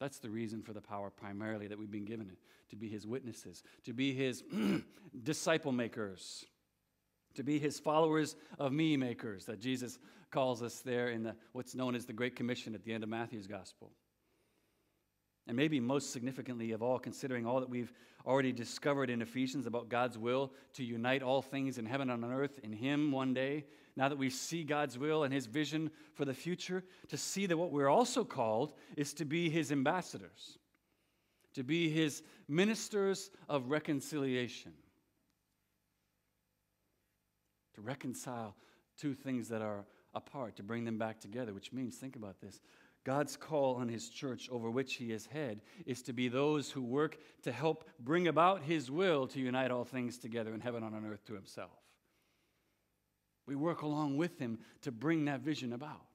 That's 0.00 0.18
the 0.18 0.30
reason 0.30 0.62
for 0.62 0.72
the 0.72 0.80
power 0.80 1.10
primarily 1.10 1.68
that 1.68 1.78
we've 1.78 1.90
been 1.90 2.06
given 2.06 2.30
to 2.70 2.76
be 2.76 2.88
his 2.88 3.06
witnesses, 3.06 3.62
to 3.84 3.92
be 3.92 4.14
his 4.14 4.42
disciple 5.22 5.72
makers. 5.72 6.46
to 7.34 7.42
be 7.42 7.58
his 7.58 7.78
followers 7.78 8.34
of 8.58 8.72
me 8.72 8.96
makers 8.96 9.44
that 9.46 9.60
Jesus 9.60 9.98
calls 10.30 10.62
us 10.62 10.80
there 10.80 11.08
in 11.08 11.22
the, 11.22 11.36
what's 11.52 11.74
known 11.74 11.94
as 11.94 12.06
the 12.06 12.12
Great 12.12 12.36
Commission 12.36 12.74
at 12.74 12.84
the 12.84 12.92
end 12.92 13.02
of 13.04 13.10
Matthew's 13.10 13.46
Gospel. 13.46 13.90
And 15.46 15.56
maybe 15.56 15.80
most 15.80 16.12
significantly 16.12 16.72
of 16.72 16.82
all, 16.82 16.98
considering 16.98 17.46
all 17.46 17.60
that 17.60 17.68
we've 17.68 17.92
already 18.26 18.52
discovered 18.52 19.10
in 19.10 19.22
Ephesians 19.22 19.66
about 19.66 19.88
God's 19.88 20.18
will 20.18 20.52
to 20.74 20.84
unite 20.84 21.22
all 21.22 21.42
things 21.42 21.78
in 21.78 21.86
heaven 21.86 22.10
and 22.10 22.24
on 22.24 22.32
earth 22.32 22.60
in 22.62 22.72
Him 22.72 23.10
one 23.10 23.34
day, 23.34 23.64
now 24.00 24.08
that 24.08 24.16
we 24.16 24.30
see 24.30 24.64
God's 24.64 24.96
will 24.96 25.24
and 25.24 25.34
His 25.34 25.44
vision 25.44 25.90
for 26.14 26.24
the 26.24 26.32
future, 26.32 26.82
to 27.08 27.18
see 27.18 27.44
that 27.44 27.58
what 27.58 27.70
we're 27.70 27.90
also 27.90 28.24
called 28.24 28.72
is 28.96 29.12
to 29.12 29.26
be 29.26 29.50
His 29.50 29.70
ambassadors, 29.70 30.56
to 31.52 31.62
be 31.62 31.90
His 31.90 32.22
ministers 32.48 33.30
of 33.46 33.70
reconciliation, 33.70 34.72
to 37.74 37.82
reconcile 37.82 38.56
two 38.96 39.12
things 39.12 39.50
that 39.50 39.60
are 39.60 39.84
apart, 40.14 40.56
to 40.56 40.62
bring 40.62 40.86
them 40.86 40.96
back 40.96 41.20
together, 41.20 41.52
which 41.52 41.70
means, 41.70 41.96
think 41.96 42.16
about 42.16 42.40
this. 42.40 42.58
God's 43.04 43.36
call 43.36 43.74
on 43.74 43.88
his 43.88 44.08
church, 44.08 44.48
over 44.50 44.70
which 44.70 44.94
he 44.94 45.12
is 45.12 45.26
head, 45.26 45.60
is 45.84 46.00
to 46.02 46.14
be 46.14 46.28
those 46.28 46.70
who 46.70 46.82
work 46.82 47.18
to 47.42 47.52
help 47.52 47.86
bring 47.98 48.28
about 48.28 48.62
his 48.62 48.90
will 48.90 49.26
to 49.26 49.40
unite 49.40 49.70
all 49.70 49.84
things 49.84 50.16
together 50.16 50.54
in 50.54 50.60
heaven 50.60 50.82
and 50.82 50.94
on 50.94 51.04
earth 51.04 51.26
to 51.26 51.34
himself. 51.34 51.89
We 53.50 53.56
work 53.56 53.82
along 53.82 54.16
with 54.16 54.38
him 54.38 54.60
to 54.82 54.92
bring 54.92 55.24
that 55.24 55.40
vision 55.40 55.72
about. 55.72 56.06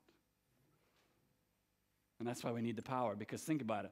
And 2.17 2.25
that's 2.25 2.45
why 2.45 2.53
we 2.53 2.61
need 2.61 2.77
the 2.77 2.81
power, 2.81 3.13
because 3.13 3.41
think 3.41 3.61
about 3.61 3.83
it. 3.83 3.91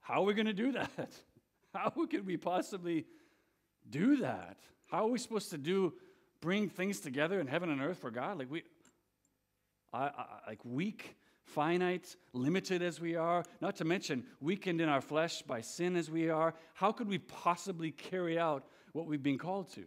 How 0.00 0.22
are 0.22 0.24
we 0.24 0.32
going 0.32 0.46
to 0.46 0.52
do 0.52 0.70
that? 0.70 1.10
How 1.74 1.90
could 1.90 2.24
we 2.24 2.36
possibly 2.36 3.04
do 3.90 4.18
that? 4.18 4.58
How 4.86 5.06
are 5.06 5.10
we 5.10 5.18
supposed 5.18 5.50
to 5.50 5.58
do 5.58 5.94
bring 6.40 6.68
things 6.68 7.00
together 7.00 7.40
in 7.40 7.48
heaven 7.48 7.68
and 7.68 7.82
earth 7.82 7.98
for 7.98 8.12
God? 8.12 8.38
Like 8.38 8.48
we 8.48 8.62
I, 9.92 10.04
I, 10.04 10.26
like 10.46 10.60
weak 10.64 11.16
finite, 11.42 12.14
limited 12.32 12.80
as 12.80 13.00
we 13.00 13.16
are, 13.16 13.42
not 13.60 13.74
to 13.76 13.84
mention 13.84 14.24
weakened 14.40 14.80
in 14.80 14.88
our 14.88 15.00
flesh 15.00 15.42
by 15.42 15.62
sin 15.62 15.96
as 15.96 16.08
we 16.08 16.30
are, 16.30 16.54
how 16.74 16.92
could 16.92 17.08
we 17.08 17.18
possibly 17.18 17.90
carry 17.90 18.38
out 18.38 18.68
what 18.92 19.06
we've 19.06 19.22
been 19.22 19.36
called 19.36 19.72
to? 19.72 19.84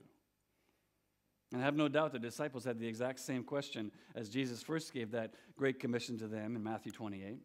And 1.51 1.61
I 1.61 1.65
have 1.65 1.75
no 1.75 1.87
doubt 1.87 2.11
the 2.11 2.19
disciples 2.19 2.63
had 2.63 2.79
the 2.79 2.87
exact 2.87 3.19
same 3.19 3.43
question 3.43 3.91
as 4.15 4.29
Jesus 4.29 4.61
first 4.61 4.93
gave 4.93 5.11
that 5.11 5.33
great 5.57 5.79
commission 5.79 6.17
to 6.19 6.27
them 6.27 6.55
in 6.55 6.63
Matthew 6.63 6.91
28. 6.91 7.39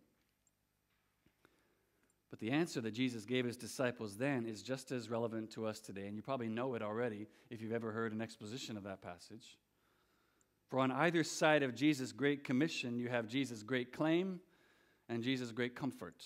But 2.30 2.40
the 2.40 2.50
answer 2.50 2.80
that 2.80 2.90
Jesus 2.90 3.24
gave 3.24 3.44
his 3.44 3.56
disciples 3.56 4.16
then 4.16 4.44
is 4.44 4.62
just 4.62 4.90
as 4.90 5.08
relevant 5.08 5.50
to 5.52 5.66
us 5.66 5.80
today, 5.80 6.06
and 6.06 6.16
you 6.16 6.22
probably 6.22 6.48
know 6.48 6.74
it 6.74 6.82
already 6.82 7.28
if 7.48 7.62
you've 7.62 7.72
ever 7.72 7.92
heard 7.92 8.12
an 8.12 8.20
exposition 8.20 8.76
of 8.76 8.82
that 8.82 9.00
passage. 9.00 9.56
For 10.68 10.80
on 10.80 10.90
either 10.90 11.22
side 11.22 11.62
of 11.62 11.74
Jesus' 11.74 12.10
great 12.12 12.42
commission, 12.42 12.98
you 12.98 13.08
have 13.08 13.28
Jesus' 13.28 13.62
great 13.62 13.92
claim 13.92 14.40
and 15.08 15.22
Jesus' 15.22 15.52
great 15.52 15.76
comfort. 15.76 16.24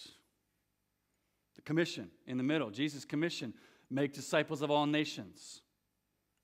The 1.57 1.63
commission 1.63 2.11
in 2.27 2.39
the 2.39 2.43
middle, 2.43 2.71
Jesus' 2.71 3.05
commission, 3.05 3.53
make 3.91 4.15
disciples 4.15 4.63
of 4.63 4.71
all 4.71 4.87
nations. 4.87 5.61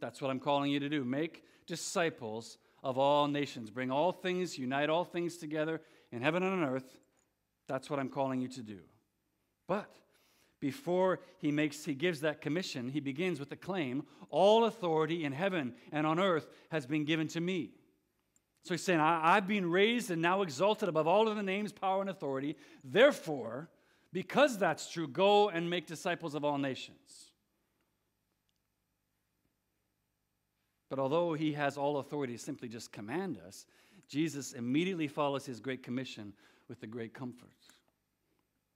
That's 0.04 0.20
what 0.20 0.30
I'm 0.30 0.38
calling 0.38 0.70
you 0.70 0.80
to 0.80 0.90
do. 0.90 1.02
Make 1.02 1.44
disciples 1.66 2.58
of 2.82 2.98
all 2.98 3.26
nations. 3.26 3.70
Bring 3.70 3.90
all 3.90 4.12
things, 4.12 4.58
unite 4.58 4.90
all 4.90 5.02
things 5.02 5.38
together 5.38 5.80
in 6.12 6.20
heaven 6.20 6.42
and 6.42 6.62
on 6.62 6.68
earth. 6.68 6.98
That's 7.68 7.88
what 7.88 7.98
I'm 7.98 8.10
calling 8.10 8.42
you 8.42 8.48
to 8.48 8.60
do. 8.60 8.80
But 9.66 9.96
before 10.60 11.20
he 11.38 11.50
makes 11.50 11.86
he 11.86 11.94
gives 11.94 12.20
that 12.20 12.42
commission, 12.42 12.90
he 12.90 13.00
begins 13.00 13.40
with 13.40 13.48
the 13.48 13.56
claim, 13.56 14.04
all 14.28 14.66
authority 14.66 15.24
in 15.24 15.32
heaven 15.32 15.72
and 15.90 16.06
on 16.06 16.20
earth 16.20 16.50
has 16.70 16.84
been 16.84 17.06
given 17.06 17.26
to 17.28 17.40
me. 17.40 17.70
So 18.64 18.74
he's 18.74 18.84
saying, 18.84 19.00
I, 19.00 19.36
have 19.36 19.48
been 19.48 19.70
raised 19.70 20.10
and 20.10 20.20
now 20.20 20.42
exalted 20.42 20.90
above 20.90 21.06
all 21.06 21.28
of 21.28 21.36
the 21.36 21.42
names, 21.42 21.72
power, 21.72 22.02
and 22.02 22.10
authority. 22.10 22.58
Therefore, 22.84 23.70
because 24.12 24.58
that's 24.58 24.90
true, 24.90 25.08
go 25.08 25.48
and 25.48 25.70
make 25.70 25.86
disciples 25.86 26.34
of 26.34 26.44
all 26.44 26.58
nations. 26.58 27.23
But 30.94 31.02
although 31.02 31.34
he 31.34 31.52
has 31.54 31.76
all 31.76 31.96
authority 31.96 32.34
to 32.34 32.38
simply 32.38 32.68
just 32.68 32.92
command 32.92 33.36
us, 33.44 33.66
Jesus 34.08 34.52
immediately 34.52 35.08
follows 35.08 35.44
his 35.44 35.58
great 35.58 35.82
commission 35.82 36.32
with 36.68 36.80
the 36.80 36.86
great 36.86 37.12
comfort, 37.12 37.50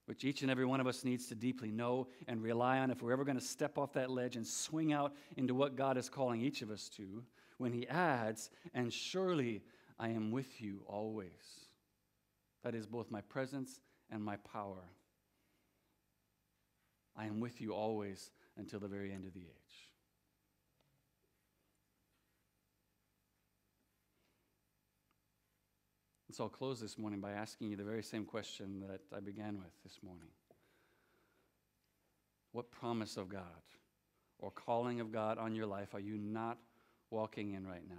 which 0.06 0.24
each 0.24 0.42
and 0.42 0.50
every 0.50 0.66
one 0.66 0.80
of 0.80 0.88
us 0.88 1.04
needs 1.04 1.28
to 1.28 1.36
deeply 1.36 1.70
know 1.70 2.08
and 2.26 2.42
rely 2.42 2.80
on 2.80 2.90
if 2.90 3.02
we're 3.02 3.12
ever 3.12 3.24
going 3.24 3.38
to 3.38 3.44
step 3.44 3.78
off 3.78 3.92
that 3.92 4.10
ledge 4.10 4.34
and 4.34 4.44
swing 4.44 4.92
out 4.92 5.14
into 5.36 5.54
what 5.54 5.76
God 5.76 5.96
is 5.96 6.08
calling 6.08 6.40
each 6.40 6.60
of 6.60 6.72
us 6.72 6.88
to, 6.96 7.22
when 7.58 7.72
he 7.72 7.86
adds, 7.86 8.50
And 8.74 8.92
surely 8.92 9.62
I 9.96 10.08
am 10.08 10.32
with 10.32 10.60
you 10.60 10.82
always. 10.88 11.68
That 12.64 12.74
is 12.74 12.84
both 12.84 13.12
my 13.12 13.20
presence 13.20 13.78
and 14.10 14.24
my 14.24 14.38
power. 14.38 14.90
I 17.16 17.26
am 17.26 17.38
with 17.38 17.60
you 17.60 17.74
always 17.74 18.32
until 18.56 18.80
the 18.80 18.88
very 18.88 19.12
end 19.12 19.24
of 19.24 19.34
the 19.34 19.42
age. 19.42 19.87
So 26.38 26.44
I'll 26.44 26.50
close 26.50 26.80
this 26.80 26.96
morning 26.96 27.18
by 27.18 27.32
asking 27.32 27.68
you 27.68 27.76
the 27.76 27.82
very 27.82 28.04
same 28.04 28.24
question 28.24 28.84
that 28.88 29.00
I 29.12 29.18
began 29.18 29.58
with 29.58 29.72
this 29.82 29.98
morning. 30.04 30.28
What 32.52 32.70
promise 32.70 33.16
of 33.16 33.28
God 33.28 33.42
or 34.38 34.52
calling 34.52 35.00
of 35.00 35.10
God 35.10 35.38
on 35.38 35.56
your 35.56 35.66
life 35.66 35.94
are 35.94 36.00
you 36.00 36.16
not 36.16 36.58
walking 37.10 37.54
in 37.54 37.66
right 37.66 37.82
now? 37.88 37.96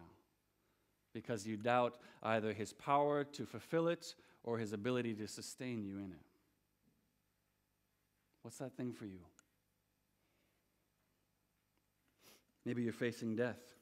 because 1.12 1.46
you 1.46 1.58
doubt 1.58 1.98
either 2.24 2.54
his 2.54 2.72
power 2.72 3.24
to 3.24 3.46
fulfill 3.46 3.88
it 3.88 4.14
or 4.44 4.58
his 4.60 4.74
ability 4.74 5.14
to 5.16 5.28
sustain 5.28 5.84
you 5.84 5.98
in 5.98 6.12
it. 6.12 6.26
What's 8.44 8.60
that 8.60 8.78
thing 8.78 8.94
for 8.94 9.06
you? 9.06 9.20
Maybe 12.64 12.84
you're 12.84 12.94
facing 12.94 13.36
death. 13.36 13.79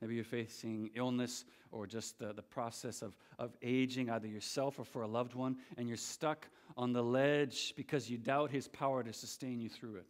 Maybe 0.00 0.14
you're 0.14 0.24
facing 0.24 0.90
illness 0.94 1.44
or 1.70 1.86
just 1.86 2.18
the, 2.18 2.32
the 2.32 2.42
process 2.42 3.02
of, 3.02 3.16
of 3.38 3.56
aging, 3.62 4.10
either 4.10 4.28
yourself 4.28 4.78
or 4.78 4.84
for 4.84 5.02
a 5.02 5.06
loved 5.06 5.34
one, 5.34 5.56
and 5.78 5.88
you're 5.88 5.96
stuck 5.96 6.48
on 6.76 6.92
the 6.92 7.02
ledge 7.02 7.74
because 7.76 8.10
you 8.10 8.18
doubt 8.18 8.50
his 8.50 8.68
power 8.68 9.02
to 9.02 9.12
sustain 9.12 9.60
you 9.60 9.68
through 9.68 9.96
it. 9.96 10.06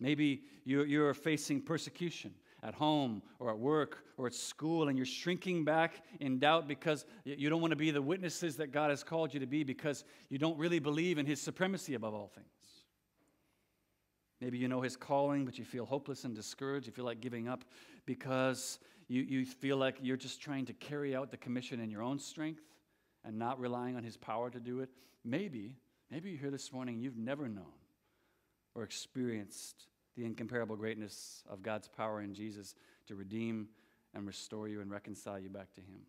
Maybe 0.00 0.42
you're, 0.64 0.86
you're 0.86 1.12
facing 1.14 1.60
persecution 1.60 2.32
at 2.62 2.74
home 2.74 3.22
or 3.38 3.50
at 3.50 3.58
work 3.58 4.04
or 4.16 4.26
at 4.26 4.34
school, 4.34 4.88
and 4.88 4.96
you're 4.96 5.06
shrinking 5.06 5.64
back 5.64 6.02
in 6.20 6.38
doubt 6.38 6.66
because 6.66 7.04
you 7.24 7.50
don't 7.50 7.60
want 7.60 7.72
to 7.72 7.76
be 7.76 7.90
the 7.90 8.02
witnesses 8.02 8.56
that 8.56 8.72
God 8.72 8.90
has 8.90 9.04
called 9.04 9.34
you 9.34 9.40
to 9.40 9.46
be 9.46 9.62
because 9.62 10.04
you 10.28 10.38
don't 10.38 10.58
really 10.58 10.78
believe 10.78 11.18
in 11.18 11.26
His 11.26 11.40
supremacy 11.40 11.94
above 11.94 12.14
all 12.14 12.28
things. 12.28 12.46
Maybe 14.40 14.58
you 14.58 14.68
know 14.68 14.80
His 14.80 14.96
calling, 14.96 15.44
but 15.44 15.58
you 15.58 15.64
feel 15.64 15.84
hopeless 15.84 16.24
and 16.24 16.34
discouraged. 16.34 16.86
You 16.86 16.92
feel 16.92 17.04
like 17.04 17.20
giving 17.20 17.48
up 17.48 17.64
because 18.06 18.78
you, 19.08 19.22
you 19.22 19.44
feel 19.44 19.76
like 19.76 19.96
you're 20.00 20.16
just 20.16 20.40
trying 20.40 20.66
to 20.66 20.72
carry 20.72 21.16
out 21.16 21.30
the 21.30 21.36
commission 21.36 21.80
in 21.80 21.90
your 21.90 22.02
own 22.02 22.18
strength 22.18 22.62
and 23.24 23.38
not 23.38 23.58
relying 23.58 23.96
on 23.96 24.04
His 24.04 24.16
power 24.16 24.50
to 24.50 24.60
do 24.60 24.80
it. 24.80 24.90
Maybe, 25.24 25.76
maybe 26.10 26.30
you're 26.30 26.38
here 26.38 26.50
this 26.50 26.72
morning 26.72 27.00
you've 27.00 27.16
never 27.16 27.48
known 27.48 27.64
or 28.74 28.84
experienced 28.84 29.86
the 30.16 30.24
incomparable 30.24 30.76
greatness 30.76 31.42
of 31.48 31.62
God's 31.62 31.88
power 31.88 32.20
in 32.20 32.34
Jesus 32.34 32.74
to 33.06 33.14
redeem 33.14 33.68
and 34.14 34.26
restore 34.26 34.68
you 34.68 34.80
and 34.80 34.90
reconcile 34.90 35.38
you 35.38 35.48
back 35.48 35.72
to 35.74 35.80
Him. 35.80 36.00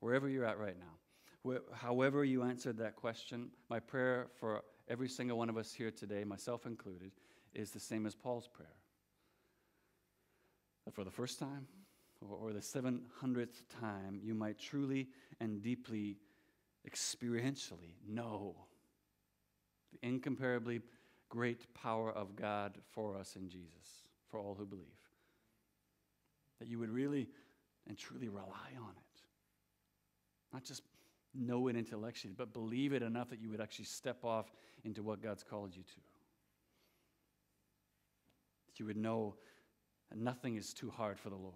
Wherever 0.00 0.28
you're 0.28 0.44
at 0.44 0.58
right 0.58 0.76
now, 0.78 1.58
however 1.72 2.24
you 2.24 2.42
answered 2.42 2.78
that 2.78 2.96
question, 2.96 3.48
my 3.68 3.80
prayer 3.80 4.28
for 4.38 4.62
every 4.90 5.08
single 5.08 5.38
one 5.38 5.48
of 5.48 5.56
us 5.56 5.72
here 5.72 5.90
today, 5.90 6.24
myself 6.24 6.66
included, 6.66 7.12
is 7.54 7.70
the 7.70 7.80
same 7.80 8.04
as 8.04 8.14
Paul's 8.14 8.48
prayer. 8.48 8.68
That 10.84 10.94
for 10.94 11.04
the 11.04 11.10
first 11.10 11.38
time 11.38 11.66
or 12.28 12.52
the 12.52 12.60
700th 12.60 13.62
time, 13.80 14.20
you 14.22 14.34
might 14.34 14.58
truly 14.58 15.08
and 15.40 15.62
deeply, 15.62 16.18
experientially 16.88 17.94
know 18.06 18.56
the 19.92 20.06
incomparably 20.06 20.80
great 21.28 21.72
power 21.74 22.10
of 22.10 22.36
God 22.36 22.76
for 22.90 23.16
us 23.16 23.36
in 23.36 23.48
Jesus, 23.48 24.04
for 24.28 24.38
all 24.38 24.54
who 24.54 24.66
believe. 24.66 24.86
That 26.58 26.68
you 26.68 26.78
would 26.78 26.90
really 26.90 27.28
and 27.88 27.96
truly 27.96 28.28
rely 28.28 28.72
on 28.76 28.90
it. 28.90 29.22
Not 30.52 30.64
just 30.64 30.82
know 31.34 31.68
it 31.68 31.76
intellectually, 31.76 32.34
but 32.36 32.52
believe 32.52 32.92
it 32.92 33.02
enough 33.02 33.30
that 33.30 33.40
you 33.40 33.50
would 33.50 33.60
actually 33.60 33.84
step 33.84 34.24
off 34.24 34.52
into 34.84 35.02
what 35.02 35.22
God's 35.22 35.42
called 35.42 35.76
you 35.76 35.82
to. 35.82 36.00
That 38.66 38.80
you 38.80 38.86
would 38.86 38.96
know 38.96 39.36
that 40.10 40.18
nothing 40.18 40.56
is 40.56 40.72
too 40.72 40.90
hard 40.90 41.18
for 41.18 41.30
the 41.30 41.36
Lord. 41.36 41.54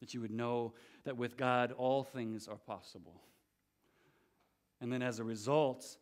That 0.00 0.14
you 0.14 0.20
would 0.20 0.30
know 0.30 0.74
that 1.04 1.16
with 1.16 1.36
God 1.36 1.72
all 1.72 2.02
things 2.02 2.48
are 2.48 2.56
possible. 2.56 3.22
And 4.80 4.92
then 4.92 5.02
as 5.02 5.18
a 5.18 5.24
result, 5.24 5.96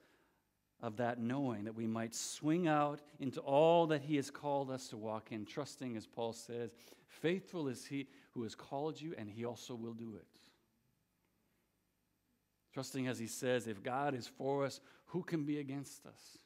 of 0.84 0.98
that 0.98 1.18
knowing, 1.18 1.64
that 1.64 1.74
we 1.74 1.86
might 1.86 2.14
swing 2.14 2.68
out 2.68 3.00
into 3.18 3.40
all 3.40 3.86
that 3.86 4.02
He 4.02 4.16
has 4.16 4.30
called 4.30 4.70
us 4.70 4.88
to 4.88 4.98
walk 4.98 5.32
in, 5.32 5.46
trusting, 5.46 5.96
as 5.96 6.06
Paul 6.06 6.34
says, 6.34 6.72
faithful 7.08 7.68
is 7.68 7.86
He 7.86 8.06
who 8.32 8.42
has 8.42 8.54
called 8.54 9.00
you, 9.00 9.14
and 9.16 9.30
He 9.30 9.46
also 9.46 9.74
will 9.74 9.94
do 9.94 10.16
it. 10.16 10.26
Trusting, 12.74 13.06
as 13.06 13.20
He 13.20 13.28
says, 13.28 13.68
if 13.68 13.82
God 13.82 14.14
is 14.14 14.26
for 14.26 14.64
us, 14.64 14.80
who 15.06 15.22
can 15.22 15.44
be 15.44 15.60
against 15.60 16.04
us? 16.06 16.38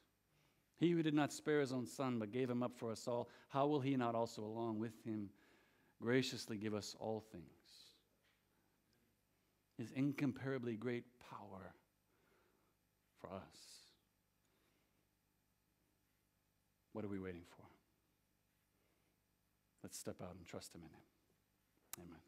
He 0.76 0.90
who 0.90 1.02
did 1.02 1.14
not 1.14 1.32
spare 1.32 1.60
His 1.60 1.72
own 1.72 1.86
Son, 1.86 2.18
but 2.18 2.30
gave 2.30 2.50
Him 2.50 2.62
up 2.62 2.76
for 2.76 2.92
us 2.92 3.08
all, 3.08 3.30
how 3.48 3.66
will 3.66 3.80
He 3.80 3.96
not 3.96 4.14
also, 4.14 4.42
along 4.42 4.78
with 4.78 4.92
Him, 5.04 5.30
graciously 6.02 6.58
give 6.58 6.74
us 6.74 6.94
all 7.00 7.24
things? 7.32 7.44
His 9.78 9.90
incomparably 9.92 10.76
great 10.76 11.04
power 11.30 11.72
for 13.20 13.28
us. 13.28 13.58
What 16.92 17.06
are 17.06 17.08
we 17.08 17.18
waiting 17.18 17.44
for? 17.56 17.64
Let's 19.82 19.96
step 19.96 20.16
out 20.22 20.34
and 20.36 20.44
trust 20.44 20.74
Him 20.74 20.82
in 20.82 20.90
Him. 20.90 22.06
Amen. 22.06 22.27